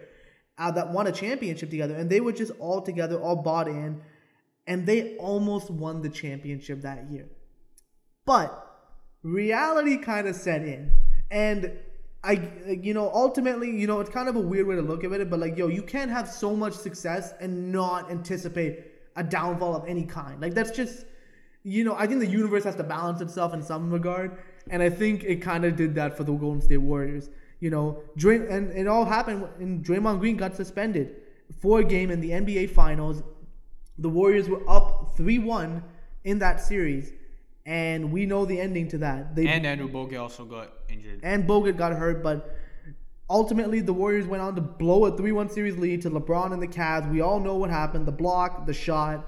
uh, 0.58 0.70
that 0.72 0.90
won 0.90 1.06
a 1.06 1.12
championship 1.12 1.70
together, 1.70 1.94
and 1.94 2.10
they 2.10 2.20
were 2.20 2.32
just 2.32 2.52
all 2.58 2.82
together, 2.82 3.20
all 3.20 3.36
bought 3.36 3.68
in, 3.68 4.02
and 4.66 4.86
they 4.86 5.16
almost 5.16 5.70
won 5.70 6.02
the 6.02 6.08
championship 6.08 6.82
that 6.82 7.10
year. 7.10 7.28
But 8.24 8.50
reality 9.22 9.96
kind 9.96 10.28
of 10.28 10.36
set 10.36 10.62
in, 10.62 10.92
and 11.30 11.72
I, 12.24 12.50
you 12.68 12.94
know, 12.94 13.10
ultimately, 13.12 13.70
you 13.70 13.86
know, 13.86 13.98
it's 13.98 14.10
kind 14.10 14.28
of 14.28 14.36
a 14.36 14.40
weird 14.40 14.66
way 14.66 14.76
to 14.76 14.82
look 14.82 15.02
at 15.02 15.10
it, 15.12 15.28
but 15.28 15.40
like, 15.40 15.58
yo, 15.58 15.66
you 15.66 15.82
can't 15.82 16.10
have 16.10 16.28
so 16.28 16.54
much 16.54 16.74
success 16.74 17.34
and 17.40 17.72
not 17.72 18.10
anticipate 18.10 18.84
a 19.16 19.24
downfall 19.24 19.74
of 19.74 19.88
any 19.88 20.04
kind. 20.04 20.40
Like, 20.40 20.54
that's 20.54 20.70
just, 20.70 21.04
you 21.64 21.84
know, 21.84 21.94
I 21.94 22.06
think 22.06 22.20
the 22.20 22.26
universe 22.26 22.64
has 22.64 22.76
to 22.76 22.82
balance 22.82 23.20
itself 23.20 23.54
in 23.54 23.62
some 23.62 23.90
regard, 23.90 24.38
and 24.70 24.82
I 24.82 24.90
think 24.90 25.24
it 25.24 25.36
kind 25.36 25.64
of 25.64 25.76
did 25.76 25.94
that 25.94 26.16
for 26.16 26.24
the 26.24 26.32
Golden 26.32 26.60
State 26.60 26.78
Warriors. 26.78 27.30
You 27.60 27.70
know, 27.70 28.02
Dray- 28.16 28.48
and 28.48 28.72
it 28.72 28.88
all 28.88 29.04
happened 29.04 29.42
when 29.56 29.82
Draymond 29.82 30.18
Green 30.18 30.36
got 30.36 30.56
suspended 30.56 31.16
for 31.60 31.80
a 31.80 31.84
game 31.84 32.10
in 32.10 32.20
the 32.20 32.30
NBA 32.30 32.70
Finals. 32.70 33.22
The 33.98 34.08
Warriors 34.08 34.48
were 34.48 34.68
up 34.68 35.16
three 35.16 35.38
one 35.38 35.84
in 36.24 36.40
that 36.40 36.60
series, 36.60 37.12
and 37.64 38.10
we 38.10 38.26
know 38.26 38.44
the 38.44 38.60
ending 38.60 38.88
to 38.88 38.98
that. 38.98 39.36
They 39.36 39.46
And 39.46 39.64
Andrew 39.64 39.88
Bogut 39.88 40.20
also 40.20 40.44
got 40.44 40.72
injured. 40.88 41.20
and 41.22 41.44
Bogut 41.48 41.76
got 41.76 41.92
hurt, 41.92 42.22
but 42.22 42.56
ultimately 43.30 43.80
the 43.80 43.92
Warriors 43.92 44.26
went 44.26 44.42
on 44.42 44.56
to 44.56 44.60
blow 44.60 45.04
a 45.06 45.12
3-1 45.12 45.50
series 45.50 45.76
lead 45.76 46.02
to 46.02 46.10
LeBron 46.10 46.52
and 46.52 46.60
the 46.60 46.66
Cavs. 46.68 47.10
We 47.10 47.20
all 47.20 47.38
know 47.38 47.56
what 47.56 47.70
happened, 47.70 48.06
the 48.06 48.12
block, 48.12 48.66
the 48.66 48.74
shot, 48.74 49.24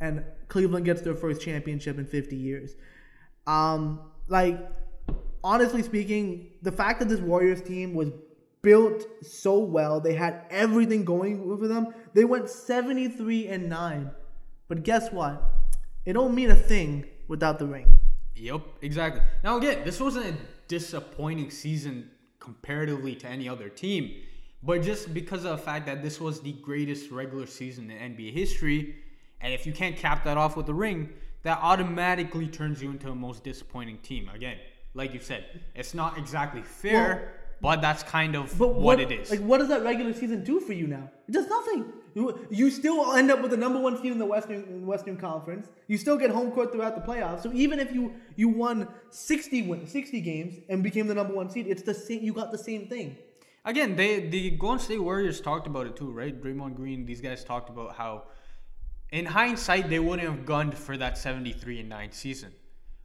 and 0.00 0.24
Cleveland 0.48 0.84
gets 0.84 1.02
their 1.02 1.14
first 1.14 1.40
championship 1.40 1.98
in 1.98 2.06
50 2.06 2.36
years. 2.36 2.74
Um 3.46 4.00
like 4.28 4.58
honestly 5.42 5.82
speaking, 5.82 6.50
the 6.62 6.72
fact 6.72 6.98
that 7.00 7.08
this 7.08 7.20
Warriors 7.20 7.62
team 7.62 7.94
was 7.94 8.10
built 8.62 9.04
so 9.22 9.58
well, 9.58 10.00
they 10.00 10.14
had 10.14 10.44
everything 10.50 11.04
going 11.04 11.56
for 11.58 11.68
them. 11.68 11.94
They 12.14 12.24
went 12.24 12.50
73 12.50 13.46
and 13.46 13.68
9. 13.68 14.10
But 14.68 14.82
guess 14.82 15.12
what? 15.12 15.40
It 16.04 16.14
don't 16.14 16.34
mean 16.34 16.50
a 16.50 16.56
thing 16.56 17.06
without 17.28 17.58
the 17.58 17.66
ring. 17.66 17.96
Yep, 18.34 18.62
exactly. 18.82 19.22
Now 19.44 19.56
again, 19.56 19.82
this 19.84 20.00
wasn't 20.00 20.26
a 20.26 20.34
disappointing 20.68 21.50
season 21.50 22.10
comparatively 22.40 23.14
to 23.16 23.28
any 23.28 23.48
other 23.48 23.68
team, 23.68 24.16
but 24.62 24.82
just 24.82 25.14
because 25.14 25.44
of 25.44 25.56
the 25.56 25.62
fact 25.62 25.86
that 25.86 26.02
this 26.02 26.20
was 26.20 26.40
the 26.40 26.52
greatest 26.52 27.10
regular 27.10 27.46
season 27.46 27.90
in 27.90 28.14
NBA 28.14 28.32
history, 28.32 28.96
and 29.40 29.52
if 29.52 29.66
you 29.66 29.72
can't 29.72 29.96
cap 29.96 30.24
that 30.24 30.36
off 30.36 30.56
with 30.56 30.68
a 30.68 30.74
ring, 30.74 31.10
that 31.42 31.58
automatically 31.62 32.48
turns 32.48 32.82
you 32.82 32.90
into 32.90 33.10
a 33.10 33.14
most 33.14 33.44
disappointing 33.44 33.98
team. 33.98 34.28
Again, 34.34 34.58
like 34.94 35.14
you 35.14 35.20
said, 35.20 35.44
it's 35.74 35.94
not 35.94 36.18
exactly 36.18 36.62
fair, 36.62 37.34
but 37.60 37.80
that's 37.80 38.02
kind 38.02 38.34
of 38.34 38.56
But 38.58 38.74
what, 38.74 39.00
it 39.00 39.12
is. 39.12 39.30
Like, 39.30 39.40
what 39.40 39.58
does 39.58 39.68
that 39.68 39.82
regular 39.82 40.12
season 40.12 40.44
do 40.44 40.60
for 40.60 40.72
you 40.72 40.86
now? 40.86 41.10
It 41.28 41.32
does 41.32 41.48
nothing. 41.48 41.92
You, 42.14 42.46
you 42.50 42.70
still 42.70 43.14
end 43.14 43.30
up 43.30 43.42
with 43.42 43.50
the 43.50 43.56
number 43.56 43.78
one 43.78 44.00
seed 44.00 44.10
in 44.10 44.18
the 44.18 44.24
Western 44.24 44.64
in 44.64 44.80
the 44.80 44.86
Western 44.86 45.18
Conference. 45.18 45.68
You 45.86 45.98
still 45.98 46.16
get 46.16 46.30
home 46.30 46.50
court 46.50 46.72
throughout 46.72 46.94
the 46.94 47.12
playoffs. 47.12 47.42
So 47.42 47.52
even 47.52 47.78
if 47.78 47.92
you 47.92 48.14
you 48.36 48.48
won 48.48 48.88
60 49.10 49.62
win, 49.62 49.86
60 49.86 50.20
games 50.22 50.54
and 50.70 50.82
became 50.82 51.08
the 51.08 51.14
number 51.14 51.34
one 51.34 51.50
seed, 51.50 51.66
it's 51.66 51.82
the 51.82 51.92
same. 51.92 52.22
You 52.22 52.32
got 52.32 52.52
the 52.52 52.58
same 52.58 52.88
thing. 52.88 53.18
Again, 53.66 53.96
they 53.96 54.20
the 54.28 54.50
Golden 54.52 54.78
State 54.78 55.02
Warriors 55.02 55.40
talked 55.40 55.66
about 55.66 55.86
it 55.86 55.96
too, 55.96 56.10
right? 56.10 56.40
Draymond 56.40 56.76
Green, 56.76 57.04
these 57.04 57.20
guys 57.20 57.44
talked 57.44 57.68
about 57.68 57.96
how, 57.96 58.24
in 59.10 59.24
hindsight, 59.24 59.88
they 59.88 59.98
wouldn't 59.98 60.28
have 60.28 60.44
gunned 60.44 60.76
for 60.76 60.96
that 60.96 61.16
seventy 61.16 61.52
three 61.52 61.80
and 61.80 61.88
nine 61.88 62.12
season. 62.12 62.52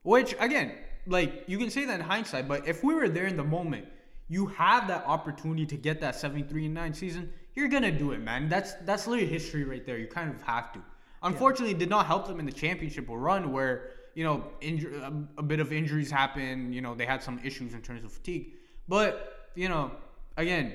Which 0.03 0.35
again, 0.39 0.73
like 1.05 1.43
you 1.47 1.57
can 1.57 1.69
say 1.69 1.85
that 1.85 1.99
in 1.99 2.05
hindsight, 2.05 2.47
but 2.47 2.67
if 2.67 2.83
we 2.83 2.95
were 2.95 3.09
there 3.09 3.27
in 3.27 3.37
the 3.37 3.43
moment, 3.43 3.85
you 4.27 4.47
have 4.47 4.87
that 4.87 5.05
opportunity 5.05 5.65
to 5.67 5.77
get 5.77 6.01
that 6.01 6.15
seventy 6.15 6.43
three 6.43 6.65
and 6.65 6.73
nine 6.73 6.93
season. 6.93 7.31
You're 7.53 7.67
gonna 7.67 7.91
do 7.91 8.11
it, 8.11 8.19
man. 8.19 8.49
That's 8.49 8.73
that's 8.85 9.07
literally 9.07 9.31
history 9.31 9.63
right 9.63 9.85
there. 9.85 9.97
You 9.97 10.07
kind 10.07 10.33
of 10.33 10.41
have 10.41 10.73
to. 10.73 10.79
Unfortunately, 11.23 11.71
it 11.71 11.79
did 11.79 11.89
not 11.89 12.07
help 12.07 12.27
them 12.27 12.39
in 12.39 12.45
the 12.45 12.51
championship 12.51 13.05
run 13.07 13.51
where 13.51 13.91
you 14.15 14.23
know 14.23 14.45
inju- 14.61 15.01
a, 15.01 15.39
a 15.39 15.43
bit 15.43 15.59
of 15.59 15.71
injuries 15.71 16.09
happened. 16.09 16.73
You 16.73 16.81
know 16.81 16.95
they 16.95 17.05
had 17.05 17.21
some 17.21 17.39
issues 17.43 17.73
in 17.73 17.81
terms 17.81 18.03
of 18.03 18.11
fatigue, 18.11 18.53
but 18.87 19.49
you 19.53 19.69
know 19.69 19.91
again, 20.37 20.73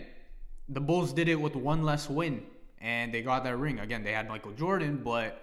the 0.68 0.80
Bulls 0.80 1.12
did 1.12 1.28
it 1.28 1.40
with 1.40 1.56
one 1.56 1.82
less 1.82 2.08
win 2.08 2.42
and 2.86 3.12
they 3.12 3.20
got 3.20 3.42
that 3.42 3.56
ring. 3.56 3.80
Again, 3.80 4.04
they 4.04 4.12
had 4.12 4.28
Michael 4.28 4.52
Jordan, 4.52 5.00
but 5.02 5.42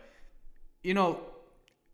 you 0.81 0.93
know, 0.93 1.19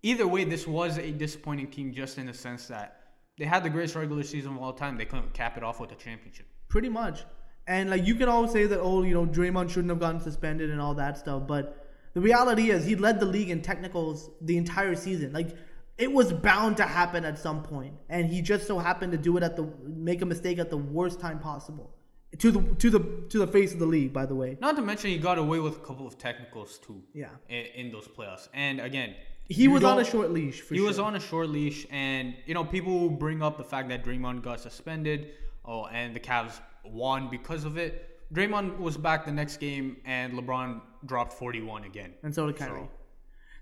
either 0.03 0.27
way, 0.27 0.43
this 0.43 0.67
was 0.67 0.99
a 0.99 1.11
disappointing 1.11 1.71
team 1.71 1.91
just 1.91 2.19
in 2.19 2.27
the 2.27 2.33
sense 2.33 2.67
that 2.67 3.01
they 3.39 3.45
had 3.45 3.63
the 3.63 3.69
greatest 3.69 3.95
regular 3.95 4.21
season 4.21 4.51
of 4.55 4.61
all 4.61 4.73
time. 4.73 4.95
They 4.95 5.05
couldn't 5.05 5.33
cap 5.33 5.57
it 5.57 5.63
off 5.63 5.79
with 5.79 5.91
a 5.91 5.95
championship. 5.95 6.45
Pretty 6.67 6.89
much. 6.89 7.23
And 7.65 7.89
like 7.89 8.05
you 8.05 8.13
can 8.13 8.29
always 8.29 8.51
say 8.51 8.67
that, 8.67 8.79
oh, 8.79 9.01
you 9.01 9.15
know, 9.15 9.25
Draymond 9.25 9.71
shouldn't 9.71 9.89
have 9.89 9.99
gotten 9.99 10.21
suspended 10.21 10.69
and 10.69 10.79
all 10.79 10.93
that 10.95 11.17
stuff. 11.17 11.47
But 11.47 11.87
the 12.13 12.21
reality 12.21 12.69
is, 12.69 12.85
he 12.85 12.95
led 12.95 13.19
the 13.19 13.25
league 13.25 13.49
in 13.49 13.63
technicals 13.63 14.29
the 14.41 14.55
entire 14.55 14.93
season. 14.93 15.33
Like 15.33 15.55
it 15.97 16.11
was 16.11 16.31
bound 16.31 16.77
to 16.77 16.83
happen 16.83 17.25
at 17.25 17.39
some 17.39 17.63
point, 17.63 17.95
and 18.07 18.29
he 18.29 18.43
just 18.43 18.67
so 18.67 18.77
happened 18.77 19.13
to 19.13 19.17
do 19.17 19.35
it 19.37 19.41
at 19.41 19.55
the 19.55 19.67
make 19.83 20.21
a 20.21 20.27
mistake 20.27 20.59
at 20.59 20.69
the 20.69 20.77
worst 20.77 21.19
time 21.19 21.39
possible. 21.39 21.95
To 22.37 22.51
the 22.51 22.61
to 22.75 22.89
the 22.91 22.99
to 23.29 23.39
the 23.39 23.47
face 23.47 23.73
of 23.73 23.79
the 23.79 23.87
league, 23.87 24.13
by 24.13 24.25
the 24.27 24.35
way. 24.35 24.55
Not 24.61 24.75
to 24.75 24.83
mention, 24.83 25.09
he 25.09 25.17
got 25.17 25.37
away 25.39 25.59
with 25.59 25.77
a 25.77 25.79
couple 25.79 26.05
of 26.05 26.17
technicals 26.19 26.77
too. 26.77 27.01
Yeah. 27.13 27.29
In, 27.49 27.65
in 27.75 27.91
those 27.91 28.07
playoffs, 28.07 28.47
and 28.53 28.79
again, 28.79 29.15
He 29.47 29.67
was 29.67 29.83
on 29.83 29.97
a 29.99 30.03
short 30.05 30.29
leash 30.31 30.61
for 30.61 30.75
he 30.75 30.79
sure. 30.79 30.87
was 30.87 30.99
on 30.99 31.15
a 31.15 31.19
short 31.19 31.49
leash, 31.49 31.87
and 31.89 32.35
you 32.45 32.53
know 32.53 32.63
people 32.63 33.09
bring 33.09 33.41
up 33.41 33.57
the 33.57 33.63
fact 33.63 33.89
that 33.89 34.05
Draymond 34.05 34.43
got 34.43 34.59
suspended, 34.59 35.31
oh, 35.65 35.85
and 35.87 36.15
the 36.15 36.19
Cavs 36.19 36.59
won 36.85 37.29
because 37.31 37.63
of 37.65 37.77
it. 37.77 37.93
Draymond 38.31 38.77
was 38.77 38.95
back 38.95 39.25
the 39.25 39.31
next 39.31 39.57
game, 39.57 39.97
and 40.05 40.33
LeBron 40.33 40.81
dropped 41.07 41.33
41 41.33 41.85
again. 41.85 42.13
and 42.21 42.31
so 42.35 42.45
did 42.45 42.57
Kyrie. 42.57 42.87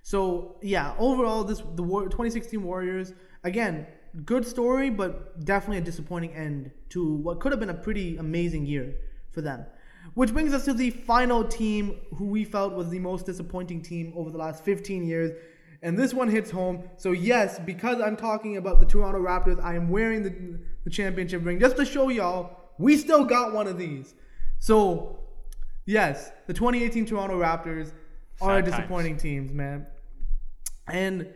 So, 0.04 0.58
yeah, 0.62 0.94
overall, 1.00 1.44
this 1.46 1.62
the 1.76 1.84
War, 1.84 2.04
2016 2.04 2.62
Warriors 2.62 3.14
again, 3.44 3.88
good 4.26 4.46
story, 4.46 4.90
but 4.90 5.44
definitely 5.46 5.78
a 5.78 5.82
disappointing 5.82 6.34
end 6.34 6.72
to 6.90 7.14
what 7.16 7.40
could 7.40 7.52
have 7.52 7.60
been 7.60 7.70
a 7.70 7.74
pretty 7.74 8.18
amazing 8.18 8.66
year 8.66 8.96
for 9.32 9.42
them. 9.42 9.66
Which 10.14 10.34
brings 10.34 10.54
us 10.54 10.66
to 10.66 10.74
the 10.74 10.90
final 10.90 11.44
team 11.44 11.98
who 12.16 12.26
we 12.26 12.44
felt 12.44 12.74
was 12.74 12.90
the 12.90 13.00
most 13.00 13.26
disappointing 13.26 13.82
team 13.82 14.14
over 14.16 14.32
the 14.32 14.38
last 14.38 14.64
15 14.64 15.06
years. 15.06 15.32
And 15.84 15.98
this 15.98 16.14
one 16.14 16.30
hits 16.30 16.50
home. 16.50 16.84
So, 16.98 17.12
yes, 17.12 17.60
because 17.60 18.02
I'm 18.02 18.16
talking 18.16 18.58
about 18.58 18.80
the 18.80 18.86
Toronto 18.86 19.20
Raptors, 19.20 19.64
I 19.64 19.76
am 19.76 19.90
wearing 19.90 20.24
the, 20.24 20.60
the 20.84 20.90
championship 20.90 21.46
ring 21.46 21.60
just 21.60 21.78
to 21.78 21.86
show 21.86 22.10
y'all 22.10 22.58
we 22.78 22.98
still 22.98 23.26
got 23.26 23.54
one 23.54 23.68
of 23.68 23.78
these. 23.78 24.14
So, 24.60 25.20
yes, 25.86 26.32
the 26.48 26.54
2018 26.54 27.06
Toronto 27.06 27.40
Raptors 27.40 27.92
are 28.42 28.58
Sad 28.58 28.66
times. 28.66 28.76
disappointing 28.78 29.18
teams, 29.18 29.52
man. 29.52 29.88
And 30.88 31.28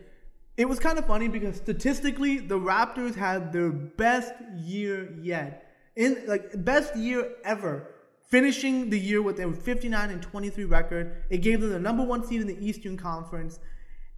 it 0.62 0.70
was 0.70 0.78
kind 0.78 1.00
of 1.00 1.08
funny 1.08 1.28
because 1.28 1.56
statistically, 1.56 2.38
the 2.38 2.60
Raptors 2.60 3.16
had 3.16 3.52
their 3.52 3.72
best 3.72 4.32
year 4.56 5.12
yet. 5.20 5.74
In 5.96 6.24
like 6.28 6.64
best 6.64 6.96
year 6.96 7.32
ever. 7.44 7.88
Finishing 8.30 8.92
the 8.92 9.00
year 9.00 9.24
with 9.24 9.40
a 9.40 9.52
59 9.52 10.10
and 10.12 10.22
23 10.22 10.66
record. 10.66 11.24
It 11.32 11.40
gave 11.40 11.62
them 11.62 11.72
the 11.72 11.80
number 11.80 12.04
one 12.04 12.24
seed 12.24 12.42
in 12.42 12.48
the 12.48 12.64
Eastern 12.64 12.96
Conference. 12.96 13.60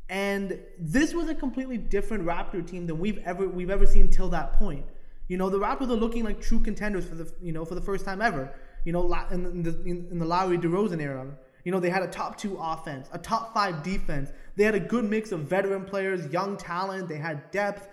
And 0.10 0.60
this 0.78 1.14
was 1.14 1.30
a 1.30 1.34
completely 1.34 1.78
different 1.78 2.26
Raptor 2.26 2.68
team 2.68 2.88
than 2.88 3.00
we've 3.00 3.20
ever 3.20 3.48
we've 3.48 3.70
ever 3.70 3.86
seen 3.86 4.10
till 4.10 4.28
that 4.30 4.52
point. 4.54 4.86
You 5.30 5.38
know, 5.38 5.50
the 5.50 5.60
Raptors 5.60 5.90
are 5.90 5.96
looking 5.96 6.26
like 6.26 6.42
true 6.42 6.60
contenders 6.60 7.06
for 7.06 7.16
the 7.16 7.32
you 7.42 7.54
know 7.54 7.64
for 7.64 7.76
the 7.76 7.82
first 7.82 8.04
time 8.04 8.22
ever. 8.22 8.54
You 8.84 8.92
know, 8.92 9.02
in, 9.32 9.64
the 9.64 9.82
in, 9.86 10.10
in 10.12 10.20
the 10.20 10.26
Lowry 10.26 10.58
DeRozan 10.58 11.02
era. 11.02 11.26
You 11.64 11.72
know, 11.72 11.80
they 11.80 11.90
had 11.90 12.04
a 12.04 12.08
top 12.08 12.38
two 12.38 12.58
offense, 12.60 13.08
a 13.12 13.18
top 13.18 13.54
five 13.54 13.84
defense. 13.84 14.32
They 14.56 14.64
had 14.64 14.76
a 14.76 14.80
good 14.80 15.06
mix 15.06 15.32
of 15.32 15.42
veteran 15.42 15.86
players, 15.86 16.32
young 16.32 16.58
talent. 16.58 17.08
They 17.08 17.18
had 17.18 17.52
depth. 17.52 17.88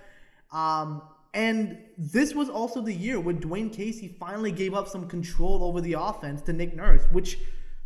Um, 0.52 1.02
and 1.32 1.78
this 1.96 2.34
was 2.34 2.48
also 2.48 2.80
the 2.80 2.92
year 2.92 3.20
when 3.20 3.40
Dwane 3.40 3.72
Casey 3.72 4.08
finally 4.18 4.50
gave 4.50 4.74
up 4.74 4.88
some 4.88 5.06
control 5.06 5.62
over 5.62 5.80
the 5.80 5.92
offense 5.92 6.42
to 6.42 6.52
Nick 6.52 6.74
Nurse, 6.74 7.02
which 7.12 7.38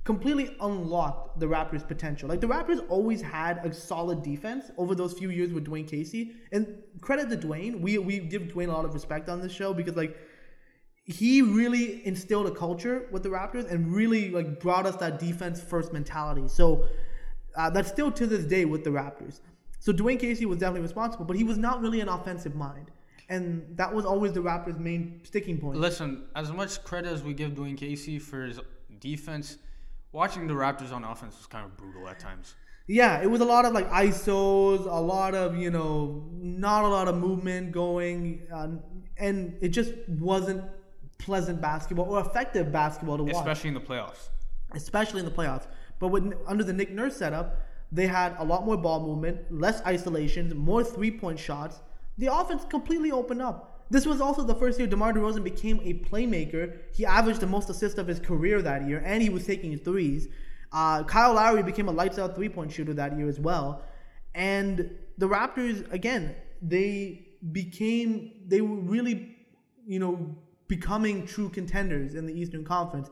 completely 0.05 0.55
unlocked 0.61 1.41
the 1.41 1.47
Raptors' 1.47 1.87
potential. 1.87 2.29
Like 2.29 2.41
the 2.41 2.47
Raptors 2.47 2.85
always 2.89 3.21
had 3.21 3.65
a 3.65 3.73
solid 3.73 4.23
defense 4.23 4.71
over 4.79 4.95
those 4.95 5.15
few 5.15 5.31
years 5.31 5.53
with 5.53 5.67
Dwane 5.67 5.89
Casey. 5.89 6.33
And 6.53 6.83
credit 7.01 7.29
to 7.31 7.37
Dwane, 7.37 7.81
we 7.81 7.99
we 7.99 8.19
give 8.19 8.43
Dwane 8.43 8.69
a 8.69 8.73
lot 8.73 8.85
of 8.85 8.95
respect 8.95 9.29
on 9.29 9.41
this 9.41 9.53
show 9.53 9.75
because 9.75 9.97
like 9.97 10.17
he 11.05 11.43
really 11.43 12.05
instilled 12.07 12.47
a 12.47 12.51
culture 12.51 13.07
with 13.11 13.23
the 13.23 13.29
Raptors 13.29 13.71
and 13.71 13.95
really 13.95 14.31
like 14.31 14.59
brought 14.59 14.87
us 14.87 14.97
that 14.97 15.19
defense 15.19 15.61
first 15.61 15.93
mentality. 15.93 16.49
So 16.49 16.89
uh, 17.57 17.71
that's 17.71 17.89
still 17.89 18.11
to 18.13 18.27
this 18.27 18.45
day 18.45 18.65
with 18.65 18.85
the 18.85 18.91
Raptors. 18.91 19.41
So 19.81 19.93
Dwane 19.93 20.19
Casey 20.19 20.47
was 20.47 20.59
definitely 20.59 20.81
responsible, 20.81 21.27
but 21.27 21.37
he 21.37 21.45
was 21.45 21.59
not 21.59 21.83
really 21.83 22.01
an 22.01 22.09
offensive 22.09 22.55
mind. 22.55 22.91
And 23.29 23.65
that 23.77 23.95
was 23.95 24.07
always 24.07 24.33
the 24.33 24.41
Raptors' 24.41 24.79
main 24.79 25.21
sticking 25.25 25.59
point. 25.59 25.79
Listen, 25.79 26.25
as 26.35 26.51
much 26.51 26.83
credit 26.85 27.13
as 27.13 27.23
we 27.23 27.35
give 27.35 27.53
Dwane 27.53 27.77
Casey 27.77 28.19
for 28.19 28.45
his 28.45 28.61
defense, 28.99 29.59
watching 30.13 30.47
the 30.47 30.55
Raptors 30.55 30.93
on 30.93 31.05
offense 31.05 31.37
was 31.37 31.47
kind 31.47 31.67
of 31.67 31.77
brutal 31.77 32.09
at 32.09 32.19
times. 32.19 32.55
Yeah, 32.87 33.23
it 33.23 33.31
was 33.31 33.41
a 33.41 33.47
lot 33.47 33.65
of 33.65 33.73
like 33.73 33.91
ISOs, 33.91 34.85
a 34.85 35.01
lot 35.01 35.35
of 35.35 35.57
you 35.57 35.71
know, 35.71 36.25
not 36.33 36.85
a 36.85 36.89
lot 36.89 37.09
of 37.09 37.17
movement 37.17 37.73
going, 37.73 38.47
uh, 38.53 38.69
and 39.17 39.57
it 39.63 39.69
just 39.69 39.93
wasn't 40.09 40.65
pleasant 41.25 41.61
basketball 41.61 42.07
or 42.07 42.21
effective 42.21 42.71
basketball 42.71 43.17
to 43.19 43.25
watch, 43.25 43.35
especially 43.35 43.69
in 43.69 43.75
the 43.75 43.81
playoffs. 43.81 44.29
Especially 44.75 45.21
in 45.21 45.25
the 45.25 45.31
playoffs. 45.33 45.67
But 45.99 46.09
with, 46.09 46.35
under 46.47 46.65
the 46.65 46.73
Nick 46.73 46.91
Nurse 46.91 47.17
setup, 47.17 47.61
they 47.91 48.07
had 48.07 48.35
a 48.39 48.45
lot 48.45 48.67
more 48.67 48.77
ball 48.77 49.01
movement, 49.01 49.39
less 49.51 49.81
isolations, 49.87 50.55
more 50.55 50.83
three 50.85 51.11
point 51.11 51.39
shots. 51.39 51.81
The 52.19 52.33
offense 52.33 52.65
completely 52.69 53.11
opened 53.11 53.43
up. 53.43 53.87
This 53.91 54.07
was 54.07 54.21
also 54.21 54.43
the 54.43 54.55
first 54.55 54.79
year 54.79 54.89
DeMar 54.89 55.13
DeRozan 55.13 55.45
became 55.45 55.81
a 55.85 55.95
playmaker. 55.95 56.79
He 56.93 57.05
averaged 57.05 57.41
the 57.41 57.47
most 57.47 57.69
assists 57.71 57.99
of 57.99 58.07
his 58.07 58.19
career 58.19 58.63
that 58.63 58.89
year, 58.89 59.03
and 59.05 59.23
he 59.23 59.29
was 59.29 59.47
taking 59.47 59.77
threes. 59.79 60.29
Uh, 60.73 61.05
Kyle 61.05 61.35
Lowry 61.35 61.63
became 61.63 61.89
a 61.89 61.93
lights 61.93 62.19
out 62.19 62.35
three 62.35 62.49
point 62.49 62.73
shooter 62.73 62.95
that 62.95 63.17
year 63.17 63.29
as 63.29 63.39
well. 63.39 63.85
And 64.35 64.91
the 65.19 65.29
Raptors, 65.29 65.91
again, 65.93 66.35
they 66.61 67.29
became, 67.53 68.33
they 68.47 68.61
were 68.61 68.77
really, 68.77 69.37
you 69.87 70.01
know, 70.01 70.35
becoming 70.69 71.27
true 71.27 71.49
contenders 71.49 72.15
in 72.15 72.27
the 72.27 72.33
Eastern 72.33 72.65
Conference. 72.65 73.11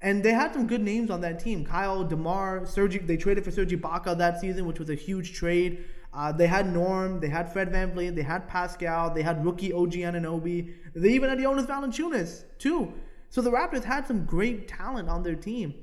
And 0.00 0.22
they 0.22 0.32
had 0.32 0.52
some 0.52 0.66
good 0.66 0.82
names 0.82 1.10
on 1.10 1.20
that 1.22 1.38
team. 1.40 1.64
Kyle, 1.64 2.04
DeMar, 2.04 2.66
Serge, 2.66 3.06
they 3.06 3.16
traded 3.16 3.44
for 3.44 3.50
Serge 3.50 3.72
Ibaka 3.72 4.16
that 4.18 4.40
season, 4.40 4.66
which 4.66 4.78
was 4.78 4.90
a 4.90 4.94
huge 4.94 5.32
trade. 5.32 5.84
Uh, 6.12 6.32
they 6.32 6.46
had 6.46 6.72
Norm, 6.72 7.20
they 7.20 7.28
had 7.28 7.52
Fred 7.52 7.70
VanVleet, 7.70 8.14
they 8.14 8.22
had 8.22 8.48
Pascal, 8.48 9.12
they 9.12 9.22
had 9.22 9.44
rookie 9.44 9.72
OG 9.72 9.92
Anunoby. 9.92 10.74
They 10.94 11.10
even 11.10 11.28
had 11.28 11.38
Jonas 11.38 11.66
Valanciunas, 11.66 12.44
too. 12.58 12.92
So 13.28 13.40
the 13.42 13.50
Raptors 13.50 13.84
had 13.84 14.06
some 14.06 14.24
great 14.24 14.68
talent 14.68 15.08
on 15.08 15.22
their 15.22 15.34
team. 15.34 15.74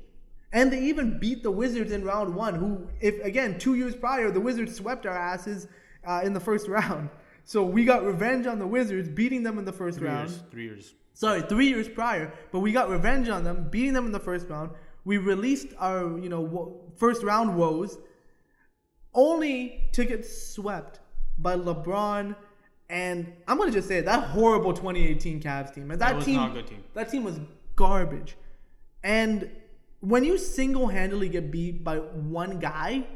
And 0.52 0.72
they 0.72 0.80
even 0.82 1.18
beat 1.18 1.42
the 1.42 1.50
Wizards 1.50 1.90
in 1.90 2.04
round 2.04 2.34
one, 2.34 2.54
who, 2.54 2.88
if 3.00 3.22
again, 3.24 3.58
two 3.58 3.74
years 3.74 3.96
prior, 3.96 4.30
the 4.30 4.40
Wizards 4.40 4.74
swept 4.74 5.04
our 5.04 5.16
asses 5.16 5.66
uh, 6.06 6.20
in 6.24 6.32
the 6.32 6.40
first 6.40 6.68
round. 6.80 7.10
So 7.44 7.62
we 7.64 7.84
got 7.84 8.04
revenge 8.04 8.46
on 8.46 8.58
the 8.58 8.66
Wizards, 8.66 9.08
beating 9.08 9.42
them 9.42 9.58
in 9.58 9.64
the 9.64 9.72
first 9.72 9.98
three 9.98 10.08
round. 10.08 10.30
Years, 10.30 10.42
three 10.50 10.64
years. 10.64 10.94
Sorry, 11.12 11.42
three 11.42 11.68
years 11.68 11.88
prior, 11.88 12.32
but 12.50 12.60
we 12.60 12.72
got 12.72 12.88
revenge 12.90 13.28
on 13.28 13.44
them, 13.44 13.68
beating 13.70 13.92
them 13.92 14.06
in 14.06 14.12
the 14.12 14.18
first 14.18 14.48
round. 14.48 14.70
We 15.04 15.18
released 15.18 15.68
our, 15.78 16.18
you 16.18 16.28
know, 16.28 16.40
wo- 16.40 16.80
first 16.96 17.22
round 17.22 17.56
woes, 17.56 17.98
only 19.14 19.88
to 19.92 20.04
get 20.04 20.24
swept 20.26 21.00
by 21.38 21.56
LeBron. 21.56 22.34
And 22.90 23.32
I'm 23.46 23.58
gonna 23.58 23.70
just 23.70 23.88
say 23.88 23.98
it, 23.98 24.04
that 24.06 24.24
horrible 24.28 24.72
2018 24.72 25.40
Cavs 25.40 25.72
team. 25.74 25.90
And 25.90 26.00
that, 26.00 26.08
That 26.08 26.16
was 26.16 26.24
team, 26.24 26.36
not 26.36 26.50
a 26.50 26.54
good 26.54 26.66
team. 26.66 26.84
That 26.94 27.10
team 27.10 27.24
was 27.24 27.38
garbage. 27.76 28.36
And 29.02 29.50
when 30.00 30.24
you 30.24 30.36
single-handedly 30.38 31.28
get 31.28 31.50
beat 31.50 31.84
by 31.84 31.98
one 31.98 32.58
guy, 32.58 33.06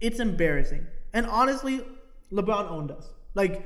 it's 0.00 0.20
embarrassing. 0.20 0.86
And 1.12 1.26
honestly, 1.26 1.80
LeBron 2.32 2.70
owned 2.70 2.90
us. 2.90 3.06
Like, 3.34 3.64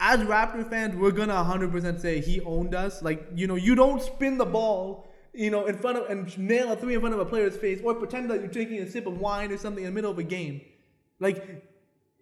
as 0.00 0.20
Raptor 0.20 0.68
fans, 0.68 0.94
we're 0.96 1.10
gonna 1.10 1.34
100% 1.34 2.00
say 2.00 2.20
he 2.20 2.40
owned 2.42 2.74
us. 2.74 3.02
Like, 3.02 3.26
you 3.34 3.46
know, 3.46 3.54
you 3.56 3.74
don't 3.74 4.02
spin 4.02 4.36
the 4.38 4.44
ball, 4.44 5.08
you 5.32 5.50
know, 5.50 5.66
in 5.66 5.76
front 5.76 5.98
of 5.98 6.10
and 6.10 6.36
nail 6.38 6.72
a 6.72 6.76
three 6.76 6.94
in 6.94 7.00
front 7.00 7.14
of 7.14 7.20
a 7.20 7.24
player's 7.24 7.56
face, 7.56 7.80
or 7.82 7.94
pretend 7.94 8.30
that 8.30 8.40
you're 8.40 8.48
taking 8.48 8.78
a 8.80 8.90
sip 8.90 9.06
of 9.06 9.18
wine 9.18 9.50
or 9.52 9.56
something 9.56 9.84
in 9.84 9.90
the 9.90 9.94
middle 9.94 10.10
of 10.10 10.18
a 10.18 10.22
game. 10.22 10.60
Like, 11.18 11.64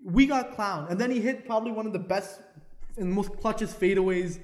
we 0.04 0.26
got 0.26 0.56
clowned, 0.56 0.90
and 0.90 1.00
then 1.00 1.10
he 1.10 1.20
hit 1.20 1.46
probably 1.46 1.72
one 1.72 1.86
of 1.86 1.92
the 1.92 1.98
best 1.98 2.40
and 2.96 3.12
most 3.12 3.32
clutchest 3.32 3.74
fadeaways 3.76 4.38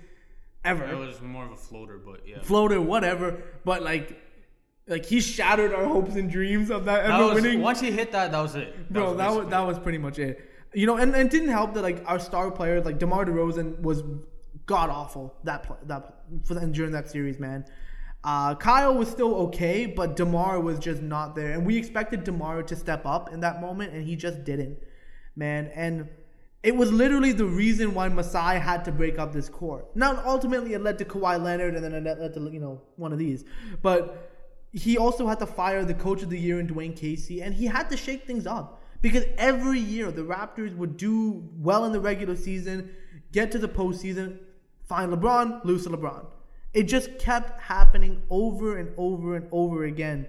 ever 0.64 0.84
It 0.84 0.96
was 0.96 1.20
more 1.20 1.44
of 1.44 1.52
a 1.52 1.56
floater, 1.56 1.98
but 1.98 2.26
yeah. 2.26 2.42
floater, 2.42 2.80
whatever. 2.80 3.42
But 3.64 3.82
like, 3.82 4.20
like 4.88 5.04
he 5.04 5.20
shattered 5.20 5.72
our 5.72 5.84
hopes 5.84 6.16
and 6.16 6.30
dreams 6.30 6.70
of 6.70 6.84
that, 6.86 7.06
That 7.06 7.20
ever 7.20 7.34
was, 7.34 7.42
winning. 7.42 7.60
once 7.60 7.80
he 7.80 7.90
hit 7.90 8.12
that, 8.12 8.32
that 8.32 8.40
was 8.40 8.56
it. 8.56 8.90
Bro, 8.90 9.14
that 9.16 9.30
was 9.32 9.48
that 9.50 9.60
was 9.60 9.78
pretty 9.78 9.98
much 9.98 10.18
it. 10.18 10.49
You 10.72 10.87
know, 10.87 10.96
and, 10.96 11.14
and 11.14 11.26
it 11.26 11.30
didn't 11.30 11.48
help 11.48 11.74
that 11.74 11.83
like 11.83 12.02
our 12.06 12.20
star 12.20 12.50
player, 12.50 12.80
like 12.80 12.98
Demar 12.98 13.24
Derozan, 13.24 13.80
was 13.80 14.02
god 14.66 14.90
awful 14.90 15.35
that 15.44 15.64
pl- 15.64 15.78
that 15.87 16.14
for 16.44 16.54
the, 16.54 16.66
during 16.66 16.92
that 16.92 17.11
series, 17.11 17.38
man. 17.38 17.64
Uh, 18.22 18.54
Kyle 18.54 18.94
was 18.94 19.09
still 19.09 19.35
okay, 19.35 19.87
but 19.87 20.14
Demar 20.14 20.61
was 20.61 20.78
just 20.78 21.00
not 21.02 21.35
there, 21.35 21.52
and 21.52 21.66
we 21.66 21.76
expected 21.76 22.22
Demar 22.22 22.62
to 22.64 22.76
step 22.76 23.06
up 23.06 23.33
in 23.33 23.40
that 23.40 23.61
moment, 23.61 23.94
and 23.94 24.04
he 24.04 24.14
just 24.14 24.44
didn't, 24.44 24.78
man. 25.35 25.70
And 25.74 26.09
it 26.62 26.76
was 26.76 26.92
literally 26.92 27.33
the 27.33 27.46
reason 27.46 27.94
why 27.94 28.09
Masai 28.09 28.59
had 28.59 28.85
to 28.85 28.92
break 28.92 29.18
up 29.18 29.33
this 29.33 29.48
core. 29.48 29.87
Now, 29.94 30.22
ultimately, 30.26 30.74
it 30.74 30.83
led 30.83 30.98
to 30.98 31.04
Kawhi 31.06 31.42
Leonard, 31.42 31.74
and 31.74 31.83
then 31.83 31.94
it 31.94 32.20
led 32.20 32.35
to 32.35 32.40
you 32.52 32.61
know 32.61 32.83
one 32.96 33.12
of 33.12 33.18
these, 33.18 33.44
but 33.83 34.30
he 34.72 34.98
also 34.98 35.26
had 35.26 35.38
to 35.40 35.46
fire 35.46 35.85
the 35.85 35.94
coach 35.94 36.22
of 36.22 36.30
the 36.30 36.38
year 36.38 36.61
in 36.61 36.68
Dwane 36.68 36.94
Casey, 36.94 37.42
and 37.42 37.54
he 37.54 37.66
had 37.66 37.90
to 37.90 37.96
shake 37.96 38.24
things 38.26 38.46
up 38.46 38.80
because 39.02 39.24
every 39.38 39.78
year 39.78 40.10
the 40.10 40.22
Raptors 40.22 40.76
would 40.76 40.96
do 40.96 41.48
well 41.56 41.84
in 41.84 41.92
the 41.92 42.00
regular 42.00 42.36
season, 42.36 42.90
get 43.32 43.50
to 43.52 43.58
the 43.58 43.68
postseason, 43.68 44.38
find 44.84 45.12
LeBron, 45.12 45.64
lose 45.64 45.84
to 45.84 45.90
LeBron. 45.90 46.26
It 46.72 46.84
just 46.84 47.18
kept 47.18 47.60
happening 47.60 48.22
over 48.30 48.78
and 48.78 48.92
over 48.96 49.36
and 49.36 49.48
over 49.50 49.84
again. 49.84 50.26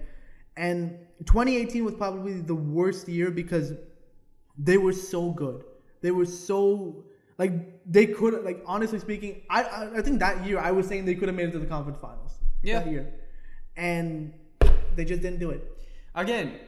And 0.56 0.98
2018 1.26 1.84
was 1.84 1.94
probably 1.94 2.40
the 2.40 2.54
worst 2.54 3.08
year 3.08 3.30
because 3.30 3.72
they 4.58 4.76
were 4.76 4.92
so 4.92 5.30
good. 5.30 5.64
They 6.00 6.10
were 6.10 6.26
so 6.26 7.04
like 7.38 7.52
they 7.90 8.06
could 8.06 8.44
like 8.44 8.62
honestly 8.66 8.98
speaking, 8.98 9.42
I 9.48 9.62
I, 9.62 9.98
I 9.98 10.02
think 10.02 10.18
that 10.18 10.44
year 10.46 10.58
I 10.58 10.72
was 10.72 10.86
saying 10.86 11.04
they 11.04 11.14
could 11.14 11.28
have 11.28 11.36
made 11.36 11.48
it 11.48 11.52
to 11.52 11.58
the 11.58 11.66
conference 11.66 11.98
finals. 12.00 12.38
Yeah. 12.62 12.80
That 12.80 12.90
year. 12.90 13.14
And 13.76 14.32
they 14.96 15.04
just 15.04 15.22
didn't 15.22 15.38
do 15.38 15.50
it. 15.50 15.62
Again, 16.14 16.58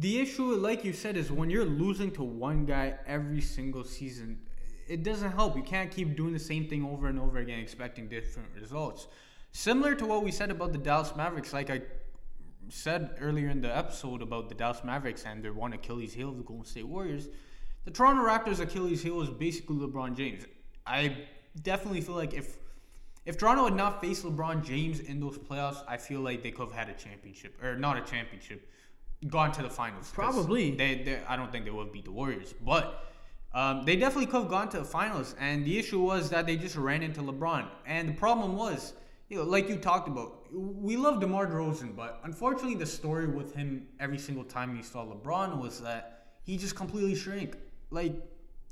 the 0.00 0.20
issue, 0.20 0.54
like 0.54 0.84
you 0.84 0.92
said, 0.92 1.16
is 1.16 1.30
when 1.30 1.50
you're 1.50 1.64
losing 1.64 2.10
to 2.12 2.22
one 2.22 2.64
guy 2.64 2.94
every 3.06 3.40
single 3.40 3.84
season, 3.84 4.40
it 4.88 5.02
doesn't 5.02 5.32
help. 5.32 5.56
You 5.56 5.62
can't 5.62 5.90
keep 5.90 6.16
doing 6.16 6.32
the 6.32 6.38
same 6.38 6.68
thing 6.68 6.84
over 6.84 7.08
and 7.08 7.18
over 7.18 7.38
again, 7.38 7.58
expecting 7.58 8.08
different 8.08 8.48
results. 8.60 9.08
Similar 9.52 9.94
to 9.96 10.06
what 10.06 10.24
we 10.24 10.30
said 10.30 10.50
about 10.50 10.72
the 10.72 10.78
Dallas 10.78 11.14
Mavericks, 11.16 11.52
like 11.52 11.70
I 11.70 11.82
said 12.68 13.16
earlier 13.20 13.48
in 13.48 13.60
the 13.60 13.74
episode 13.74 14.22
about 14.22 14.48
the 14.48 14.54
Dallas 14.54 14.82
Mavericks 14.84 15.24
and 15.24 15.44
their 15.44 15.52
one 15.52 15.72
Achilles 15.72 16.12
heel 16.12 16.30
of 16.30 16.36
the 16.36 16.42
Golden 16.42 16.64
State 16.64 16.86
Warriors, 16.86 17.28
the 17.84 17.90
Toronto 17.90 18.22
Raptors' 18.22 18.60
Achilles 18.60 19.02
heel 19.02 19.20
is 19.22 19.30
basically 19.30 19.76
LeBron 19.76 20.16
James. 20.16 20.44
I 20.86 21.16
definitely 21.62 22.00
feel 22.00 22.16
like 22.16 22.34
if 22.34 22.58
if 23.24 23.38
Toronto 23.38 23.64
had 23.64 23.74
not 23.74 24.02
faced 24.02 24.24
LeBron 24.24 24.64
James 24.64 25.00
in 25.00 25.18
those 25.18 25.38
playoffs, 25.38 25.82
I 25.88 25.96
feel 25.96 26.20
like 26.20 26.42
they 26.42 26.50
could 26.50 26.68
have 26.68 26.76
had 26.76 26.88
a 26.90 26.92
championship 26.92 27.62
or 27.62 27.76
not 27.76 27.96
a 27.96 28.02
championship, 28.02 28.68
gone 29.28 29.52
to 29.52 29.62
the 29.62 29.70
finals. 29.70 30.10
Probably. 30.12 30.70
They, 30.70 31.02
they, 31.02 31.20
I 31.26 31.36
don't 31.36 31.50
think 31.50 31.64
they 31.64 31.70
would 31.70 31.86
have 31.86 31.92
beat 31.92 32.04
the 32.04 32.12
Warriors, 32.12 32.54
but 32.64 33.06
um, 33.54 33.84
they 33.84 33.96
definitely 33.96 34.26
could 34.26 34.42
have 34.42 34.50
gone 34.50 34.68
to 34.70 34.78
the 34.78 34.84
finals. 34.84 35.34
And 35.38 35.64
the 35.64 35.78
issue 35.78 36.00
was 36.00 36.30
that 36.30 36.46
they 36.46 36.56
just 36.56 36.76
ran 36.76 37.02
into 37.02 37.20
LeBron. 37.20 37.68
And 37.86 38.08
the 38.08 38.14
problem 38.14 38.56
was, 38.56 38.94
you 39.28 39.38
know, 39.38 39.44
like 39.44 39.68
you 39.68 39.76
talked 39.76 40.08
about, 40.08 40.52
we 40.52 40.96
love 40.96 41.20
DeMar 41.20 41.46
DeRozan, 41.46 41.96
but 41.96 42.20
unfortunately, 42.24 42.74
the 42.74 42.86
story 42.86 43.26
with 43.26 43.54
him 43.54 43.86
every 44.00 44.18
single 44.18 44.44
time 44.44 44.76
he 44.76 44.82
saw 44.82 45.04
LeBron 45.04 45.60
was 45.60 45.80
that 45.80 46.26
he 46.42 46.56
just 46.56 46.76
completely 46.76 47.14
shrank. 47.14 47.56
Like 47.90 48.14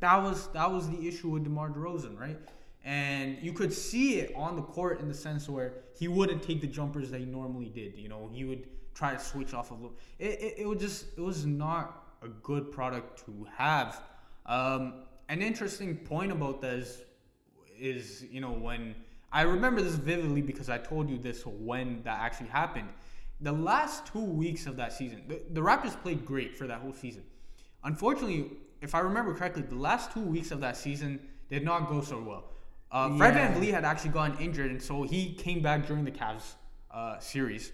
that 0.00 0.22
was 0.22 0.48
that 0.48 0.70
was 0.70 0.90
the 0.90 1.08
issue 1.08 1.30
with 1.30 1.44
DeMar 1.44 1.70
DeRozan, 1.70 2.18
right? 2.18 2.38
And 2.84 3.38
you 3.40 3.52
could 3.52 3.72
see 3.72 4.18
it 4.18 4.32
on 4.34 4.56
the 4.56 4.62
court 4.62 5.00
in 5.00 5.08
the 5.08 5.14
sense 5.14 5.48
where 5.48 5.74
he 5.96 6.08
wouldn't 6.08 6.42
take 6.42 6.60
the 6.60 6.66
jumpers 6.66 7.10
that 7.12 7.20
he 7.20 7.26
normally 7.26 7.68
did. 7.68 7.96
You 7.96 8.08
know, 8.08 8.28
he 8.32 8.44
would 8.44 8.66
try 8.94 9.12
to 9.14 9.18
switch 9.18 9.54
off 9.54 9.70
of. 9.70 9.90
It, 10.18 10.40
it, 10.40 10.54
it 10.58 10.66
was 10.68 10.80
just 10.80 11.06
it 11.16 11.20
was 11.20 11.44
not 11.46 12.14
a 12.22 12.28
good 12.28 12.70
product 12.70 13.24
to 13.26 13.46
have. 13.56 14.00
Um, 14.46 14.94
an 15.28 15.42
interesting 15.42 15.96
point 15.96 16.32
about 16.32 16.60
this 16.60 17.02
is 17.78 18.24
you 18.30 18.40
know 18.40 18.52
when 18.52 18.94
I 19.32 19.42
remember 19.42 19.80
this 19.80 19.94
vividly 19.94 20.42
because 20.42 20.68
I 20.68 20.78
told 20.78 21.08
you 21.08 21.18
this 21.18 21.44
when 21.46 22.02
that 22.04 22.20
actually 22.20 22.48
happened. 22.48 22.88
The 23.40 23.52
last 23.52 24.06
two 24.06 24.20
weeks 24.22 24.66
of 24.66 24.76
that 24.76 24.92
season, 24.92 25.22
the, 25.26 25.40
the 25.50 25.60
Raptors 25.60 26.00
played 26.00 26.24
great 26.24 26.56
for 26.56 26.66
that 26.68 26.80
whole 26.80 26.92
season. 26.92 27.24
Unfortunately, 27.82 28.52
if 28.80 28.94
I 28.94 29.00
remember 29.00 29.34
correctly, 29.34 29.62
the 29.62 29.74
last 29.74 30.12
two 30.12 30.20
weeks 30.20 30.52
of 30.52 30.60
that 30.60 30.76
season 30.76 31.18
did 31.50 31.64
not 31.64 31.88
go 31.88 32.02
so 32.02 32.20
well. 32.20 32.44
Uh, 32.92 33.16
Fred 33.16 33.34
Yeah. 33.34 33.52
VanVleet 33.52 33.72
had 33.72 33.84
actually 33.84 34.10
gotten 34.10 34.38
injured, 34.38 34.70
and 34.70 34.80
so 34.80 35.02
he 35.02 35.34
came 35.34 35.60
back 35.60 35.86
during 35.86 36.04
the 36.04 36.10
Cavs 36.10 36.52
uh, 36.92 37.18
series. 37.18 37.72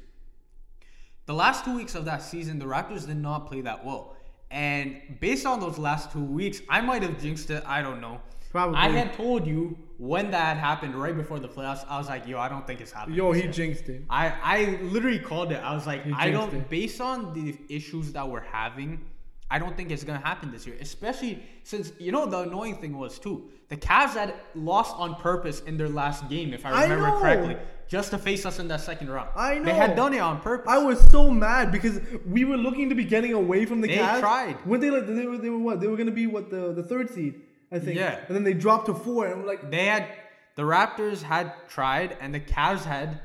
The 1.29 1.35
last 1.35 1.63
two 1.63 1.77
weeks 1.77 1.95
of 1.95 2.07
that 2.07 2.23
season, 2.23 2.59
the 2.59 2.65
Raptors 2.65 3.07
did 3.07 3.19
not 3.19 3.49
play 3.49 3.61
that 3.61 3.85
well. 3.85 4.17
And 4.51 4.97
based 5.21 5.45
on 5.45 5.61
those 5.61 5.77
last 5.77 6.11
two 6.11 6.25
weeks, 6.25 6.63
I 6.71 6.81
might 6.81 7.03
have 7.03 7.21
jinxed 7.21 7.51
it. 7.51 7.63
I 7.67 7.83
don't 7.83 8.01
know. 8.01 8.19
Probably. 8.51 8.79
I 8.79 8.89
had 8.89 9.13
told 9.13 9.47
you 9.47 9.77
when 9.99 10.31
that 10.31 10.57
happened 10.57 10.95
right 10.95 11.15
before 11.15 11.39
the 11.39 11.47
playoffs. 11.47 11.85
I 11.87 11.99
was 11.99 12.09
like, 12.09 12.27
yo, 12.27 12.39
I 12.39 12.49
don't 12.49 12.67
think 12.67 12.81
it's 12.81 12.93
happening. 12.93 13.19
Yo, 13.19 13.33
he 13.33 13.43
year. 13.43 13.53
jinxed 13.53 13.91
it. 13.91 14.05
I, 14.09 14.33
I 14.43 14.79
literally 14.85 15.19
called 15.19 15.53
it. 15.53 15.57
I 15.63 15.75
was 15.75 15.87
like, 15.87 16.01
I 16.15 16.31
don't. 16.31 16.51
it. 16.55 16.71
Based 16.71 16.99
on 16.99 17.35
the 17.35 17.59
issues 17.69 18.11
that 18.13 18.27
we're 18.27 18.41
having, 18.41 19.05
I 19.51 19.59
don't 19.59 19.77
think 19.77 19.91
it's 19.91 20.05
gonna 20.05 20.21
happen 20.25 20.51
this 20.51 20.67
year. 20.67 20.77
Especially 20.81 21.43
since 21.63 21.93
you 21.99 22.11
know 22.11 22.25
the 22.25 22.39
annoying 22.39 22.77
thing 22.77 22.97
was 22.97 23.19
too 23.19 23.51
the 23.69 23.77
Cavs 23.77 24.15
had 24.15 24.35
lost 24.55 24.95
on 24.97 25.15
purpose 25.17 25.61
in 25.61 25.77
their 25.77 25.89
last 25.89 26.29
game, 26.29 26.55
if 26.55 26.65
I 26.65 26.71
I 26.71 26.83
remember 26.85 27.09
know. 27.09 27.19
correctly, 27.19 27.57
just 27.89 28.11
to 28.11 28.19
face 28.19 28.45
us 28.47 28.59
in 28.59 28.69
that 28.69 28.81
second 28.83 29.11
round. 29.11 29.31
I 29.35 29.59
know 29.59 29.65
They 29.65 29.75
had 29.75 29.97
done 29.97 30.13
it 30.15 30.19
on 30.21 30.41
purpose. 30.41 30.69
I 30.69 30.79
was 30.79 31.01
so 31.11 31.31
mad 31.31 31.73
because 31.73 32.01
we 32.27 32.45
were 32.45 32.57
looking 32.59 32.89
to 32.91 32.95
be 32.95 33.05
getting 33.05 33.33
away 33.33 33.65
from 33.67 33.81
the 33.81 33.89
They 33.89 33.97
Cavs. 33.97 34.21
tried. 34.21 34.55
When 34.67 34.81
they 34.81 34.91
like 34.91 35.07
they 35.07 35.27
were 35.27 35.39
they 35.39 35.51
were 35.51 35.59
what? 35.59 35.81
They 35.81 35.87
were 35.89 35.97
gonna 35.97 36.11
be 36.11 36.27
what 36.27 36.51
the 36.51 36.73
the 36.73 36.83
third 36.83 37.11
seed, 37.11 37.41
I 37.73 37.79
think. 37.79 37.99
Yeah. 37.99 38.21
And 38.27 38.37
then 38.37 38.45
they 38.45 38.55
dropped 38.55 38.87
to 38.87 38.95
four, 38.95 39.27
and 39.27 39.41
we're 39.43 39.49
like, 39.49 39.71
They 39.71 39.87
had 39.87 40.07
the 40.55 40.63
Raptors 40.63 41.23
had 41.23 41.53
tried, 41.69 42.17
and 42.21 42.35
the 42.35 42.41
Cavs 42.41 42.85
had 42.85 43.21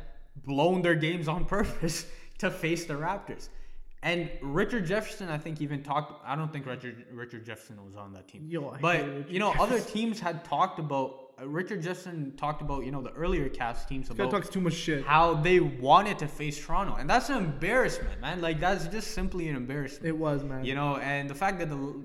blown 0.45 0.82
their 0.82 0.95
games 0.95 1.28
on 1.28 1.45
purpose 1.57 2.05
to 2.39 2.49
face 2.49 2.86
the 2.86 2.93
Raptors. 2.93 3.49
And 4.01 4.30
Richard 4.41 4.86
Jefferson, 4.86 5.30
I 5.30 5.38
think, 5.38 5.61
even 5.61 5.82
talked. 5.82 6.22
I 6.26 6.36
don't 6.36 6.51
think 6.51 6.66
Richard 6.66 7.05
Richard 7.11 7.45
Jefferson 7.45 7.84
was 7.86 7.95
on 7.95 8.11
that 8.14 8.28
team. 8.28 8.45
Yo, 8.47 8.76
but 8.82 9.30
you 9.30 9.39
know, 9.39 9.53
other 9.59 9.80
teams 9.80 10.20
had 10.22 10.43
talked 10.45 10.80
about. 10.80 11.20
Uh, 11.43 11.47
Richard 11.47 11.81
Jefferson 11.81 12.33
talked 12.37 12.61
about 12.61 12.85
you 12.85 12.91
know 12.91 13.01
the 13.01 13.11
earlier 13.11 13.49
Cavs 13.49 13.87
teams 13.87 14.09
about 14.09 14.31
talks 14.31 14.49
too 14.49 14.61
much 14.61 14.73
shit. 14.73 15.05
how 15.05 15.33
they 15.35 15.59
wanted 15.59 16.19
to 16.19 16.27
face 16.27 16.63
Toronto, 16.63 16.95
and 16.95 17.09
that's 17.09 17.29
an 17.29 17.37
embarrassment, 17.37 18.19
man. 18.21 18.41
Like 18.41 18.59
that's 18.59 18.87
just 18.87 19.11
simply 19.11 19.47
an 19.49 19.55
embarrassment. 19.55 20.05
It 20.05 20.17
was 20.17 20.43
man. 20.43 20.65
You 20.65 20.75
know, 20.75 20.97
and 20.97 21.29
the 21.29 21.35
fact 21.35 21.59
that 21.59 21.69
the 21.69 22.03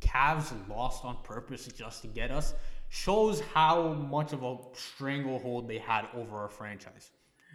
Cavs 0.00 0.52
lost 0.68 1.04
on 1.04 1.18
purpose 1.22 1.66
just 1.66 2.02
to 2.02 2.08
get 2.08 2.30
us 2.30 2.54
shows 2.88 3.40
how 3.54 3.92
much 3.92 4.32
of 4.32 4.42
a 4.42 4.56
stranglehold 4.72 5.68
they 5.68 5.78
had 5.78 6.06
over 6.14 6.38
our 6.38 6.48
franchise. 6.48 7.10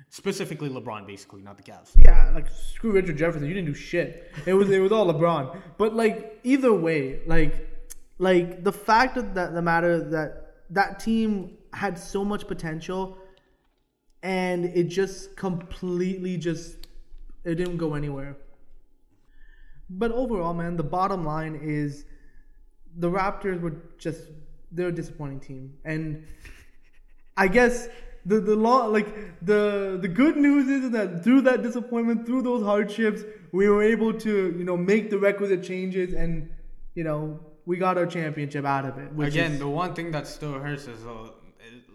Specifically 0.09 0.69
LeBron, 0.69 1.07
basically, 1.07 1.41
not 1.41 1.57
the 1.57 1.63
Cavs. 1.63 1.91
yeah, 1.99 2.31
like 2.33 2.49
screw 2.49 2.91
Richard 2.91 3.17
Jefferson. 3.17 3.47
You 3.47 3.53
didn't 3.53 3.67
do 3.67 3.73
shit. 3.73 4.31
It 4.45 4.53
was 4.53 4.69
it 4.69 4.79
was 4.79 4.91
all 4.91 5.11
LeBron. 5.11 5.57
But 5.77 5.95
like 5.95 6.39
either 6.43 6.73
way, 6.73 7.21
like 7.25 7.69
like 8.17 8.63
the 8.63 8.71
fact 8.71 9.17
of 9.17 9.33
that 9.33 9.53
the 9.53 9.61
matter 9.61 9.99
that 10.09 10.44
that 10.69 10.99
team 10.99 11.57
had 11.73 11.97
so 11.97 12.25
much 12.25 12.47
potential, 12.47 13.17
and 14.23 14.65
it 14.65 14.85
just 14.85 15.35
completely 15.35 16.37
just 16.37 16.87
it 17.43 17.55
didn't 17.55 17.77
go 17.77 17.93
anywhere. 17.93 18.37
But 19.89 20.11
overall, 20.11 20.53
man, 20.53 20.77
the 20.77 20.83
bottom 20.83 21.23
line 21.23 21.59
is 21.61 22.05
the 22.97 23.09
Raptors 23.09 23.61
were 23.61 23.75
just 23.97 24.23
they're 24.71 24.87
a 24.87 24.91
disappointing 24.91 25.39
team, 25.39 25.73
and 25.85 26.25
I 27.37 27.47
guess 27.47 27.87
the 28.25 28.39
the 28.39 28.55
law 28.55 28.85
like 28.87 29.07
the 29.45 29.99
the 30.01 30.07
good 30.07 30.37
news 30.37 30.67
is 30.67 30.91
that 30.91 31.23
through 31.23 31.41
that 31.41 31.61
disappointment, 31.61 32.25
through 32.25 32.41
those 32.41 32.63
hardships, 32.63 33.21
we 33.51 33.69
were 33.69 33.83
able 33.83 34.13
to 34.13 34.55
you 34.57 34.63
know 34.63 34.75
make 34.77 35.09
the 35.09 35.19
requisite 35.19 35.63
changes, 35.63 36.13
and 36.13 36.49
you 36.95 37.03
know 37.03 37.39
we 37.65 37.77
got 37.77 37.97
our 37.97 38.05
championship 38.05 38.65
out 38.65 38.85
of 38.85 38.97
it. 38.97 39.11
Which 39.13 39.29
Again, 39.29 39.53
is, 39.53 39.59
the 39.59 39.67
one 39.67 39.93
thing 39.93 40.11
that 40.11 40.27
still 40.27 40.53
hurts 40.53 40.87
is 40.87 41.05
uh, 41.05 41.29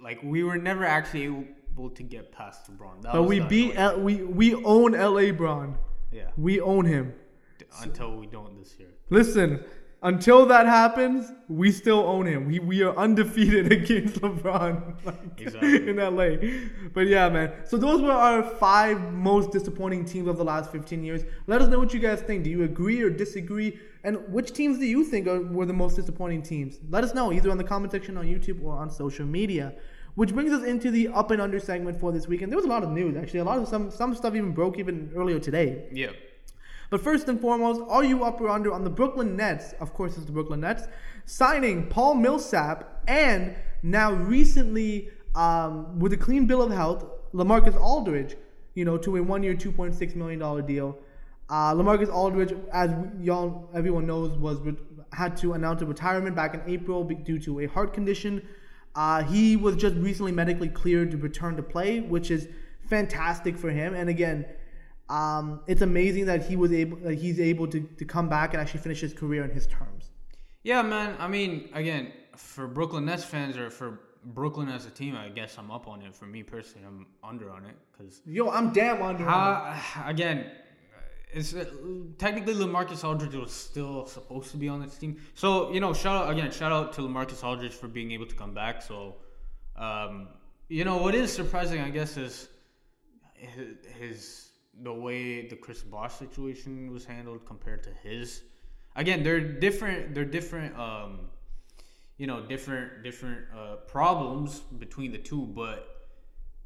like 0.03 0.21
we 0.23 0.43
were 0.43 0.59
never 0.59 0.85
actually 0.85 1.25
able 1.25 1.91
to 1.91 2.03
get 2.03 2.33
past 2.33 2.71
LeBron. 2.71 3.03
That 3.03 3.13
but 3.13 3.23
we 3.25 3.41
beat 3.41 3.75
L, 3.77 4.01
we 4.01 4.17
we 4.25 4.55
own 4.55 4.93
LeBron. 4.93 5.75
yeah 6.13 6.31
We 6.37 6.61
own 6.61 6.85
him. 6.87 7.15
until 7.83 8.17
we 8.17 8.27
don't 8.27 8.59
this 8.59 8.75
year. 8.79 8.89
Listen, 9.11 9.63
until 10.03 10.47
that 10.47 10.67
happens, 10.67 11.31
we 11.49 11.71
still 11.71 12.01
own 12.01 12.27
him. 12.27 12.47
We 12.47 12.59
we 12.59 12.83
are 12.83 12.97
undefeated 12.97 13.71
against 13.79 14.21
LeBron 14.23 15.05
like, 15.05 15.41
Exactly. 15.41 15.89
in 15.91 15.97
LA. 15.97 16.31
But 16.95 17.07
yeah, 17.07 17.29
man. 17.29 17.53
So 17.65 17.77
those 17.77 18.01
were 18.03 18.11
our 18.11 18.43
five 18.43 19.13
most 19.13 19.53
disappointing 19.53 20.05
teams 20.07 20.27
of 20.27 20.37
the 20.39 20.45
last 20.45 20.73
15 20.73 21.05
years. 21.05 21.23
Let 21.47 21.61
us 21.63 21.69
know 21.69 21.79
what 21.79 21.93
you 21.95 22.01
guys 22.01 22.21
think. 22.23 22.45
Do 22.45 22.51
you 22.51 22.65
agree 22.65 23.01
or 23.03 23.11
disagree? 23.11 23.79
And 24.03 24.33
which 24.33 24.53
teams 24.53 24.79
do 24.79 24.87
you 24.87 25.05
think 25.05 25.27
are, 25.27 25.41
were 25.41 25.67
the 25.67 25.73
most 25.73 25.97
disappointing 25.97 26.43
teams? 26.43 26.79
Let 26.89 27.05
us 27.05 27.15
know 27.15 27.33
either 27.33 27.51
on 27.51 27.59
the 27.59 27.65
comment 27.65 27.93
section 27.93 28.17
on 28.17 28.27
YouTube 28.27 28.63
or 28.63 28.77
on 28.77 28.91
social 28.91 29.27
media. 29.27 29.75
Which 30.15 30.35
brings 30.35 30.53
us 30.53 30.65
into 30.65 30.91
the 30.91 31.09
up 31.09 31.31
and 31.31 31.41
under 31.41 31.61
segment 31.61 32.01
for 32.01 32.11
this 32.11 32.27
weekend. 32.27 32.51
There 32.51 32.57
was 32.57 32.65
a 32.65 32.69
lot 32.69 32.83
of 32.83 32.91
news 32.91 33.17
actually. 33.17 33.41
A 33.41 33.45
lot 33.45 33.59
of 33.59 33.69
some 33.69 33.91
some 33.91 34.15
stuff 34.15 34.35
even 34.35 34.53
broke 34.53 34.79
even 34.79 35.13
earlier 35.15 35.39
today. 35.39 35.85
Yeah. 35.93 36.11
But 36.91 37.01
first 37.01 37.29
and 37.29 37.41
foremost, 37.41 37.81
are 37.89 38.03
you 38.03 38.25
up 38.25 38.41
or 38.41 38.49
under 38.49 38.73
on 38.73 38.83
the 38.83 38.91
Brooklyn 38.91 39.37
Nets? 39.37 39.75
Of 39.81 39.95
course, 39.95 40.17
it's 40.17 40.27
the 40.27 40.33
Brooklyn 40.33 40.61
Nets 40.61 40.89
signing 41.25 41.87
Paul 41.87 42.15
Millsap 42.17 43.05
and 43.07 43.55
now 43.85 44.13
recently 44.13 45.11
um, 45.37 46.01
with 46.01 46.13
a 46.13 46.17
clean 46.17 46.47
bill 46.47 46.63
of 46.63 46.73
health, 46.73 47.05
Lamarcus 47.33 47.81
Aldridge, 47.81 48.37
you 48.75 48.85
know, 48.85 48.99
to 48.99 49.17
a 49.17 49.23
one-year, 49.23 49.55
two 49.55 49.71
point 49.71 49.95
six 49.95 50.17
million 50.17 50.41
dollar 50.41 50.63
deal. 50.63 50.99
Uh, 51.51 51.75
Lamarcus 51.75 52.13
Aldridge, 52.13 52.55
as 52.73 52.93
y'all 53.21 53.69
everyone 53.75 54.07
knows, 54.07 54.39
was 54.39 54.59
had 55.13 55.37
to 55.39 55.55
announce 55.55 55.83
a 55.83 55.87
retirement 55.87 56.37
back 56.37 56.55
in 56.55 56.63
April 56.67 57.03
due 57.03 57.41
to 57.41 57.61
a 57.61 57.67
heart 57.67 57.93
condition. 57.93 58.47
Uh, 58.95 59.23
he 59.25 59.57
was 59.57 59.75
just 59.77 59.97
recently 59.97 60.31
medically 60.33 60.69
cleared 60.69 61.11
to 61.11 61.17
return 61.17 61.57
to 61.57 61.63
play, 61.63 62.01
which 62.01 62.31
is 62.31 62.49
fantastic 62.89 63.57
for 63.59 63.71
him. 63.71 63.95
And 63.95 64.09
again, 64.09 64.47
um, 65.09 65.61
it's 65.67 65.83
amazing 65.83 66.27
that 66.27 66.47
he 66.47 66.55
was 66.55 66.73
able, 66.73 66.97
that 66.99 67.15
he's 67.15 67.41
able 67.41 67.67
to, 67.69 67.81
to 67.81 68.05
come 68.05 68.29
back 68.29 68.53
and 68.53 68.61
actually 68.61 68.81
finish 68.81 69.01
his 69.01 69.13
career 69.13 69.43
on 69.43 69.51
his 69.51 69.67
terms. 69.67 70.11
Yeah, 70.63 70.83
man. 70.83 71.17
I 71.19 71.27
mean, 71.27 71.69
again, 71.75 72.13
for 72.37 72.69
Brooklyn 72.69 73.07
Nets 73.07 73.25
fans 73.25 73.57
or 73.57 73.71
for 73.71 74.01
Brooklyn 74.25 74.69
as 74.69 74.87
a 74.87 74.91
team, 74.91 75.17
I 75.17 75.29
guess 75.31 75.57
I'm 75.59 75.71
up 75.71 75.89
on 75.89 76.03
it. 76.03 76.15
For 76.15 76.27
me 76.27 76.43
personally, 76.43 76.87
I'm 76.87 77.07
under 77.25 77.51
on 77.51 77.65
it 77.65 77.75
because 77.91 78.21
Yo, 78.25 78.51
I'm 78.51 78.73
damn 78.73 79.03
under. 79.03 79.25
how 79.25 79.75
again, 80.07 80.51
it's 81.33 81.55
uh, 81.55 81.65
technically 82.19 82.55
Lamarcus 82.55 83.05
Aldridge 83.05 83.35
was 83.35 83.53
still 83.53 84.07
supposed 84.07 84.51
to 84.51 84.57
be 84.57 84.69
on 84.69 84.81
this 84.81 84.97
team. 84.97 85.17
So 85.35 85.73
you 85.73 85.81
know, 85.81 85.93
shout 85.93 86.25
out 86.25 86.31
again, 86.31 86.51
shout 86.51 86.73
out 86.73 86.93
to 86.95 87.03
Lamarcus 87.03 87.45
Aldridge 87.45 87.73
for 87.73 87.89
being 87.89 88.13
able 88.13 88.27
to 88.27 88.35
come 88.35 88.55
back. 88.55 88.83
So, 88.83 89.17
um, 89.77 90.29
you 90.69 90.85
know, 90.85 90.99
what 90.99 91.15
is 91.15 91.33
surprising, 91.33 91.81
I 91.81 91.91
guess, 91.91 92.17
is 92.17 92.49
his, 93.35 93.77
his 93.99 94.51
the 94.83 94.93
way 94.93 95.47
the 95.47 95.57
Chris 95.57 95.83
Bosh 95.83 96.15
situation 96.15 96.91
was 96.93 97.05
handled 97.05 97.45
compared 97.47 97.83
to 97.85 97.91
his. 98.03 98.43
Again, 98.97 99.23
they're 99.23 99.41
different. 99.41 100.15
They're 100.15 100.25
different. 100.25 100.77
Um, 100.79 101.29
you 102.19 102.27
know, 102.27 102.43
different 102.43 103.03
different 103.03 103.47
uh, 103.57 103.77
problems 103.87 104.61
between 104.79 105.13
the 105.13 105.19
two. 105.19 105.47
But 105.47 106.00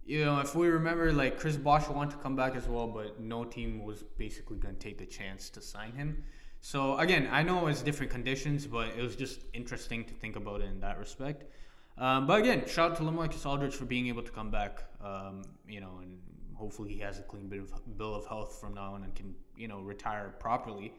you 0.07 0.24
know, 0.24 0.40
if 0.40 0.55
we 0.55 0.68
remember, 0.68 1.12
like 1.12 1.38
Chris 1.38 1.57
Bosh 1.57 1.88
wanted 1.88 2.12
to 2.12 2.16
come 2.18 2.36
back 2.36 2.57
as 2.57 2.68
well, 2.68 2.86
but 2.86 3.20
no 3.20 3.44
team 3.44 3.84
was 3.84 4.02
basically 4.18 4.59
going 4.59 4.74
to 4.74 4.80
take 4.80 4.98
the 4.98 5.07
chance 5.07 5.48
to 5.50 5.61
sign 5.61 5.92
him. 5.92 6.22
So 6.61 6.96
again, 6.98 7.28
I 7.30 7.42
know 7.42 7.66
it's 7.66 7.82
different 7.82 8.11
conditions, 8.11 8.66
but 8.66 8.88
it 8.96 9.02
was 9.02 9.16
just 9.16 9.40
interesting 9.52 10.05
to 10.05 10.14
think 10.14 10.36
about 10.36 10.61
it 10.61 10.68
in 10.68 10.80
that 10.80 10.98
respect. 10.98 11.44
Um, 11.96 12.26
but 12.26 12.40
again, 12.40 12.66
shout 12.66 12.92
out 12.92 12.96
to 12.98 13.02
Lamarcus 13.02 13.46
Aldridge 13.46 13.74
for 13.74 13.84
being 13.84 14.09
able 14.09 14.22
to 14.22 14.32
come 14.32 14.50
back. 14.50 14.84
Um, 15.02 15.42
you 15.68 15.80
know, 15.80 16.00
and 16.02 16.18
hopefully 16.55 16.92
he 16.92 16.98
has 17.00 17.18
a 17.18 17.22
clean 17.22 17.48
bit 17.48 17.61
of 17.61 17.98
bill 17.98 18.14
of 18.14 18.26
health 18.26 18.59
from 18.61 18.74
now 18.74 18.94
on 18.94 19.05
and 19.05 19.14
can 19.14 19.34
you 19.57 19.68
know 19.68 19.80
retire 19.80 20.34
properly. 20.38 20.92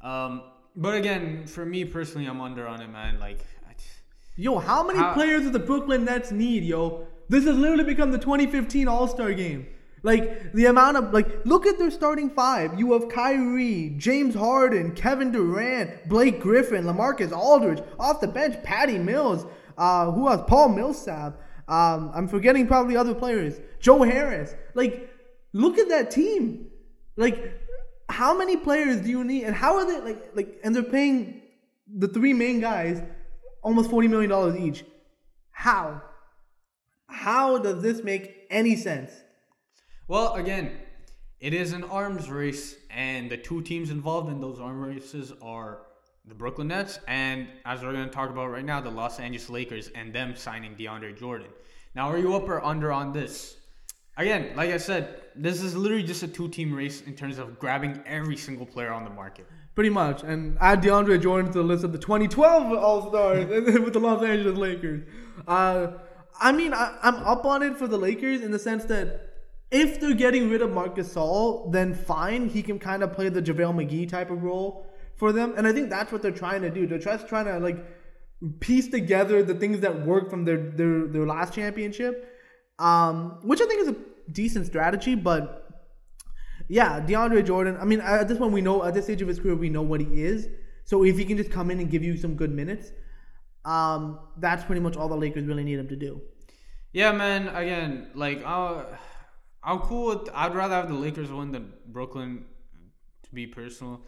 Um, 0.00 0.42
but 0.76 0.94
again, 0.94 1.46
for 1.46 1.66
me 1.66 1.84
personally, 1.84 2.26
I'm 2.26 2.40
under 2.40 2.66
on 2.68 2.80
it, 2.80 2.88
man. 2.88 3.18
Like, 3.18 3.44
Yo, 4.38 4.58
how 4.58 4.86
many 4.86 5.00
How- 5.00 5.14
players 5.14 5.42
do 5.42 5.50
the 5.50 5.58
Brooklyn 5.58 6.04
Nets 6.04 6.30
need, 6.30 6.62
yo? 6.62 7.06
This 7.28 7.44
has 7.44 7.56
literally 7.56 7.82
become 7.84 8.12
the 8.12 8.18
2015 8.18 8.86
All 8.86 9.08
Star 9.08 9.32
game. 9.34 9.66
Like 10.04 10.52
the 10.52 10.66
amount 10.66 10.96
of 10.96 11.12
like, 11.12 11.44
look 11.44 11.66
at 11.66 11.76
their 11.76 11.90
starting 11.90 12.30
five. 12.30 12.78
You 12.78 12.92
have 12.92 13.08
Kyrie, 13.08 13.94
James 13.98 14.36
Harden, 14.36 14.92
Kevin 14.94 15.32
Durant, 15.32 16.08
Blake 16.08 16.40
Griffin, 16.40 16.84
Lamarcus 16.84 17.32
Aldridge. 17.36 17.82
Off 17.98 18.20
the 18.20 18.28
bench, 18.28 18.62
Patty 18.62 18.96
Mills. 18.96 19.44
Uh, 19.76 20.12
who 20.12 20.28
else? 20.28 20.42
Paul 20.46 20.68
Millsap. 20.68 21.40
Um, 21.66 22.12
I'm 22.14 22.28
forgetting 22.28 22.68
probably 22.68 22.96
other 22.96 23.14
players. 23.14 23.60
Joe 23.80 24.02
Harris. 24.04 24.54
Like, 24.74 25.12
look 25.52 25.78
at 25.78 25.88
that 25.88 26.12
team. 26.12 26.68
Like, 27.16 27.60
how 28.08 28.38
many 28.38 28.56
players 28.56 29.00
do 29.00 29.10
you 29.10 29.24
need? 29.24 29.44
And 29.44 29.54
how 29.54 29.76
are 29.78 29.84
they 29.84 30.00
like 30.00 30.30
like? 30.34 30.60
And 30.62 30.74
they're 30.74 30.84
paying 30.84 31.42
the 31.92 32.06
three 32.06 32.32
main 32.32 32.60
guys 32.60 33.02
almost 33.62 33.90
forty 33.90 34.08
million 34.08 34.30
dollars 34.30 34.56
each. 34.56 34.84
How? 35.50 36.02
How 37.06 37.58
does 37.58 37.82
this 37.82 38.02
make 38.04 38.46
any 38.50 38.76
sense? 38.76 39.10
Well, 40.06 40.34
again, 40.34 40.72
it 41.40 41.54
is 41.54 41.72
an 41.72 41.84
arms 41.84 42.30
race, 42.30 42.76
and 42.90 43.30
the 43.30 43.36
two 43.36 43.62
teams 43.62 43.90
involved 43.90 44.30
in 44.30 44.40
those 44.40 44.60
arm 44.60 44.82
races 44.82 45.32
are 45.42 45.82
the 46.26 46.34
Brooklyn 46.34 46.68
Nets, 46.68 47.00
and 47.08 47.48
as 47.64 47.82
we're 47.82 47.92
going 47.92 48.04
to 48.04 48.10
talk 48.10 48.28
about 48.28 48.50
right 48.50 48.64
now, 48.64 48.80
the 48.80 48.90
Los 48.90 49.18
Angeles 49.18 49.48
Lakers 49.48 49.88
and 49.94 50.12
them 50.12 50.36
signing 50.36 50.74
DeAndre 50.76 51.16
Jordan. 51.18 51.48
Now, 51.94 52.10
are 52.10 52.18
you 52.18 52.34
up 52.34 52.48
or 52.48 52.62
under 52.62 52.92
on 52.92 53.12
this? 53.12 53.56
Again, 54.16 54.54
like 54.56 54.70
I 54.70 54.76
said, 54.76 55.22
this 55.36 55.62
is 55.62 55.76
literally 55.76 56.02
just 56.02 56.22
a 56.22 56.28
two 56.28 56.48
team 56.48 56.74
race 56.74 57.02
in 57.02 57.14
terms 57.14 57.38
of 57.38 57.58
grabbing 57.58 58.02
every 58.04 58.36
single 58.36 58.66
player 58.66 58.92
on 58.92 59.04
the 59.04 59.10
market. 59.10 59.46
Pretty 59.78 59.90
much. 59.90 60.24
And 60.24 60.58
add 60.60 60.82
DeAndre 60.82 61.22
Jordan 61.22 61.52
to 61.52 61.58
the 61.58 61.62
list 61.62 61.84
of 61.84 61.92
the 61.92 61.98
2012 61.98 62.72
All 62.72 63.10
Stars 63.10 63.46
with 63.78 63.92
the 63.92 64.00
Los 64.00 64.24
Angeles 64.24 64.58
Lakers. 64.58 65.08
Uh, 65.46 65.92
I 66.40 66.50
mean, 66.50 66.74
I, 66.74 66.98
I'm 67.00 67.14
up 67.14 67.46
on 67.46 67.62
it 67.62 67.76
for 67.76 67.86
the 67.86 67.96
Lakers 67.96 68.40
in 68.40 68.50
the 68.50 68.58
sense 68.58 68.86
that 68.86 69.34
if 69.70 70.00
they're 70.00 70.14
getting 70.14 70.50
rid 70.50 70.62
of 70.62 70.72
Marcus 70.72 71.14
Gasol, 71.14 71.70
then 71.72 71.94
fine. 71.94 72.48
He 72.48 72.60
can 72.60 72.80
kind 72.80 73.04
of 73.04 73.12
play 73.12 73.28
the 73.28 73.40
JaVale 73.40 73.86
McGee 73.86 74.08
type 74.08 74.32
of 74.32 74.42
role 74.42 74.84
for 75.14 75.30
them. 75.30 75.54
And 75.56 75.64
I 75.64 75.72
think 75.72 75.90
that's 75.90 76.10
what 76.10 76.22
they're 76.22 76.32
trying 76.32 76.62
to 76.62 76.70
do. 76.70 76.88
They're 76.88 76.98
just 76.98 77.28
trying 77.28 77.44
to, 77.44 77.60
like, 77.60 77.78
piece 78.58 78.88
together 78.88 79.44
the 79.44 79.54
things 79.54 79.78
that 79.82 80.04
worked 80.04 80.28
from 80.28 80.44
their, 80.44 80.56
their, 80.56 81.06
their 81.06 81.24
last 81.24 81.54
championship, 81.54 82.36
um, 82.80 83.38
which 83.44 83.60
I 83.60 83.66
think 83.66 83.82
is 83.82 83.88
a 83.90 83.96
decent 84.32 84.66
strategy, 84.66 85.14
but 85.14 85.67
yeah, 86.68 87.00
DeAndre 87.00 87.44
Jordan. 87.44 87.76
I 87.80 87.84
mean, 87.84 88.00
at 88.00 88.28
this 88.28 88.38
point, 88.38 88.52
we 88.52 88.60
know 88.60 88.84
at 88.84 88.94
this 88.94 89.04
stage 89.04 89.22
of 89.22 89.28
his 89.28 89.38
career, 89.38 89.54
we 89.54 89.68
know 89.68 89.82
what 89.82 90.00
he 90.00 90.22
is. 90.22 90.48
So 90.84 91.04
if 91.04 91.18
he 91.18 91.24
can 91.24 91.36
just 91.36 91.50
come 91.50 91.70
in 91.70 91.80
and 91.80 91.90
give 91.90 92.02
you 92.02 92.16
some 92.16 92.34
good 92.34 92.50
minutes, 92.50 92.92
um, 93.64 94.20
that's 94.38 94.64
pretty 94.64 94.80
much 94.80 94.96
all 94.96 95.08
the 95.08 95.16
Lakers 95.16 95.44
really 95.44 95.64
need 95.64 95.78
him 95.78 95.88
to 95.88 95.96
do. 95.96 96.20
Yeah, 96.92 97.12
man. 97.12 97.48
Again, 97.48 98.10
like, 98.14 98.42
uh, 98.44 98.84
I'm 99.62 99.80
cool 99.80 100.06
with. 100.06 100.30
I'd 100.32 100.54
rather 100.54 100.74
have 100.74 100.88
the 100.88 100.94
Lakers 100.94 101.30
win 101.30 101.52
than 101.52 101.72
Brooklyn, 101.86 102.44
to 103.24 103.34
be 103.34 103.46
personal. 103.46 104.00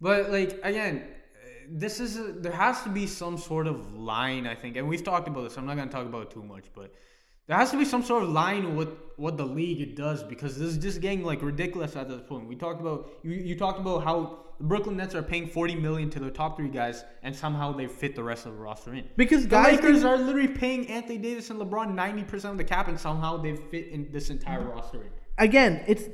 But 0.00 0.30
like, 0.30 0.60
again, 0.62 1.04
this 1.68 2.00
is 2.00 2.18
a, 2.18 2.32
there 2.32 2.52
has 2.52 2.82
to 2.82 2.88
be 2.88 3.06
some 3.06 3.38
sort 3.38 3.66
of 3.66 3.94
line, 3.94 4.46
I 4.46 4.54
think, 4.54 4.76
and 4.76 4.88
we've 4.88 5.02
talked 5.02 5.28
about 5.28 5.42
this. 5.42 5.56
I'm 5.56 5.66
not 5.66 5.76
gonna 5.76 5.90
talk 5.90 6.06
about 6.06 6.22
it 6.22 6.30
too 6.30 6.42
much, 6.42 6.66
but 6.74 6.94
there 7.46 7.56
has 7.56 7.70
to 7.70 7.78
be 7.78 7.84
some 7.84 8.02
sort 8.02 8.22
of 8.22 8.30
line 8.30 8.76
with 8.76 8.88
what 9.16 9.36
the 9.36 9.44
league 9.44 9.94
does 9.96 10.22
because 10.22 10.58
this 10.58 10.70
is 10.70 10.78
just 10.78 11.00
getting 11.00 11.22
like 11.22 11.42
ridiculous 11.42 11.94
at 11.96 12.08
this 12.08 12.20
point. 12.26 12.48
We 12.48 12.56
talked 12.56 12.80
about 12.80 13.10
you, 13.22 13.32
you 13.32 13.56
talked 13.56 13.78
about 13.78 14.02
how 14.02 14.38
the 14.58 14.64
Brooklyn 14.64 14.96
Nets 14.96 15.14
are 15.14 15.22
paying 15.22 15.46
40 15.46 15.76
million 15.76 16.10
to 16.10 16.20
their 16.20 16.30
top 16.30 16.56
three 16.56 16.68
guys 16.68 17.04
and 17.22 17.34
somehow 17.34 17.72
they 17.72 17.86
fit 17.86 18.14
the 18.16 18.22
rest 18.22 18.46
of 18.46 18.52
the 18.52 18.58
roster 18.58 18.94
in. 18.94 19.04
Because 19.16 19.42
the 19.42 19.48
guys 19.48 19.76
Lakers 19.76 19.98
can- 20.02 20.06
are 20.06 20.16
literally 20.16 20.48
paying 20.48 20.86
Anthony 20.88 21.18
Davis 21.18 21.50
and 21.50 21.60
LeBron 21.60 21.94
90% 21.94 22.44
of 22.52 22.58
the 22.58 22.64
cap 22.64 22.88
and 22.88 22.98
somehow 22.98 23.36
they 23.36 23.56
fit 23.56 23.88
in 23.88 24.10
this 24.10 24.30
entire 24.30 24.64
roster 24.64 25.02
in. 25.02 25.10
Again, 25.38 25.84
it's 25.86 26.04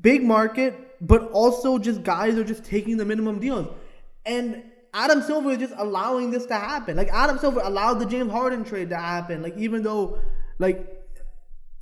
big 0.00 0.22
market, 0.22 0.96
but 1.00 1.30
also 1.30 1.78
just 1.78 2.02
guys 2.02 2.36
are 2.36 2.44
just 2.44 2.64
taking 2.64 2.96
the 2.96 3.04
minimum 3.04 3.38
deals, 3.38 3.68
and 4.24 4.62
Adam 4.92 5.22
Silver 5.22 5.50
is 5.50 5.58
just 5.58 5.74
allowing 5.76 6.30
this 6.30 6.46
to 6.46 6.54
happen. 6.54 6.96
Like 6.96 7.08
Adam 7.12 7.38
Silver 7.38 7.60
allowed 7.62 7.94
the 7.94 8.06
James 8.06 8.30
Harden 8.30 8.64
trade 8.64 8.90
to 8.90 8.96
happen. 8.96 9.42
Like 9.42 9.56
even 9.56 9.82
though, 9.82 10.18
like, 10.58 11.02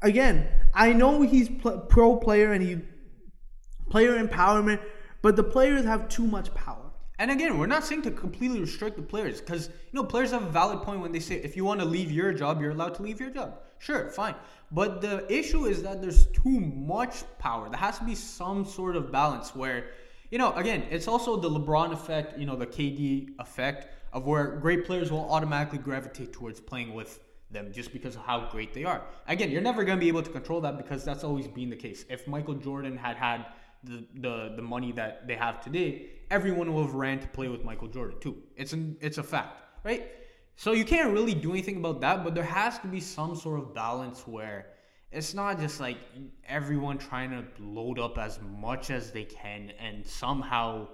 again, 0.03 0.49
I 0.75 0.93
know 0.93 1.22
he's 1.22 1.49
pl- 1.49 1.79
pro 1.81 2.16
player 2.16 2.53
and 2.53 2.62
he 2.62 2.81
player 3.91 4.22
empowerment, 4.22 4.81
but 5.22 5.37
the 5.37 5.45
players 5.45 5.85
have 5.85 6.09
too 6.09 6.27
much 6.27 6.53
power. 6.55 6.85
And 7.18 7.31
again, 7.31 7.59
we're 7.59 7.66
not 7.66 7.85
saying 7.85 8.03
to 8.03 8.11
completely 8.11 8.61
restrict 8.61 8.97
the 8.97 9.03
players 9.03 9.41
because 9.41 9.68
you 9.68 9.93
know 9.93 10.03
players 10.03 10.33
have 10.33 10.43
a 10.43 10.51
valid 10.51 10.83
point 10.83 11.01
when 11.01 11.12
they 11.12 11.20
say 11.20 11.37
if 11.37 11.57
you 11.57 11.64
want 11.64 11.81
to 11.81 11.87
leave 11.87 12.11
your 12.11 12.33
job, 12.33 12.61
you're 12.61 12.72
allowed 12.72 12.95
to 12.97 13.03
leave 13.03 13.20
your 13.20 13.31
job. 13.31 13.61
Sure, 13.79 14.09
fine. 14.11 14.35
But 14.72 15.01
the 15.01 15.31
issue 15.33 15.66
is 15.66 15.83
that 15.83 16.01
there's 16.03 16.27
too 16.27 16.59
much 16.61 17.22
power. 17.39 17.68
There 17.68 17.79
has 17.79 17.99
to 17.99 18.05
be 18.05 18.16
some 18.16 18.64
sort 18.64 18.97
of 18.97 19.12
balance 19.12 19.55
where, 19.55 19.91
you 20.31 20.39
know, 20.39 20.53
again, 20.55 20.85
it's 20.91 21.07
also 21.07 21.37
the 21.37 21.49
LeBron 21.49 21.93
effect, 21.93 22.37
you 22.37 22.47
know, 22.47 22.57
the 22.57 22.66
KD 22.66 23.35
effect 23.39 23.95
of 24.12 24.27
where 24.27 24.57
great 24.57 24.85
players 24.85 25.12
will 25.12 25.31
automatically 25.31 25.79
gravitate 25.79 26.33
towards 26.33 26.61
playing 26.61 26.95
with 26.95 27.20
them 27.55 27.72
just 27.72 27.92
because 27.92 28.16
of 28.16 28.22
how 28.22 28.50
great 28.50 28.74
they 28.74 28.84
are. 28.84 29.00
Again, 29.26 29.50
you're 29.50 29.62
never 29.62 29.84
going 29.84 29.98
to 29.98 30.00
be 30.00 30.09
able 30.09 30.22
to 30.22 30.30
control 30.30 30.61
that 30.61 30.76
because 30.76 31.05
that's 31.05 31.24
always 31.24 31.48
been 31.48 31.70
the 31.70 31.76
case. 31.76 32.05
If 32.11 32.28
Michael 32.28 32.55
Jordan 32.55 32.98
had 32.98 33.16
had 33.16 33.46
the, 33.82 34.05
the, 34.16 34.52
the 34.57 34.62
money 34.62 34.92
that 34.92 35.26
they 35.26 35.36
have 35.36 35.62
today, 35.62 36.11
everyone 36.30 36.74
would 36.74 36.86
have 36.86 36.94
ran 36.94 37.18
to 37.20 37.28
play 37.28 37.48
with 37.48 37.64
Michael 37.64 37.88
Jordan 37.88 38.18
too. 38.20 38.36
It's 38.57 38.74
an 38.74 38.96
it's 39.00 39.18
a 39.18 39.22
fact, 39.22 39.62
right? 39.84 40.11
So 40.57 40.72
you 40.72 40.84
can't 40.84 41.12
really 41.12 41.34
do 41.34 41.50
anything 41.50 41.78
about 41.78 42.00
that, 42.02 42.22
but 42.24 42.34
there 42.34 42.44
has 42.44 42.78
to 42.80 42.86
be 42.86 43.00
some 43.00 43.34
sort 43.34 43.59
of 43.61 43.74
balance 43.74 44.26
where 44.26 44.66
it's 45.11 45.34
not 45.34 45.61
just 45.61 45.80
like 45.80 45.98
everyone 46.48 46.98
trying 46.98 47.30
to 47.30 47.44
load 47.62 47.98
up 47.98 48.18
as 48.18 48.38
much 48.61 48.90
as 48.90 49.11
they 49.11 49.24
can 49.24 49.72
and 49.78 50.07
somehow 50.07 50.88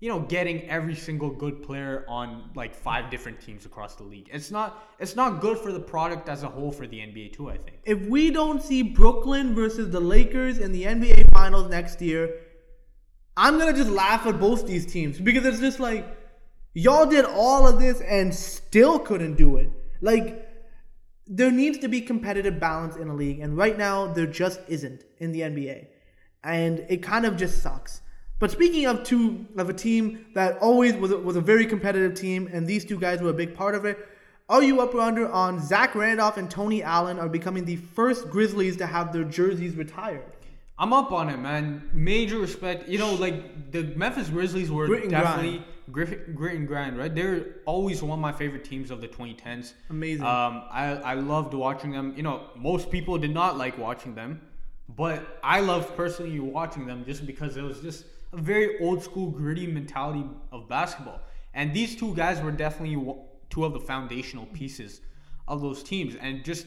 you 0.00 0.08
know 0.08 0.20
getting 0.20 0.68
every 0.68 0.94
single 0.94 1.30
good 1.30 1.62
player 1.62 2.04
on 2.08 2.50
like 2.54 2.74
five 2.74 3.10
different 3.10 3.40
teams 3.40 3.64
across 3.64 3.94
the 3.94 4.02
league. 4.02 4.28
It's 4.32 4.50
not 4.50 4.84
it's 4.98 5.16
not 5.16 5.40
good 5.40 5.58
for 5.58 5.72
the 5.72 5.80
product 5.80 6.28
as 6.28 6.42
a 6.42 6.48
whole 6.48 6.72
for 6.72 6.86
the 6.86 6.98
NBA 6.98 7.32
too, 7.32 7.50
I 7.50 7.56
think. 7.56 7.78
If 7.84 8.06
we 8.08 8.30
don't 8.30 8.62
see 8.62 8.82
Brooklyn 8.82 9.54
versus 9.54 9.90
the 9.90 10.00
Lakers 10.00 10.58
in 10.58 10.72
the 10.72 10.84
NBA 10.84 11.32
Finals 11.32 11.70
next 11.70 12.02
year, 12.02 12.40
I'm 13.36 13.58
gonna 13.58 13.72
just 13.72 13.90
laugh 13.90 14.26
at 14.26 14.38
both 14.38 14.66
these 14.66 14.86
teams 14.86 15.18
because 15.18 15.44
it's 15.46 15.60
just 15.60 15.80
like 15.80 16.06
y'all 16.74 17.06
did 17.06 17.24
all 17.24 17.66
of 17.66 17.80
this 17.80 18.00
and 18.00 18.34
still 18.34 18.98
couldn't 18.98 19.36
do 19.36 19.56
it. 19.56 19.70
Like 20.00 20.48
there 21.26 21.50
needs 21.50 21.78
to 21.78 21.88
be 21.88 22.00
competitive 22.00 22.60
balance 22.60 22.96
in 22.96 23.08
a 23.08 23.14
league, 23.14 23.40
and 23.40 23.56
right 23.56 23.78
now 23.78 24.12
there 24.12 24.26
just 24.26 24.60
isn't 24.68 25.04
in 25.18 25.32
the 25.32 25.40
NBA, 25.40 25.86
and 26.42 26.84
it 26.88 27.02
kind 27.02 27.24
of 27.24 27.36
just 27.36 27.62
sucks. 27.62 28.02
But 28.44 28.50
speaking 28.50 28.84
of 28.84 29.04
two 29.04 29.46
of 29.56 29.70
a 29.70 29.72
team 29.72 30.26
that 30.34 30.58
always 30.58 30.92
was 30.92 31.10
a, 31.12 31.16
was 31.16 31.34
a 31.34 31.40
very 31.40 31.64
competitive 31.64 32.14
team, 32.14 32.46
and 32.52 32.66
these 32.66 32.84
two 32.84 33.00
guys 33.00 33.22
were 33.22 33.30
a 33.30 33.32
big 33.32 33.54
part 33.54 33.74
of 33.74 33.86
it. 33.86 34.06
Are 34.50 34.62
you 34.62 34.82
up 34.82 34.94
or 34.94 35.00
under 35.00 35.32
on 35.32 35.58
Zach 35.66 35.94
Randolph 35.94 36.36
and 36.36 36.50
Tony 36.50 36.82
Allen 36.82 37.18
are 37.18 37.30
becoming 37.30 37.64
the 37.64 37.76
first 37.76 38.28
Grizzlies 38.28 38.76
to 38.76 38.86
have 38.86 39.14
their 39.14 39.24
jerseys 39.24 39.76
retired? 39.76 40.30
I'm 40.78 40.92
up 40.92 41.10
on 41.10 41.30
it, 41.30 41.38
man. 41.38 41.88
Major 41.94 42.38
respect. 42.38 42.86
You 42.86 42.98
know, 42.98 43.14
like 43.14 43.72
the 43.72 43.84
Memphis 43.96 44.28
Grizzlies 44.28 44.70
were 44.70 44.88
Grit 44.88 45.08
definitely 45.08 45.64
grit, 45.90 46.36
grit 46.36 46.56
and 46.56 46.68
grind, 46.68 46.98
right? 46.98 47.14
They're 47.14 47.46
always 47.64 48.02
one 48.02 48.18
of 48.18 48.22
my 48.22 48.32
favorite 48.32 48.64
teams 48.66 48.90
of 48.90 49.00
the 49.00 49.08
2010s. 49.08 49.72
Amazing. 49.88 50.26
Um, 50.26 50.64
I 50.70 51.00
I 51.02 51.14
loved 51.14 51.54
watching 51.54 51.92
them. 51.92 52.12
You 52.14 52.24
know, 52.24 52.50
most 52.56 52.90
people 52.90 53.16
did 53.16 53.32
not 53.32 53.56
like 53.56 53.78
watching 53.78 54.14
them, 54.14 54.42
but 54.94 55.38
I 55.42 55.60
loved 55.60 55.96
personally 55.96 56.38
watching 56.40 56.84
them 56.84 57.06
just 57.06 57.26
because 57.26 57.56
it 57.56 57.62
was 57.62 57.80
just 57.80 58.04
a 58.34 58.40
very 58.40 58.78
old 58.80 59.02
school 59.02 59.30
gritty 59.30 59.66
mentality 59.66 60.24
of 60.52 60.68
basketball. 60.68 61.20
And 61.54 61.72
these 61.72 61.94
two 61.96 62.14
guys 62.14 62.40
were 62.40 62.50
definitely 62.50 62.96
two 63.50 63.64
of 63.64 63.72
the 63.72 63.80
foundational 63.80 64.46
pieces 64.46 65.00
of 65.46 65.60
those 65.60 65.82
teams, 65.82 66.16
and 66.16 66.44
just 66.44 66.66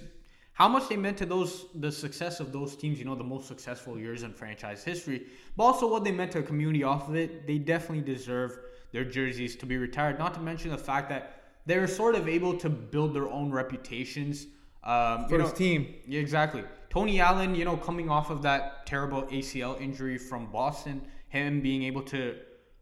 how 0.54 0.68
much 0.68 0.88
they 0.88 0.96
meant 0.96 1.18
to 1.18 1.26
those 1.26 1.66
the 1.76 1.92
success 1.92 2.40
of 2.40 2.52
those 2.54 2.76
teams. 2.76 2.98
You 3.00 3.06
know, 3.06 3.16
the 3.16 3.24
most 3.24 3.48
successful 3.48 3.98
years 4.00 4.24
in 4.24 4.34
franchise 4.34 4.84
history, 4.84 5.28
but 5.56 5.64
also 5.64 5.90
what 5.92 6.04
they 6.04 6.12
meant 6.12 6.32
to 6.34 6.42
the 6.42 6.48
community 6.48 6.84
off 6.84 7.10
of 7.10 7.16
it. 7.16 7.46
They 7.48 7.58
definitely 7.58 8.04
deserve 8.14 8.58
their 8.94 9.04
jerseys 9.04 9.56
to 9.58 9.66
be 9.66 9.78
retired. 9.78 10.18
Not 10.18 10.34
to 10.36 10.40
mention 10.40 10.72
the 10.72 10.78
fact 10.78 11.10
that 11.10 11.42
they 11.66 11.78
were 11.78 11.88
sort 11.88 12.16
of 12.16 12.28
able 12.30 12.56
to 12.60 12.70
build 12.70 13.14
their 13.14 13.28
own 13.28 13.52
reputations. 13.52 14.48
Um, 14.84 15.24
you 15.24 15.38
First 15.38 15.54
know- 15.54 15.58
team. 15.58 15.96
yeah, 16.08 16.22
exactly. 16.22 16.64
Tony 16.90 17.20
Allen, 17.20 17.54
you 17.54 17.66
know, 17.66 17.76
coming 17.76 18.10
off 18.10 18.30
of 18.30 18.42
that 18.44 18.86
terrible 18.86 19.24
ACL 19.24 19.80
injury 19.82 20.18
from 20.18 20.50
Boston, 20.50 21.02
him 21.30 21.62
being 21.62 21.84
able 21.84 22.02
to 22.04 22.36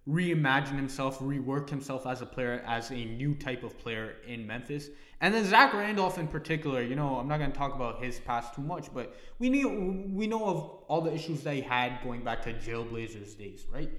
reimagine 0.08 0.76
himself, 0.76 1.20
rework 1.20 1.70
himself 1.70 2.06
as 2.06 2.22
a 2.22 2.26
player, 2.26 2.64
as 2.68 2.92
a 2.92 3.06
new 3.06 3.34
type 3.34 3.64
of 3.64 3.78
player 3.80 4.16
in 4.28 4.46
Memphis. 4.46 4.90
And 5.22 5.34
then 5.34 5.46
Zach 5.46 5.74
Randolph 5.74 6.20
in 6.20 6.28
particular, 6.28 6.82
you 6.84 6.96
know, 6.96 7.16
I'm 7.16 7.28
not 7.28 7.40
going 7.40 7.52
to 7.52 7.58
talk 7.58 7.74
about 7.74 8.04
his 8.04 8.20
past 8.20 8.54
too 8.54 8.62
much, 8.62 8.94
but 8.94 9.16
we 9.40 9.50
knew 9.50 10.06
we 10.10 10.28
know 10.28 10.46
of 10.46 10.58
all 10.88 11.02
the 11.02 11.14
issues 11.14 11.42
that 11.42 11.56
he 11.56 11.62
had 11.62 12.04
going 12.04 12.24
back 12.24 12.44
to 12.44 12.54
Jailblazers 12.54 13.38
days, 13.38 13.66
right? 13.72 13.90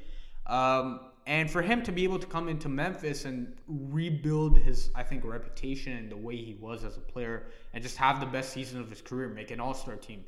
Um, 0.46 1.00
and 1.26 1.50
for 1.50 1.60
him 1.60 1.82
to 1.82 1.90
be 1.90 2.04
able 2.04 2.20
to 2.20 2.26
come 2.26 2.48
into 2.48 2.68
Memphis 2.68 3.24
and 3.24 3.56
rebuild 3.66 4.58
his, 4.58 4.90
I 4.94 5.02
think, 5.02 5.24
reputation 5.24 5.96
and 5.96 6.08
the 6.10 6.16
way 6.16 6.36
he 6.36 6.56
was 6.60 6.84
as 6.84 6.96
a 6.96 7.00
player, 7.00 7.48
and 7.74 7.82
just 7.82 7.96
have 7.96 8.20
the 8.20 8.26
best 8.26 8.52
season 8.52 8.80
of 8.80 8.88
his 8.88 9.02
career, 9.02 9.28
make 9.28 9.50
an 9.50 9.58
All 9.58 9.74
Star 9.74 9.96
team. 9.96 10.24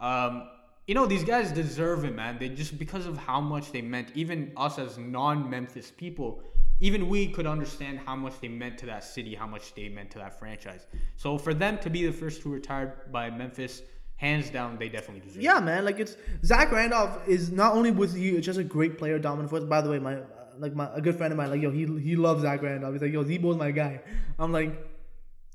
Um, 0.00 0.48
you 0.90 0.94
know, 0.94 1.06
these 1.06 1.22
guys 1.22 1.52
deserve 1.52 2.04
it, 2.04 2.16
man. 2.16 2.36
They 2.40 2.48
just 2.48 2.76
because 2.76 3.06
of 3.06 3.16
how 3.16 3.40
much 3.40 3.70
they 3.70 3.80
meant, 3.80 4.10
even 4.16 4.50
us 4.56 4.76
as 4.76 4.98
non-Memphis 4.98 5.92
people, 5.96 6.42
even 6.80 7.08
we 7.08 7.28
could 7.28 7.46
understand 7.46 8.00
how 8.04 8.16
much 8.16 8.40
they 8.40 8.48
meant 8.48 8.76
to 8.78 8.86
that 8.86 9.04
city, 9.04 9.36
how 9.36 9.46
much 9.46 9.72
they 9.76 9.88
meant 9.88 10.10
to 10.10 10.18
that 10.18 10.36
franchise. 10.36 10.88
So 11.14 11.38
for 11.38 11.54
them 11.54 11.78
to 11.78 11.90
be 11.90 12.04
the 12.04 12.12
first 12.12 12.42
to 12.42 12.48
retire 12.48 13.04
by 13.12 13.30
Memphis, 13.30 13.82
hands 14.16 14.50
down, 14.50 14.78
they 14.80 14.88
definitely 14.88 15.20
deserve. 15.20 15.42
it. 15.42 15.44
Yeah, 15.44 15.60
man. 15.60 15.84
Like 15.84 16.00
it's 16.00 16.16
Zach 16.44 16.72
Randolph 16.72 17.20
is 17.28 17.52
not 17.52 17.76
only 17.76 17.92
was 17.92 18.12
he 18.12 18.40
just 18.40 18.58
a 18.58 18.64
great 18.64 18.98
player, 18.98 19.20
dominant 19.20 19.50
force. 19.50 19.62
By 19.62 19.82
the 19.82 19.90
way, 19.90 20.00
my 20.00 20.18
like 20.58 20.74
my 20.74 20.92
a 20.92 21.00
good 21.00 21.14
friend 21.14 21.32
of 21.32 21.36
mine, 21.36 21.50
like 21.50 21.62
yo, 21.62 21.70
he 21.70 21.86
he 22.00 22.16
loves 22.16 22.42
Zach 22.42 22.62
Randolph. 22.62 22.94
He's 22.94 23.02
like 23.02 23.12
yo, 23.12 23.22
Z-Bo's 23.22 23.56
my 23.56 23.70
guy. 23.70 24.00
I'm 24.40 24.50
like, 24.50 24.72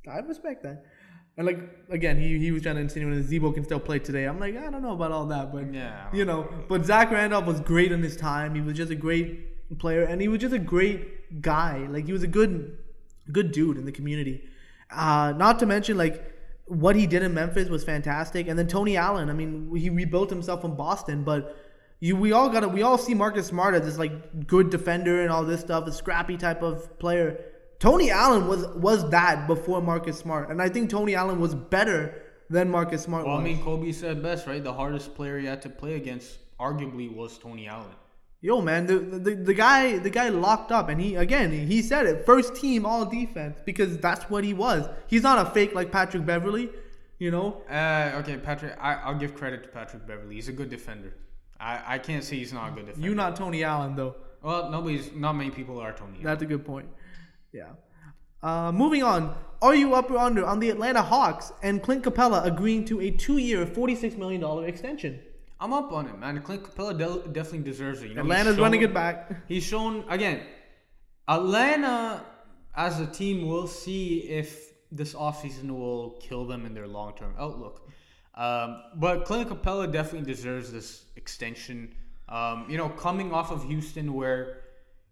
I 0.10 0.20
respect 0.20 0.64
that. 0.64 0.86
And 1.38 1.46
like 1.46 1.60
again, 1.90 2.18
he, 2.18 2.40
he 2.40 2.52
was 2.52 2.64
trying 2.64 2.76
to 2.76 2.82
insinuate 2.82 3.18
that 3.18 3.24
Z-Bo 3.24 3.52
can 3.52 3.64
still 3.66 3.80
play 3.80 4.00
today. 4.00 4.26
I'm 4.26 4.40
like, 4.40 4.56
I 4.56 4.70
don't 4.70 4.82
know 4.82 4.94
about 4.94 5.12
all 5.12 5.26
that, 5.28 5.52
but 5.52 5.74
Yeah, 5.74 6.08
you 6.14 6.26
know. 6.26 6.48
But 6.70 6.86
Zach 6.86 7.12
Randolph 7.12 7.46
was 7.46 7.60
great 7.60 7.92
in 7.92 8.02
his 8.02 8.16
time. 8.16 8.56
He 8.56 8.62
was 8.62 8.76
just 8.76 8.92
a 8.92 8.96
great 8.96 9.78
player, 9.78 10.04
and 10.04 10.22
he 10.22 10.28
was 10.28 10.40
just 10.40 10.54
a 10.54 10.60
great 10.60 11.42
guy. 11.42 11.88
Like 11.90 12.06
he 12.06 12.14
was 12.14 12.24
a 12.24 12.28
good, 12.28 12.78
good 13.32 13.52
dude 13.52 13.78
in 13.78 13.86
the 13.86 13.92
community. 13.92 14.44
Uh, 14.90 15.34
not 15.36 15.60
to 15.60 15.66
mention 15.66 15.98
like 15.98 16.32
what 16.68 16.96
he 16.96 17.06
did 17.06 17.22
in 17.22 17.34
Memphis 17.34 17.70
was 17.70 17.84
fantastic, 17.84 18.48
and 18.48 18.58
then 18.58 18.68
Tony 18.68 18.96
Allen. 18.96 19.30
I 19.30 19.34
mean, 19.34 19.76
he 19.76 19.90
rebuilt 19.90 20.30
himself 20.30 20.64
in 20.64 20.76
Boston, 20.76 21.24
but 21.24 21.56
you 22.00 22.16
we 22.16 22.32
all 22.32 22.50
got 22.50 22.72
we 22.74 22.82
all 22.82 22.98
see 22.98 23.14
Marcus 23.14 23.48
Smart 23.48 23.76
as 23.76 23.82
this 23.82 23.98
like 23.98 24.48
good 24.48 24.70
defender 24.70 25.22
and 25.22 25.32
all 25.32 25.44
this 25.44 25.62
stuff, 25.62 25.88
a 25.88 25.92
scrappy 25.92 26.38
type 26.38 26.62
of 26.62 26.98
player. 27.00 27.40
Tony 27.86 28.10
Allen 28.10 28.48
was 28.48 28.66
was 28.70 29.08
that 29.12 29.46
before 29.46 29.80
Marcus 29.80 30.18
Smart, 30.18 30.50
and 30.50 30.60
I 30.60 30.70
think 30.70 30.90
Tony 30.90 31.14
Allen 31.14 31.40
was 31.40 31.54
better 31.54 32.20
than 32.50 32.68
Marcus 32.68 33.04
Smart 33.04 33.28
Well, 33.28 33.38
I 33.38 33.44
mean, 33.44 33.62
Kobe 33.62 33.92
said 33.92 34.24
best, 34.24 34.48
right? 34.48 34.64
The 34.64 34.74
hardest 34.74 35.14
player 35.14 35.38
he 35.38 35.46
had 35.46 35.62
to 35.62 35.70
play 35.70 35.94
against, 35.94 36.40
arguably, 36.60 37.14
was 37.14 37.38
Tony 37.38 37.68
Allen. 37.68 37.96
Yo, 38.42 38.60
man, 38.60 38.88
the, 38.88 38.98
the 38.98 39.36
the 39.36 39.54
guy 39.54 40.00
the 40.00 40.10
guy 40.10 40.30
locked 40.30 40.72
up, 40.72 40.90
and 40.90 41.00
he 41.00 41.14
again 41.14 41.52
he 41.52 41.84
said 41.84 42.08
it 42.08 42.26
first 42.26 42.56
team 42.56 42.88
all 42.88 43.06
defense 43.06 43.60
because 43.66 44.00
that's 44.00 44.28
what 44.32 44.44
he 44.44 44.56
was. 44.56 44.90
He's 45.06 45.22
not 45.22 45.46
a 45.46 45.52
fake 45.52 45.76
like 45.76 45.92
Patrick 45.92 46.26
Beverley, 46.26 46.72
you 47.20 47.30
know. 47.30 47.62
Uh, 47.70 48.20
okay, 48.22 48.38
Patrick. 48.38 48.76
I, 48.82 48.96
I'll 48.96 49.20
give 49.20 49.36
credit 49.36 49.62
to 49.62 49.70
Patrick 49.70 50.08
Beverley. 50.08 50.34
He's 50.34 50.50
a 50.50 50.54
good 50.54 50.72
defender. 50.72 51.14
I, 51.60 51.82
I 51.86 52.00
can't 52.00 52.24
say 52.24 52.38
he's 52.38 52.52
not 52.52 52.72
a 52.72 52.76
good 52.76 52.88
defender. 52.88 53.08
You 53.08 53.14
not 53.14 53.36
Tony 53.36 53.64
Allen 53.64 53.96
though. 53.96 54.16
Well, 54.42 54.72
nobody's. 54.72 55.12
Not 55.14 55.34
many 55.34 55.52
people 55.52 55.80
are 55.80 55.94
Tony. 55.94 56.14
Allen. 56.14 56.24
That's 56.24 56.42
a 56.42 56.48
good 56.48 56.66
point. 56.66 56.88
Yeah. 57.56 57.72
Uh, 58.44 58.72
moving 58.72 59.02
on, 59.02 59.36
are 59.62 59.74
you 59.74 59.96
up 59.96 60.12
or 60.12 60.18
under 60.18 60.46
on 60.46 60.60
the 60.60 60.70
Atlanta 60.70 61.02
Hawks 61.02 61.52
and 61.64 61.82
Clint 61.82 62.04
Capela 62.04 62.46
agreeing 62.46 62.86
to 62.86 63.02
a 63.02 63.10
two-year, 63.12 63.66
forty-six 63.66 64.16
million 64.16 64.42
dollar 64.42 64.68
extension? 64.68 65.20
I'm 65.60 65.72
up 65.74 65.92
on 65.94 66.06
it, 66.08 66.20
man. 66.20 66.42
Clint 66.42 66.64
Capela 66.64 66.98
de- 66.98 67.30
definitely 67.30 67.64
deserves 67.72 68.02
it. 68.04 68.10
You 68.10 68.16
know, 68.16 68.22
Atlanta's 68.22 68.58
running 68.58 68.82
shown- 68.82 68.90
it 68.92 68.94
back. 68.94 69.48
He's 69.48 69.64
shown 69.64 70.04
again. 70.10 70.42
Atlanta, 71.28 72.24
as 72.76 73.00
a 73.00 73.08
team, 73.08 73.48
will 73.48 73.68
see 73.68 74.20
if 74.42 74.74
this 74.92 75.14
offseason 75.14 75.70
will 75.72 76.20
kill 76.22 76.46
them 76.46 76.66
in 76.66 76.74
their 76.74 76.88
long-term 76.88 77.34
outlook. 77.40 77.90
Um, 78.36 78.84
but 78.96 79.26
Clint 79.26 79.50
Capela 79.50 79.92
definitely 79.92 80.32
deserves 80.32 80.72
this 80.72 81.06
extension. 81.16 81.96
Um, 82.30 82.68
you 82.70 82.78
know, 82.78 82.90
coming 82.90 83.32
off 83.32 83.50
of 83.52 83.64
Houston, 83.64 84.14
where 84.14 84.62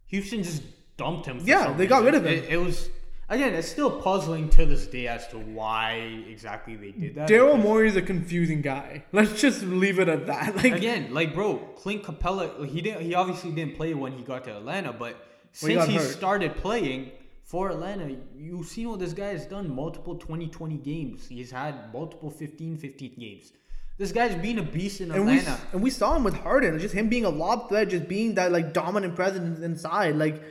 Houston 0.08 0.44
just 0.44 0.62
dumped 0.98 1.26
him. 1.26 1.40
For 1.40 1.46
Yeah, 1.46 1.66
some 1.66 1.78
they 1.78 1.88
got 1.88 2.04
rid 2.04 2.16
of 2.16 2.26
him. 2.26 2.34
It, 2.34 2.46
it 2.50 2.58
was 2.58 2.90
again. 3.30 3.54
It's 3.54 3.68
still 3.68 3.92
puzzling 4.02 4.50
to 4.52 4.66
this 4.66 4.86
day 4.88 5.08
as 5.08 5.28
to 5.30 5.38
why 5.38 6.24
exactly 6.30 6.76
they 6.76 6.92
did 6.92 7.16
that. 7.16 7.30
Daryl 7.30 7.52
because- 7.56 7.64
Morey 7.64 7.88
is 7.88 7.96
a 7.96 8.02
confusing 8.02 8.62
guy. 8.62 9.04
Let's 9.12 9.40
just 9.42 9.64
leave 9.64 10.00
it 10.00 10.08
at 10.10 10.28
that. 10.28 10.56
Like, 10.64 10.74
Again, 10.74 11.14
like 11.14 11.34
bro, 11.34 11.58
Clint 11.78 12.04
Capela, 12.04 12.68
he 12.68 12.82
didn't. 12.82 13.02
He 13.02 13.14
obviously 13.16 13.52
didn't 13.52 13.76
play 13.76 13.94
when 13.94 14.14
he 14.14 14.24
got 14.24 14.44
to 14.46 14.56
Atlanta, 14.58 14.94
but 14.94 15.16
When 15.62 15.72
he 15.72 15.76
since 15.78 15.86
got 15.86 15.90
he 15.90 15.96
hurt. 15.98 16.08
started 16.08 16.56
playing 16.58 17.12
for 17.44 17.70
Atlanta, 17.70 18.16
you've 18.38 18.66
seen 18.68 18.90
what 18.90 19.00
this 19.00 19.14
guy 19.14 19.28
has 19.28 19.46
done. 19.46 19.70
Multiple 19.74 20.16
20-20 20.18 20.84
games. 20.84 21.28
He's 21.28 21.52
had 21.52 21.92
multiple 21.94 22.32
15-15 22.32 23.20
games. 23.20 23.52
This 23.98 24.12
guy's 24.12 24.34
been 24.42 24.58
a 24.58 24.64
beast 24.64 25.02
in 25.02 25.12
and 25.12 25.26
we 25.28 25.38
Atlanta. 25.38 25.60
and 25.72 25.84
we 25.84 25.92
saw 25.92 26.16
him 26.16 26.24
with 26.24 26.34
Harden, 26.34 26.80
just 26.80 26.96
him 26.96 27.10
being 27.10 27.26
a 27.26 27.30
lob 27.30 27.70
threat, 27.70 27.90
just 27.90 28.08
being 28.08 28.34
that 28.36 28.52
like 28.52 28.74
dominant 28.74 29.16
presence 29.16 29.60
inside. 29.60 30.16
Like 30.16 30.42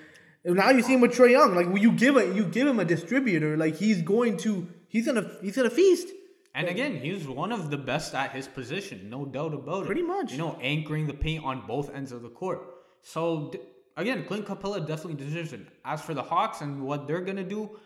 now 0.45 0.70
you 0.70 0.82
see 0.82 0.95
him 0.95 1.01
with 1.01 1.12
Trae 1.12 1.30
Young. 1.30 1.55
Like 1.55 1.68
when 1.68 1.82
you 1.82 1.93
give 1.93 2.16
a 2.16 2.34
you 2.34 2.45
give 2.45 2.66
him 2.66 2.80
a 2.80 2.84
distributor, 2.84 3.57
like 3.57 3.76
he's 3.76 4.03
going 4.03 4.36
to 4.38 4.68
he's 4.88 5.07
gonna 5.07 5.30
he's 5.40 5.57
gonna 5.57 5.70
feast. 5.70 6.09
And 6.55 6.68
again, 6.68 6.97
he's 6.97 7.26
one 7.26 7.51
of 7.51 7.70
the 7.70 7.78
best 7.78 8.14
at 8.14 8.32
his 8.32 8.47
position, 8.47 9.09
no 9.09 9.24
doubt 9.24 9.55
about 9.55 9.84
it. 9.84 9.86
Pretty 9.86 10.03
much. 10.03 10.32
You 10.32 10.38
know, 10.38 10.59
anchoring 10.61 11.07
the 11.07 11.14
paint 11.14 11.45
on 11.45 11.66
both 11.66 11.95
ends 11.95 12.12
of 12.12 12.22
the 12.22 12.28
court. 12.28 12.61
So 13.01 13.51
d- 13.53 13.61
again, 13.97 14.24
Clint 14.26 14.45
Capela 14.47 14.86
definitely 14.86 15.24
deserves 15.24 15.55
it. 15.55 15.61
As 15.84 16.03
for 16.03 16.12
the 16.12 16.22
Hawks 16.22 16.61
and 16.61 16.82
what 16.82 17.07
they're 17.07 17.22
gonna 17.22 17.45
do, 17.45 17.78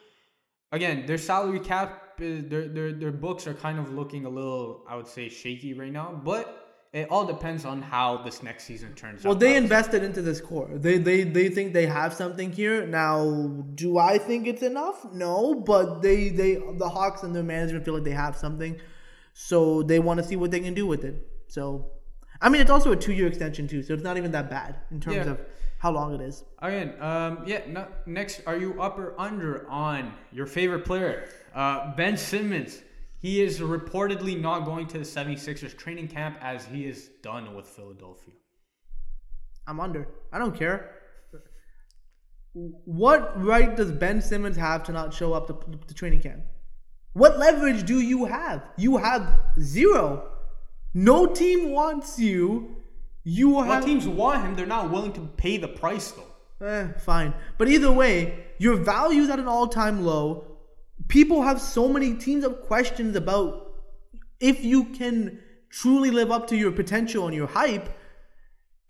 again, 0.73 1.07
their 1.07 1.19
salary 1.19 1.61
cap, 1.61 2.21
is, 2.21 2.49
their 2.49 2.67
their 2.67 2.93
their 2.93 3.13
books 3.13 3.47
are 3.47 3.55
kind 3.55 3.79
of 3.79 3.93
looking 3.93 4.25
a 4.25 4.29
little, 4.29 4.85
I 4.89 4.97
would 4.97 5.07
say, 5.07 5.29
shaky 5.29 5.75
right 5.75 5.93
now. 5.93 6.21
But 6.25 6.66
it 6.97 7.09
all 7.11 7.27
depends 7.27 7.67
on 7.67 7.83
how 7.83 8.17
this 8.27 8.43
next 8.43 8.65
season 8.65 8.95
turns 8.95 9.23
Well, 9.23 9.33
out. 9.35 9.35
Well, 9.35 9.39
they 9.41 9.57
invested 9.57 10.03
into 10.03 10.23
this 10.23 10.41
core. 10.41 10.71
They 10.73 10.97
they 10.97 11.25
they 11.25 11.49
think 11.51 11.75
they 11.75 11.87
have 11.87 12.15
something 12.15 12.51
here. 12.53 12.87
Now, 12.87 13.19
do 13.75 13.99
I 13.99 14.17
think 14.19 14.47
it's 14.47 14.63
enough? 14.63 14.99
No, 15.13 15.55
but 15.55 16.01
they 16.01 16.31
they 16.31 16.55
the 16.55 16.89
Hawks 16.89 17.23
and 17.23 17.35
their 17.37 17.43
management 17.43 17.85
feel 17.85 17.95
like 17.95 18.05
they 18.05 18.19
have 18.27 18.35
something, 18.37 18.81
so 19.35 19.83
they 19.83 19.99
want 19.99 20.19
to 20.21 20.25
see 20.27 20.37
what 20.37 20.51
they 20.51 20.61
can 20.61 20.73
do 20.75 20.87
with 20.87 21.05
it. 21.05 21.17
So, 21.49 21.91
I 22.41 22.49
mean, 22.49 22.61
it's 22.63 22.71
also 22.71 22.93
a 22.93 22.97
two 22.97 23.13
year 23.13 23.27
extension 23.27 23.69
too, 23.69 23.83
so 23.83 23.93
it's 23.93 24.03
not 24.03 24.17
even 24.17 24.31
that 24.33 24.49
bad 24.49 24.77
in 24.91 25.01
terms 25.01 25.17
Yeah. 25.17 25.33
of 25.33 25.41
how 25.79 25.91
long 25.93 26.15
it 26.15 26.23
is. 26.23 26.45
Again, 26.63 26.95
um, 27.03 27.45
yeah. 27.47 27.61
No, 27.69 27.87
next, 28.07 28.41
are 28.47 28.57
you 28.57 28.81
up 28.81 28.99
or 28.99 29.15
under 29.21 29.69
on 29.69 30.15
your 30.33 30.47
favorite 30.47 30.85
player, 30.87 31.29
uh, 31.55 31.95
Ben 31.95 32.17
Simmons? 32.17 32.81
He 33.27 33.43
is 33.43 33.59
reportedly 33.59 34.41
not 34.41 34.65
going 34.65 34.87
to 34.87 34.99
the 34.99 35.05
76ers 35.05 35.77
training 35.77 36.07
camp 36.07 36.39
as 36.41 36.65
he 36.65 36.87
is 36.87 37.11
done 37.25 37.57
with 37.57 37.67
Philadelphia. 37.67 38.35
I'm 39.67 39.81
under. 39.81 40.07
I 40.33 40.39
don't 40.39 40.57
care. 40.57 40.93
What 42.53 43.33
right 43.43 43.77
does 43.77 43.91
Ben 43.91 44.23
Simmons 44.23 44.57
have 44.57 44.85
to 44.85 44.93
not 44.93 45.13
show 45.13 45.33
up 45.33 45.49
to 45.49 45.59
the 45.89 45.93
training 45.93 46.21
camp? 46.21 46.45
What 47.15 47.37
leverage 47.37 47.85
do 47.85 48.01
you 48.01 48.27
have? 48.27 48.63
You 48.77 48.99
have 48.99 49.41
zero. 49.59 50.31
No 50.95 51.27
team 51.27 51.73
wants 51.73 52.21
you. 52.21 52.77
You 53.25 53.59
have. 53.59 53.67
What 53.67 53.83
teams 53.83 54.07
want 54.07 54.45
him? 54.45 54.55
They're 54.55 54.67
not 54.67 54.93
willing 54.93 55.13
to 55.15 55.23
pay 55.37 55.57
the 55.57 55.67
price 55.67 56.13
though. 56.13 56.65
Eh, 56.65 56.93
fine. 57.01 57.35
But 57.59 57.67
either 57.67 57.91
way, 57.91 58.45
your 58.59 58.77
value's 58.77 59.31
at 59.31 59.41
an 59.41 59.49
all-time 59.49 60.07
low. 60.07 60.56
People 61.09 61.43
have 61.43 61.61
so 61.61 61.89
many 61.89 62.15
teams 62.15 62.45
have 62.45 62.63
questions 62.63 63.17
about 63.17 63.73
if 64.41 64.65
you 64.65 64.85
can 64.85 65.41
truly 65.71 66.11
live 66.11 66.31
up 66.31 66.49
to 66.49 66.57
your 66.57 66.73
potential 66.73 67.27
and 67.27 67.35
your 67.35 67.47
hype. 67.47 67.89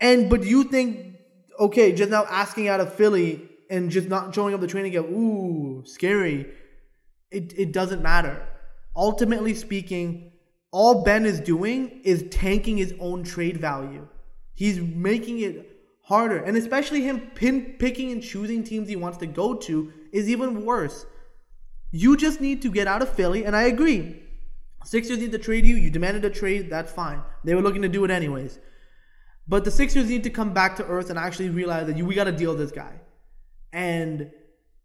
And 0.01 0.31
but 0.31 0.45
you 0.45 0.65
think, 0.65 1.17
okay, 1.59 1.93
just 1.93 2.11
now 2.11 2.25
asking 2.25 2.69
out 2.69 2.81
of 2.81 2.95
Philly 2.95 3.49
and 3.71 3.91
just 3.91 4.09
not 4.09 4.35
showing 4.35 4.55
up 4.55 4.61
the 4.61 4.67
training 4.67 4.93
camp, 4.93 5.09
ooh, 5.09 5.83
scary. 5.87 6.47
It 7.31 7.53
it 7.57 7.73
doesn't 7.73 8.03
matter. 8.03 8.47
Ultimately 8.95 9.55
speaking, 9.55 10.33
all 10.71 11.03
Ben 11.03 11.27
is 11.27 11.41
doing 11.41 12.01
is 12.05 12.25
tanking 12.31 12.77
his 12.77 12.95
own 13.01 13.25
trade 13.25 13.57
value. 13.59 14.07
He's 14.55 14.81
making 14.81 15.41
it 15.41 15.71
harder, 16.03 16.39
and 16.39 16.57
especially 16.57 17.03
him 17.03 17.21
pin 17.35 17.77
picking 17.79 18.13
and 18.13 18.23
choosing 18.23 18.63
teams 18.63 18.89
he 18.89 18.97
wants 18.97 19.19
to 19.19 19.27
go 19.27 19.55
to 19.55 19.93
is 20.13 20.29
even 20.29 20.65
worse. 20.65 21.05
You 21.91 22.17
just 22.17 22.41
need 22.41 22.63
to 22.63 22.71
get 22.71 22.87
out 22.87 23.03
of 23.03 23.09
Philly, 23.09 23.45
and 23.45 23.55
I 23.57 23.63
agree. 23.65 24.23
Sixers 24.85 25.19
need 25.19 25.33
to 25.33 25.39
trade 25.39 25.67
you. 25.67 25.77
You 25.77 25.91
demanded 25.91 26.25
a 26.25 26.31
trade. 26.31 26.71
That's 26.71 26.93
fine. 26.93 27.23
They 27.45 27.55
were 27.55 27.63
looking 27.63 27.83
to 27.83 27.89
do 27.89 28.05
it 28.05 28.11
anyways. 28.11 28.59
But 29.49 29.65
the 29.65 29.71
Sixers 29.71 30.09
need 30.09 30.25
to 30.25 30.31
come 30.31 30.53
back 30.53 30.77
to 30.77 30.85
earth 30.87 31.11
and 31.11 31.19
actually 31.19 31.51
realize 31.51 31.87
that 31.87 31.97
you, 31.97 32.05
we 32.05 32.15
got 32.15 32.25
to 32.25 32.33
deal 32.33 32.51
with 32.51 32.59
this 32.61 32.73
guy. 32.73 33.01
And 33.73 34.31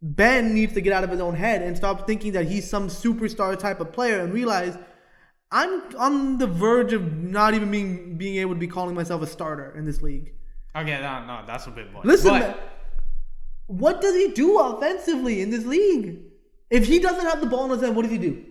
Ben 0.02 0.54
needs 0.54 0.74
to 0.74 0.82
get 0.82 0.94
out 0.94 1.04
of 1.04 1.10
his 1.10 1.20
own 1.20 1.36
head 1.36 1.62
and 1.62 1.78
stop 1.78 2.08
thinking 2.08 2.32
that 2.34 2.48
he's 2.48 2.70
some 2.70 2.88
superstar 2.88 3.58
type 3.58 3.80
of 3.80 3.92
player 3.92 4.20
and 4.20 4.34
realize 4.34 4.78
I'm 5.52 5.84
on 5.98 6.38
the 6.38 6.48
verge 6.48 6.94
of 6.94 7.14
not 7.14 7.54
even 7.54 7.70
being 7.70 8.18
being 8.18 8.38
able 8.38 8.54
to 8.54 8.60
be 8.60 8.68
calling 8.68 8.96
myself 8.96 9.22
a 9.22 9.28
starter 9.28 9.76
in 9.78 9.86
this 9.86 10.02
league. 10.02 10.34
Okay, 10.76 11.00
no, 11.02 11.26
no, 11.26 11.44
that's 11.46 11.68
a 11.68 11.72
bit 11.72 11.92
much. 11.92 12.06
Listen, 12.06 12.40
But- 12.40 12.60
what 13.68 14.02
does 14.02 14.16
he 14.16 14.30
do 14.30 14.60
offensively 14.60 15.42
in 15.42 15.50
this 15.50 15.66
league? 15.66 16.20
If 16.72 16.88
he 16.88 17.00
doesn't 17.00 17.26
have 17.26 17.42
the 17.42 17.48
ball 17.48 17.66
in 17.66 17.72
his 17.72 17.82
hand, 17.82 17.96
what 17.96 18.04
does 18.04 18.12
he 18.12 18.18
do? 18.18 18.46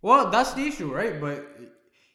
Well, 0.00 0.30
that's 0.30 0.54
the 0.54 0.62
issue, 0.62 0.92
right? 0.92 1.20
But 1.20 1.46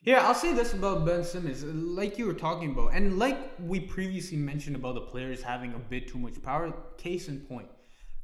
yeah, 0.02 0.28
I'll 0.28 0.34
say 0.34 0.54
this 0.54 0.74
about 0.74 1.06
Ben 1.06 1.24
Simmons, 1.24 1.64
like 1.64 2.18
you 2.18 2.26
were 2.26 2.34
talking 2.34 2.72
about, 2.72 2.94
and 2.94 3.20
like 3.20 3.38
we 3.60 3.80
previously 3.80 4.38
mentioned 4.38 4.76
about 4.76 4.96
the 4.96 5.02
players 5.02 5.44
having 5.44 5.74
a 5.76 5.80
bit 5.80 6.08
too 6.08 6.18
much 6.18 6.42
power. 6.42 6.74
Case 6.98 7.28
in 7.28 7.42
point, 7.42 7.68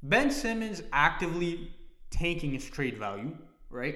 Ben 0.01 0.31
Simmons 0.31 0.81
actively 0.91 1.71
tanking 2.09 2.51
his 2.51 2.65
trade 2.65 2.97
value, 2.97 3.37
right? 3.69 3.95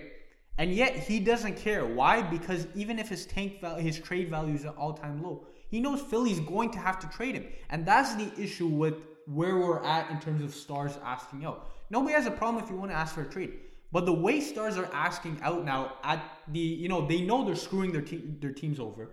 And 0.60 0.72
yet 0.72 0.96
he 0.96 1.20
doesn't 1.20 1.58
care. 1.58 1.86
Why? 1.86 2.22
Because 2.22 2.68
even 2.76 3.00
if 3.00 3.10
his 3.10 3.26
tank 3.26 3.60
value, 3.60 3.84
his 3.84 4.00
trade 4.00 4.30
value 4.30 4.54
is 4.54 4.66
at 4.66 4.78
all 4.78 4.94
time 4.94 5.24
low, 5.24 5.48
he 5.70 5.80
knows 5.80 6.00
Philly's 6.00 6.40
going 6.42 6.70
to 6.72 6.78
have 6.78 7.00
to 7.00 7.08
trade 7.08 7.34
him, 7.34 7.48
and 7.72 7.86
that's 7.88 8.14
the 8.16 8.32
issue 8.40 8.68
with 8.68 8.96
where 9.26 9.58
we're 9.58 9.84
at 9.84 10.12
in 10.12 10.20
terms 10.20 10.44
of 10.44 10.54
stars 10.54 11.00
asking 11.04 11.44
out. 11.44 11.72
Nobody 11.96 12.14
has 12.16 12.26
a 12.26 12.32
problem 12.32 12.64
if 12.64 12.70
you 12.72 12.76
want 12.76 12.90
to 12.90 12.98
ask 12.98 13.14
for 13.14 13.22
a 13.22 13.30
trade. 13.36 13.54
But 13.92 14.08
the 14.08 14.18
way 14.26 14.42
stars 14.42 14.78
are 14.80 14.90
asking 14.92 15.40
out 15.44 15.64
now 15.64 15.82
at 16.04 16.20
the 16.48 16.60
you 16.84 16.90
know 16.90 17.06
they 17.06 17.22
know 17.22 17.46
they're 17.46 17.64
screwing 17.68 17.92
their 17.92 18.02
te- 18.02 18.36
their 18.42 18.56
teams 18.62 18.80
over. 18.80 19.04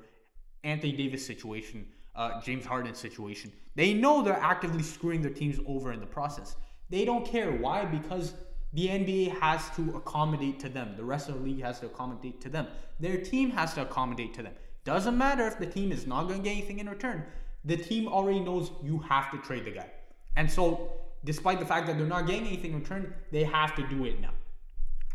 Anthony 0.65 0.93
Davis 0.93 1.25
situation, 1.33 1.87
uh, 2.17 2.41
James 2.47 2.65
Harden 2.65 2.95
situation. 2.95 3.53
They 3.75 3.93
know 3.93 4.23
they're 4.23 4.47
actively 4.55 4.83
screwing 4.83 5.21
their 5.21 5.37
teams 5.43 5.59
over 5.67 5.93
in 5.93 6.01
the 6.01 6.13
process. 6.19 6.57
They 6.89 7.05
don't 7.05 7.27
care 7.35 7.51
why 7.53 7.85
because 7.85 8.33
the 8.73 8.87
NBA 8.89 9.39
has 9.41 9.69
to 9.77 9.83
accommodate 9.97 10.59
to 10.61 10.71
them. 10.71 10.95
The 10.97 11.05
rest 11.05 11.29
of 11.29 11.35
the 11.37 11.41
league 11.49 11.63
has 11.63 11.81
to 11.81 11.87
accommodate 11.87 12.41
to 12.43 12.49
them. 12.49 12.67
Their 12.99 13.19
team 13.19 13.51
has 13.51 13.75
to 13.75 13.83
accommodate 13.83 14.33
to 14.35 14.43
them. 14.43 14.55
Doesn't 14.85 15.17
matter 15.17 15.47
if 15.47 15.59
the 15.59 15.67
team 15.67 15.93
is 15.93 16.07
not 16.07 16.29
going 16.29 16.43
to 16.43 16.45
get 16.49 16.57
anything 16.57 16.79
in 16.79 16.89
return. 16.89 17.25
the 17.73 17.77
team 17.77 18.09
already 18.09 18.41
knows 18.41 18.71
you 18.83 18.99
have 19.01 19.31
to 19.33 19.39
trade 19.49 19.65
the 19.67 19.75
guy. 19.81 19.91
And 20.37 20.51
so, 20.51 21.01
despite 21.25 21.59
the 21.61 21.67
fact 21.67 21.87
that 21.87 21.99
they're 21.99 22.07
not 22.07 22.27
getting 22.27 22.47
anything 22.47 22.73
in 22.73 22.81
return, 22.81 23.15
they 23.31 23.45
have 23.45 23.75
to 23.77 23.87
do 23.89 24.05
it 24.05 24.21
now. 24.21 24.33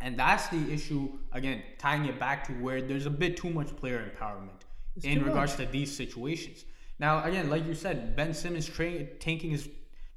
And 0.02 0.20
that's 0.20 0.48
the 0.50 0.72
issue, 0.72 1.10
again, 1.32 1.64
tying 1.78 2.06
it 2.06 2.20
back 2.20 2.46
to 2.48 2.54
where 2.54 2.82
there's 2.82 3.06
a 3.06 3.10
bit 3.10 3.38
too 3.38 3.50
much 3.50 3.76
player 3.76 4.12
empowerment 4.12 4.62
in 5.04 5.20
too 5.20 5.26
regards 5.26 5.56
to 5.56 5.66
these 5.66 5.96
situations. 5.96 6.66
Now, 7.00 7.24
again, 7.24 7.50
like 7.50 7.66
you 7.66 7.74
said, 7.74 8.16
Ben 8.16 8.34
Simmons 8.34 8.68
tra- 8.68 9.06
tanking 9.06 9.52
his 9.52 9.68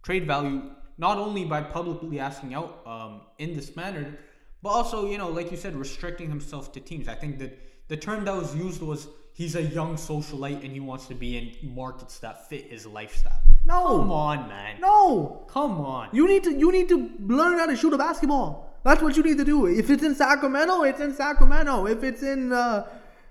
trade 0.02 0.26
value 0.26 0.70
not 0.98 1.16
only 1.18 1.44
by 1.44 1.62
publicly 1.62 2.18
asking 2.18 2.54
out 2.54 2.82
um, 2.86 3.22
in 3.38 3.54
this 3.54 3.76
manner, 3.76 4.18
but 4.62 4.70
also, 4.70 5.08
you 5.08 5.16
know, 5.16 5.28
like 5.28 5.50
you 5.50 5.56
said, 5.56 5.76
restricting 5.76 6.28
himself 6.28 6.72
to 6.72 6.80
teams. 6.80 7.06
I 7.08 7.14
think 7.14 7.38
that 7.38 7.58
the 7.86 7.96
term 7.96 8.24
that 8.24 8.34
was 8.34 8.54
used 8.54 8.82
was 8.82 9.08
he's 9.32 9.54
a 9.54 9.62
young 9.62 9.94
socialite 9.94 10.64
and 10.64 10.72
he 10.72 10.80
wants 10.80 11.06
to 11.06 11.14
be 11.14 11.38
in 11.38 11.74
markets 11.74 12.18
that 12.18 12.48
fit 12.48 12.70
his 12.70 12.84
lifestyle. 12.84 13.40
No. 13.64 13.98
Come 13.98 14.12
on, 14.12 14.48
man. 14.48 14.80
No, 14.80 15.44
Come 15.48 15.80
on. 15.80 16.08
you 16.12 16.26
need 16.26 16.44
to 16.44 16.52
you 16.54 16.72
need 16.72 16.88
to 16.88 17.10
learn 17.20 17.58
how 17.58 17.66
to 17.66 17.76
shoot 17.76 17.92
a 17.92 17.98
basketball. 17.98 18.78
That's 18.84 19.02
what 19.02 19.16
you 19.16 19.22
need 19.22 19.38
to 19.38 19.44
do. 19.44 19.66
If 19.66 19.90
it's 19.90 20.02
in 20.02 20.14
Sacramento, 20.14 20.82
it's 20.82 21.00
in 21.00 21.12
Sacramento. 21.14 21.86
If 21.86 22.02
it's 22.02 22.22
in 22.22 22.52
uh, 22.52 22.86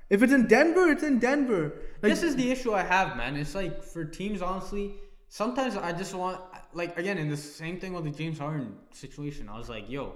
if 0.10 0.22
it's 0.22 0.34
in 0.34 0.48
Denver, 0.48 0.90
it's 0.90 1.04
in 1.04 1.20
Denver. 1.20 1.74
Like, 2.02 2.12
this 2.12 2.24
is 2.24 2.36
the 2.36 2.52
issue 2.52 2.74
I 2.74 2.84
have, 2.84 3.18
man. 3.18 3.36
It's 3.36 3.56
like 3.56 3.84
for 3.84 4.06
teams, 4.06 4.42
honestly, 4.42 4.94
sometimes 5.30 5.76
I 5.76 5.92
just 5.92 6.14
want, 6.14 6.40
like, 6.74 6.98
again, 7.00 7.18
in 7.18 7.28
the 7.30 7.36
same 7.38 7.80
thing 7.80 7.94
with 7.94 8.04
the 8.06 8.12
James 8.12 8.38
Harden 8.38 8.76
situation, 8.92 9.50
I 9.50 9.58
was 9.58 9.68
like, 9.68 9.90
yo, 9.90 10.14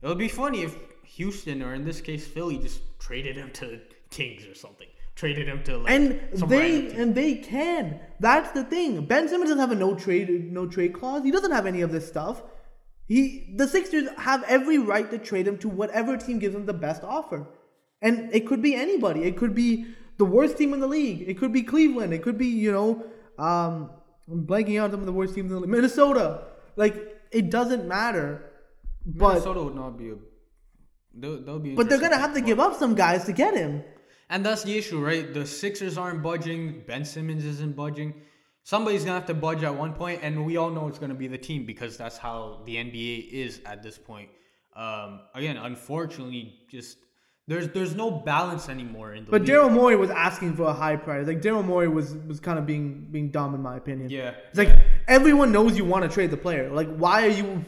it 0.00 0.06
would 0.06 0.18
be 0.18 0.28
funny 0.28 0.62
if 0.62 0.76
Houston, 1.16 1.60
or 1.62 1.74
in 1.74 1.84
this 1.84 2.00
case, 2.00 2.26
Philly, 2.26 2.56
just 2.58 2.80
traded 3.00 3.36
him 3.36 3.50
to 3.54 3.66
the 3.66 3.80
Kings 4.10 4.46
or 4.46 4.54
something. 4.54 4.86
Traded 5.14 5.46
him 5.46 5.62
to, 5.64 5.78
like, 5.78 5.92
and 5.92 6.20
some 6.34 6.48
they 6.48 6.58
random 6.58 6.90
team. 6.90 7.00
and 7.00 7.14
they 7.14 7.34
can. 7.36 8.00
That's 8.18 8.50
the 8.50 8.64
thing. 8.64 9.04
Ben 9.06 9.28
Simmons 9.28 9.50
doesn't 9.50 9.60
have 9.60 9.70
a 9.70 9.76
no 9.76 9.94
trade 9.94 10.52
no 10.52 10.66
trade 10.66 10.92
clause. 10.92 11.22
He 11.22 11.30
doesn't 11.30 11.52
have 11.52 11.66
any 11.66 11.82
of 11.82 11.92
this 11.92 12.08
stuff. 12.08 12.42
He 13.06 13.54
the 13.56 13.68
Sixers 13.68 14.08
have 14.18 14.42
every 14.44 14.78
right 14.78 15.08
to 15.10 15.18
trade 15.18 15.46
him 15.46 15.58
to 15.58 15.68
whatever 15.68 16.16
team 16.16 16.40
gives 16.40 16.54
him 16.54 16.66
the 16.66 16.72
best 16.74 17.04
offer. 17.04 17.46
And 18.02 18.34
it 18.34 18.46
could 18.46 18.60
be 18.60 18.74
anybody. 18.74 19.22
It 19.22 19.36
could 19.36 19.54
be 19.54 19.86
the 20.18 20.24
worst 20.24 20.58
team 20.58 20.74
in 20.74 20.80
the 20.80 20.88
league. 20.88 21.28
It 21.28 21.38
could 21.38 21.52
be 21.52 21.62
Cleveland. 21.62 22.12
It 22.12 22.22
could 22.22 22.36
be, 22.36 22.48
you 22.48 22.72
know, 22.72 23.04
um 23.38 23.90
I'm 24.28 24.46
blanking 24.46 24.80
out 24.80 24.90
some 24.90 25.00
of 25.00 25.06
the 25.06 25.12
worst 25.12 25.34
teams 25.34 25.50
in 25.50 25.54
the 25.54 25.60
league. 25.60 25.70
Minnesota. 25.70 26.42
Like 26.76 27.20
it 27.30 27.50
doesn't 27.50 27.86
matter. 27.86 28.50
But 29.06 29.34
Minnesota 29.34 29.62
would 29.62 29.76
not 29.76 29.96
be 29.96 30.10
a. 30.10 30.16
They'll, 31.16 31.40
they'll 31.40 31.58
be 31.60 31.76
but 31.76 31.88
they're 31.88 32.00
gonna 32.00 32.18
have 32.18 32.34
to 32.34 32.40
give 32.40 32.58
up 32.58 32.74
some 32.76 32.96
guys 32.96 33.24
to 33.26 33.32
get 33.32 33.54
him. 33.54 33.84
And 34.30 34.44
that's 34.44 34.62
the 34.62 34.76
issue, 34.76 35.04
right? 35.04 35.32
The 35.32 35.46
Sixers 35.46 35.98
aren't 35.98 36.22
budging. 36.22 36.82
Ben 36.86 37.04
Simmons 37.04 37.44
isn't 37.44 37.76
budging. 37.76 38.14
Somebody's 38.62 39.04
gonna 39.04 39.18
have 39.18 39.26
to 39.26 39.34
budge 39.34 39.62
at 39.62 39.74
one 39.74 39.92
point, 39.92 40.20
and 40.22 40.46
we 40.46 40.56
all 40.56 40.70
know 40.70 40.88
it's 40.88 40.98
gonna 40.98 41.14
be 41.14 41.28
the 41.28 41.36
team 41.38 41.66
because 41.66 41.98
that's 41.98 42.16
how 42.16 42.62
the 42.64 42.76
NBA 42.76 43.28
is 43.30 43.60
at 43.66 43.82
this 43.82 43.98
point. 43.98 44.30
Um, 44.74 45.20
again, 45.34 45.58
unfortunately, 45.58 46.54
just 46.70 46.96
there's 47.46 47.68
there's 47.68 47.94
no 47.94 48.10
balance 48.10 48.70
anymore 48.70 49.12
in 49.12 49.26
the 49.26 49.30
But. 49.30 49.42
Daryl 49.42 49.70
Morey 49.70 49.96
was 49.96 50.08
asking 50.10 50.56
for 50.56 50.64
a 50.64 50.72
high 50.72 50.96
price. 50.96 51.26
Like 51.26 51.42
Daryl 51.42 51.64
Morey 51.64 51.88
was 51.88 52.14
was 52.14 52.40
kind 52.40 52.58
of 52.58 52.64
being 52.64 53.06
being 53.10 53.30
dumb 53.30 53.54
in 53.54 53.60
my 53.60 53.76
opinion. 53.76 54.08
Yeah, 54.08 54.32
It's 54.48 54.58
like 54.58 54.78
everyone 55.06 55.52
knows 55.52 55.76
you 55.76 55.84
want 55.84 56.04
to 56.04 56.08
trade 56.08 56.30
the 56.30 56.38
player. 56.38 56.70
Like 56.70 56.88
why 56.96 57.26
are 57.26 57.30
you, 57.30 57.64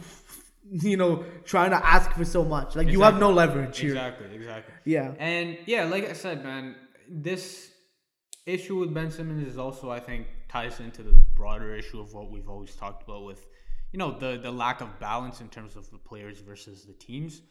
you 0.83 0.97
know, 0.97 1.25
trying 1.45 1.71
to 1.71 1.87
ask 1.87 2.11
for 2.13 2.25
so 2.25 2.45
much? 2.45 2.77
Like 2.77 2.89
you 2.89 3.03
have 3.03 3.19
no 3.19 3.31
leverage 3.31 3.79
here. 3.79 3.91
Exactly, 3.91 4.35
exactly. 4.35 4.75
Yeah. 4.85 5.13
And 5.19 5.59
yeah, 5.67 5.85
like 5.85 6.09
I 6.09 6.13
said, 6.13 6.43
man, 6.43 6.77
this 7.09 7.71
issue 8.47 8.79
with 8.79 8.93
Ben 8.93 9.11
Simmons 9.11 9.47
is 9.47 9.59
also, 9.59 9.91
I 9.91 10.01
think, 10.01 10.27
ties 10.49 10.81
into 10.81 11.03
the 11.03 11.13
broader 11.35 11.75
issue 11.75 12.01
of 12.01 12.15
what 12.15 12.31
we've 12.31 12.49
always 12.49 12.75
talked 12.75 13.03
about 13.03 13.25
with, 13.25 13.47
you 13.93 13.99
know, 13.99 14.19
the 14.19 14.39
the 14.39 14.51
lack 14.51 14.81
of 14.81 14.99
balance 14.99 15.41
in 15.41 15.49
terms 15.49 15.77
of 15.77 15.91
the 15.91 15.99
players 15.99 16.41
versus 16.41 16.85
the 16.85 16.95
teams. 16.95 17.43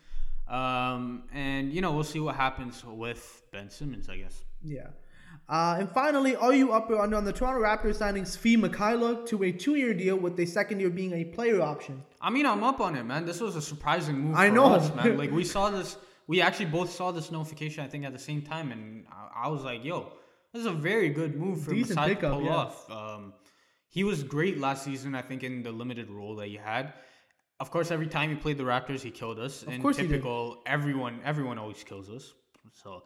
Um, 0.47 1.23
and 1.33 1.73
you 1.73 1.81
know, 1.81 1.91
we'll 1.91 2.03
see 2.03 2.19
what 2.19 2.35
happens 2.35 2.83
with 2.85 3.43
Ben 3.51 3.69
Simmons, 3.69 4.09
I 4.09 4.17
guess. 4.17 4.43
Yeah. 4.63 4.87
Uh, 5.47 5.75
and 5.79 5.89
finally, 5.91 6.35
are 6.35 6.53
you 6.53 6.71
up 6.73 6.89
or 6.89 6.99
under 6.99 7.15
on 7.15 7.23
the 7.23 7.31
Toronto 7.31 7.61
Raptors 7.61 7.97
signing 7.97 8.23
Svi 8.23 8.57
Mykhailiuk 8.57 9.27
to 9.27 9.43
a 9.43 9.51
two-year 9.51 9.93
deal 9.93 10.15
with 10.15 10.35
the 10.35 10.45
second 10.45 10.79
year 10.79 10.89
being 10.89 11.13
a 11.13 11.23
player 11.23 11.61
option? 11.61 12.03
I 12.19 12.31
mean, 12.31 12.47
I'm 12.47 12.63
up 12.63 12.79
on 12.79 12.95
it, 12.95 13.03
man. 13.03 13.25
This 13.25 13.39
was 13.39 13.55
a 13.55 13.61
surprising 13.61 14.19
move. 14.19 14.35
I 14.35 14.49
for 14.49 14.55
know. 14.55 14.73
us, 14.73 14.93
man. 14.95 15.17
Like 15.17 15.31
we 15.31 15.43
saw 15.55 15.69
this, 15.69 15.97
we 16.25 16.41
actually 16.41 16.65
both 16.65 16.91
saw 16.91 17.11
this 17.11 17.31
notification, 17.31 17.83
I 17.83 17.87
think, 17.87 18.05
at 18.05 18.13
the 18.13 18.19
same 18.19 18.41
time, 18.41 18.71
and 18.71 19.05
I, 19.11 19.45
I 19.45 19.47
was 19.49 19.63
like, 19.63 19.85
"Yo, 19.85 20.13
this 20.51 20.61
is 20.61 20.65
a 20.65 20.71
very 20.71 21.09
good 21.09 21.35
move 21.35 21.61
for 21.61 21.71
Decent 21.71 21.97
Masai 21.97 22.09
to 22.09 22.15
pickup, 22.15 22.33
pull 22.33 22.43
yeah. 22.43 22.55
off." 22.55 22.89
Um, 22.89 23.33
he 23.89 24.03
was 24.03 24.23
great 24.23 24.59
last 24.59 24.83
season, 24.83 25.13
I 25.13 25.21
think, 25.21 25.43
in 25.43 25.61
the 25.61 25.71
limited 25.71 26.09
role 26.09 26.35
that 26.37 26.47
he 26.47 26.55
had. 26.55 26.93
Of 27.59 27.69
course, 27.69 27.91
every 27.91 28.07
time 28.07 28.31
he 28.31 28.35
played 28.35 28.57
the 28.57 28.63
Raptors, 28.63 29.01
he 29.01 29.11
killed 29.11 29.39
us. 29.39 29.61
Of 29.61 29.79
course 29.79 29.97
he 29.97 30.03
did. 30.03 30.09
typical, 30.09 30.63
everyone, 30.65 31.21
everyone 31.23 31.59
always 31.59 31.83
kills 31.83 32.09
us. 32.09 32.33
So 32.73 33.03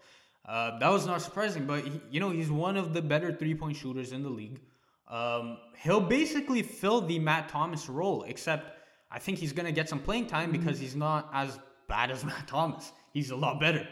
uh, 0.50 0.80
that 0.80 0.90
was 0.90 1.06
not 1.06 1.22
surprising. 1.22 1.66
But 1.66 1.84
he, 1.86 2.02
you 2.12 2.20
know, 2.20 2.32
he's 2.32 2.50
one 2.52 2.76
of 2.78 2.94
the 2.96 3.02
better 3.02 3.32
three-point 3.32 3.76
shooters 3.78 4.12
in 4.12 4.24
the 4.24 4.30
league. 4.42 4.60
Um, 5.08 5.58
he'll 5.84 6.02
basically 6.20 6.62
fill 6.64 7.02
the 7.02 7.20
Matt 7.20 7.50
Thomas 7.50 7.88
role, 7.90 8.24
except 8.24 8.64
I 9.12 9.20
think 9.20 9.38
he's 9.40 9.54
gonna 9.54 9.72
get 9.72 9.88
some 9.90 10.00
playing 10.00 10.28
time 10.28 10.52
Mm-hmm. 10.52 10.60
because 10.60 10.80
he's 10.80 10.96
not 10.96 11.30
as 11.34 11.58
bad 11.88 12.12
as 12.12 12.24
Matt 12.32 12.48
Thomas. 12.48 12.92
He's 13.14 13.32
a 13.32 13.36
lot 13.36 13.60
better. 13.60 13.88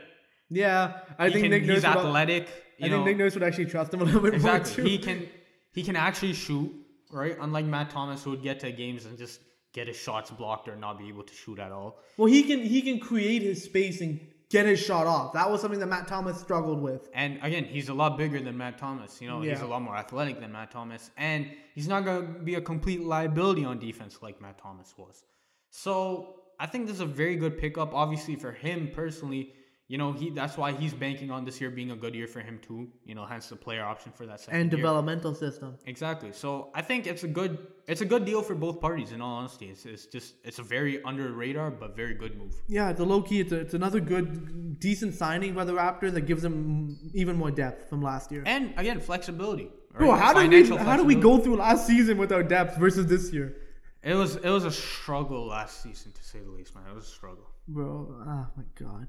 Yeah, 0.49 0.99
I 1.17 1.27
He 1.27 1.33
think 1.33 1.43
can, 1.43 1.51
Nick 1.51 1.63
he's 1.63 1.83
athletic. 1.83 2.43
I 2.47 2.85
You 2.85 2.89
think 2.89 2.91
know, 2.91 3.03
Nick 3.03 3.17
Nurse 3.17 3.33
would 3.33 3.43
actually 3.43 3.65
trust 3.65 3.93
him 3.93 4.01
a 4.01 4.05
little 4.05 4.21
bit 4.21 4.33
exactly. 4.35 4.83
more 4.83 4.89
He 4.91 4.97
too. 4.99 5.03
can 5.05 5.27
he 5.73 5.83
can 5.83 5.95
actually 5.95 6.33
shoot, 6.33 6.71
right? 7.11 7.35
Unlike 7.39 7.65
Matt 7.65 7.89
Thomas, 7.89 8.23
who 8.23 8.29
would 8.31 8.43
get 8.43 8.59
to 8.61 8.71
games 8.71 9.05
and 9.05 9.17
just 9.17 9.41
get 9.73 9.87
his 9.87 9.97
shots 9.97 10.31
blocked 10.31 10.67
or 10.69 10.75
not 10.75 10.97
be 10.97 11.07
able 11.09 11.23
to 11.23 11.33
shoot 11.33 11.59
at 11.59 11.71
all. 11.71 11.99
Well, 12.17 12.27
he 12.27 12.43
can 12.43 12.59
he 12.59 12.81
can 12.81 12.99
create 12.99 13.41
his 13.41 13.63
space 13.63 14.01
and 14.01 14.19
get 14.49 14.65
his 14.65 14.79
shot 14.79 15.07
off. 15.07 15.33
That 15.33 15.49
was 15.49 15.61
something 15.61 15.79
that 15.79 15.87
Matt 15.87 16.07
Thomas 16.07 16.39
struggled 16.39 16.81
with. 16.81 17.09
And 17.13 17.39
again, 17.41 17.65
he's 17.65 17.89
a 17.89 17.93
lot 17.93 18.17
bigger 18.17 18.39
than 18.39 18.57
Matt 18.57 18.77
Thomas. 18.77 19.21
You 19.21 19.27
know, 19.27 19.41
he's 19.41 19.61
a 19.61 19.67
lot 19.67 19.81
more 19.81 19.95
athletic 19.95 20.39
than 20.39 20.51
Matt 20.51 20.71
Thomas, 20.71 21.11
and 21.17 21.49
he's 21.75 21.87
not 21.87 22.05
going 22.05 22.33
to 22.33 22.39
be 22.39 22.55
a 22.55 22.61
complete 22.61 23.01
liability 23.01 23.65
on 23.65 23.79
defense 23.79 24.19
like 24.21 24.41
Matt 24.41 24.57
Thomas 24.57 24.93
was. 24.97 25.23
So 25.69 26.35
I 26.59 26.65
think 26.65 26.87
this 26.87 26.95
is 26.95 27.01
a 27.01 27.05
very 27.05 27.35
good 27.35 27.57
pickup. 27.57 27.93
Obviously, 27.93 28.35
for 28.35 28.51
him 28.51 28.89
personally, 28.93 29.53
you 29.87 29.97
know, 29.97 30.11
he 30.11 30.29
that's 30.29 30.57
why 30.57 30.73
he's 30.73 30.93
banking 30.93 31.31
on 31.31 31.45
this 31.45 31.61
year 31.61 31.69
being 31.69 31.91
a 31.91 31.95
good 31.95 32.13
year 32.13 32.27
for 32.27 32.41
him 32.41 32.59
too. 32.67 32.89
You 33.05 33.15
know, 33.15 33.25
hence 33.25 33.47
the 33.47 33.55
player 33.55 33.83
option 33.83 34.11
for 34.11 34.25
that 34.25 34.41
second 34.41 34.59
And 34.59 34.71
year. 34.71 34.77
developmental 34.77 35.33
system. 35.33 35.77
Exactly. 35.85 36.31
So 36.33 36.69
I 36.75 36.81
think 36.81 37.07
it's 37.07 37.23
a 37.23 37.27
good 37.27 37.57
it's 37.87 38.01
a 38.01 38.05
good 38.05 38.25
deal 38.25 38.41
for 38.41 38.53
both 38.53 38.81
parties. 38.81 39.13
In 39.13 39.21
all 39.21 39.35
honesty, 39.37 39.67
it's, 39.67 39.85
it's 39.85 40.05
just 40.07 40.35
it's 40.43 40.59
a 40.59 40.63
very 40.63 41.01
under 41.03 41.31
radar 41.31 41.71
but 41.71 41.95
very 41.95 42.15
good 42.15 42.37
move. 42.37 42.53
Yeah, 42.67 42.89
it's 42.89 42.99
a 42.99 43.05
low 43.05 43.21
key. 43.21 43.39
It's, 43.39 43.53
a, 43.53 43.59
it's 43.61 43.73
another 43.73 44.01
good, 44.01 44.79
decent 44.79 45.13
signing 45.15 45.53
by 45.53 45.63
the 45.63 45.73
Raptors 45.73 46.11
that 46.15 46.21
gives 46.21 46.41
them 46.41 46.97
even 47.13 47.37
more 47.37 47.49
depth 47.51 47.89
from 47.89 48.01
last 48.01 48.29
year. 48.31 48.43
And 48.45 48.73
again, 48.75 48.99
flexibility. 48.99 49.69
Bro, 49.97 50.11
how 50.15 50.33
did 50.33 50.51
we 50.51 50.77
how 50.77 50.97
did 50.97 51.07
we 51.07 51.15
go 51.15 51.37
through 51.39 51.55
last 51.55 51.87
season 51.87 52.17
with 52.17 52.31
our 52.33 52.43
depth 52.43 52.77
versus 52.77 53.05
this 53.07 53.31
year, 53.33 53.55
It 54.03 54.15
was 54.15 54.35
it 54.35 54.49
was 54.49 54.65
a 54.65 54.71
struggle 54.71 55.47
last 55.47 55.81
season 55.81 56.11
to 56.11 56.23
say 56.23 56.39
the 56.39 56.51
least, 56.51 56.75
man. 56.75 56.83
It 56.91 56.95
was 56.95 57.05
a 57.05 57.15
struggle. 57.19 57.47
Bro? 57.67 58.07
Oh 58.25 58.47
my 58.55 58.63
god. 58.75 59.07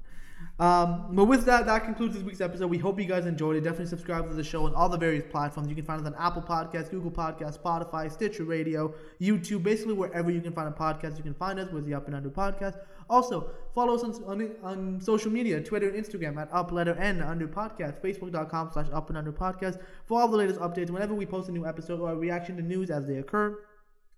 Um, 0.59 1.15
but 1.15 1.25
with 1.25 1.45
that, 1.45 1.65
that 1.65 1.83
concludes 1.85 2.15
this 2.15 2.23
week's 2.23 2.41
episode. 2.41 2.69
We 2.69 2.77
hope 2.77 2.99
you 2.99 3.05
guys 3.05 3.25
enjoyed 3.25 3.55
it. 3.55 3.61
Definitely 3.61 3.87
subscribe 3.87 4.27
to 4.29 4.35
the 4.35 4.43
show 4.43 4.65
on 4.65 4.75
all 4.75 4.89
the 4.89 4.97
various 4.97 5.23
platforms. 5.29 5.69
You 5.69 5.75
can 5.75 5.85
find 5.85 6.01
us 6.01 6.07
on 6.07 6.15
Apple 6.15 6.41
Podcasts, 6.41 6.89
Google 6.89 7.11
Podcasts, 7.11 7.57
Spotify, 7.59 8.11
Stitcher 8.11 8.43
Radio, 8.43 8.93
YouTube, 9.21 9.63
basically 9.63 9.93
wherever 9.93 10.31
you 10.31 10.41
can 10.41 10.53
find 10.53 10.67
a 10.67 10.71
podcast, 10.71 11.17
you 11.17 11.23
can 11.23 11.33
find 11.33 11.59
us 11.59 11.71
with 11.71 11.85
the 11.85 11.93
Up 11.93 12.07
and 12.07 12.15
Under 12.15 12.29
Podcast. 12.29 12.77
Also, 13.09 13.49
follow 13.73 13.95
us 13.95 14.03
on, 14.03 14.13
on, 14.25 14.51
on 14.61 15.01
social 15.01 15.31
media, 15.31 15.61
Twitter 15.61 15.89
and 15.89 16.05
Instagram 16.05 16.37
at 16.37 16.49
Up 16.53 16.71
Letter 16.71 16.93
N 16.95 17.21
Under 17.21 17.47
Podcast, 17.47 18.01
Facebook.com 18.01 18.69
slash 18.71 18.87
Up 18.93 19.09
and 19.09 19.17
Under 19.17 19.31
Podcast 19.31 19.79
for 20.05 20.21
all 20.21 20.27
the 20.27 20.37
latest 20.37 20.59
updates 20.59 20.89
whenever 20.89 21.15
we 21.15 21.25
post 21.25 21.49
a 21.49 21.51
new 21.51 21.65
episode 21.65 21.99
or 21.99 22.11
a 22.11 22.15
reaction 22.15 22.55
to 22.57 22.61
news 22.61 22.89
as 22.91 23.07
they 23.07 23.17
occur. 23.17 23.57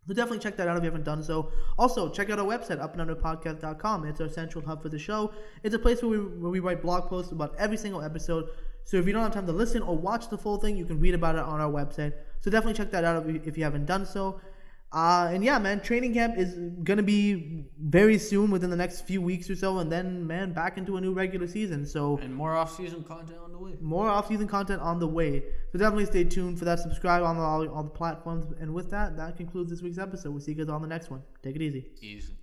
So 0.07 0.15
definitely 0.15 0.39
check 0.39 0.57
that 0.57 0.67
out 0.67 0.77
if 0.77 0.83
you 0.83 0.89
haven't 0.89 1.03
done 1.03 1.21
so. 1.21 1.51
Also, 1.77 2.09
check 2.09 2.29
out 2.31 2.39
our 2.39 2.45
website, 2.45 2.79
upandunderpodcast.com. 2.79 4.05
It's 4.05 4.19
our 4.19 4.29
central 4.29 4.65
hub 4.65 4.81
for 4.81 4.89
the 4.89 4.97
show. 4.97 5.31
It's 5.61 5.75
a 5.75 5.79
place 5.79 6.01
where 6.01 6.09
we, 6.09 6.17
where 6.17 6.51
we 6.51 6.59
write 6.59 6.81
blog 6.81 7.07
posts 7.07 7.31
about 7.31 7.53
every 7.57 7.77
single 7.77 8.01
episode. 8.01 8.49
So 8.83 8.97
if 8.97 9.05
you 9.05 9.13
don't 9.13 9.21
have 9.21 9.33
time 9.33 9.45
to 9.45 9.53
listen 9.53 9.83
or 9.83 9.95
watch 9.95 10.29
the 10.29 10.39
full 10.39 10.57
thing, 10.57 10.75
you 10.75 10.85
can 10.85 10.99
read 10.99 11.13
about 11.13 11.35
it 11.35 11.41
on 11.41 11.61
our 11.61 11.71
website. 11.71 12.13
So 12.39 12.49
definitely 12.49 12.73
check 12.73 12.89
that 12.91 13.03
out 13.03 13.23
if 13.23 13.33
you, 13.33 13.41
if 13.45 13.57
you 13.57 13.63
haven't 13.63 13.85
done 13.85 14.05
so. 14.07 14.41
Uh, 14.93 15.29
and 15.31 15.41
yeah, 15.43 15.57
man, 15.57 15.79
training 15.79 16.13
camp 16.13 16.37
is 16.37 16.53
gonna 16.83 17.01
be 17.01 17.65
very 17.79 18.17
soon, 18.17 18.51
within 18.51 18.69
the 18.69 18.75
next 18.75 19.01
few 19.01 19.21
weeks 19.21 19.49
or 19.49 19.55
so, 19.55 19.79
and 19.79 19.89
then 19.89 20.27
man, 20.27 20.51
back 20.51 20.77
into 20.77 20.97
a 20.97 21.01
new 21.01 21.13
regular 21.13 21.47
season. 21.47 21.85
So 21.85 22.17
And 22.21 22.35
more 22.35 22.53
off 22.55 22.75
season 22.75 23.03
content 23.03 23.39
on 23.41 23.51
the 23.53 23.57
way. 23.57 23.77
more 23.79 24.09
off-season 24.09 24.47
content 24.47 24.81
on 24.81 24.99
the 24.99 25.07
way. 25.07 25.43
So 25.71 25.79
definitely 25.79 26.07
stay 26.07 26.25
tuned 26.25 26.59
for 26.59 26.65
that. 26.65 26.79
Subscribe 26.79 27.23
on 27.23 27.37
all, 27.37 27.67
all 27.69 27.83
the 27.83 27.89
platforms. 27.89 28.53
And 28.59 28.73
with 28.73 28.89
that, 28.91 29.15
that 29.17 29.37
concludes 29.37 29.69
this 29.69 29.81
week's 29.81 29.97
episode. 29.97 30.31
We'll 30.31 30.41
see 30.41 30.51
you 30.51 30.57
guys 30.57 30.69
on 30.69 30.81
the 30.81 30.87
next 30.87 31.09
one. 31.09 31.21
Take 31.41 31.55
it 31.55 31.61
easy. 31.61 31.85
Easy. 32.01 32.33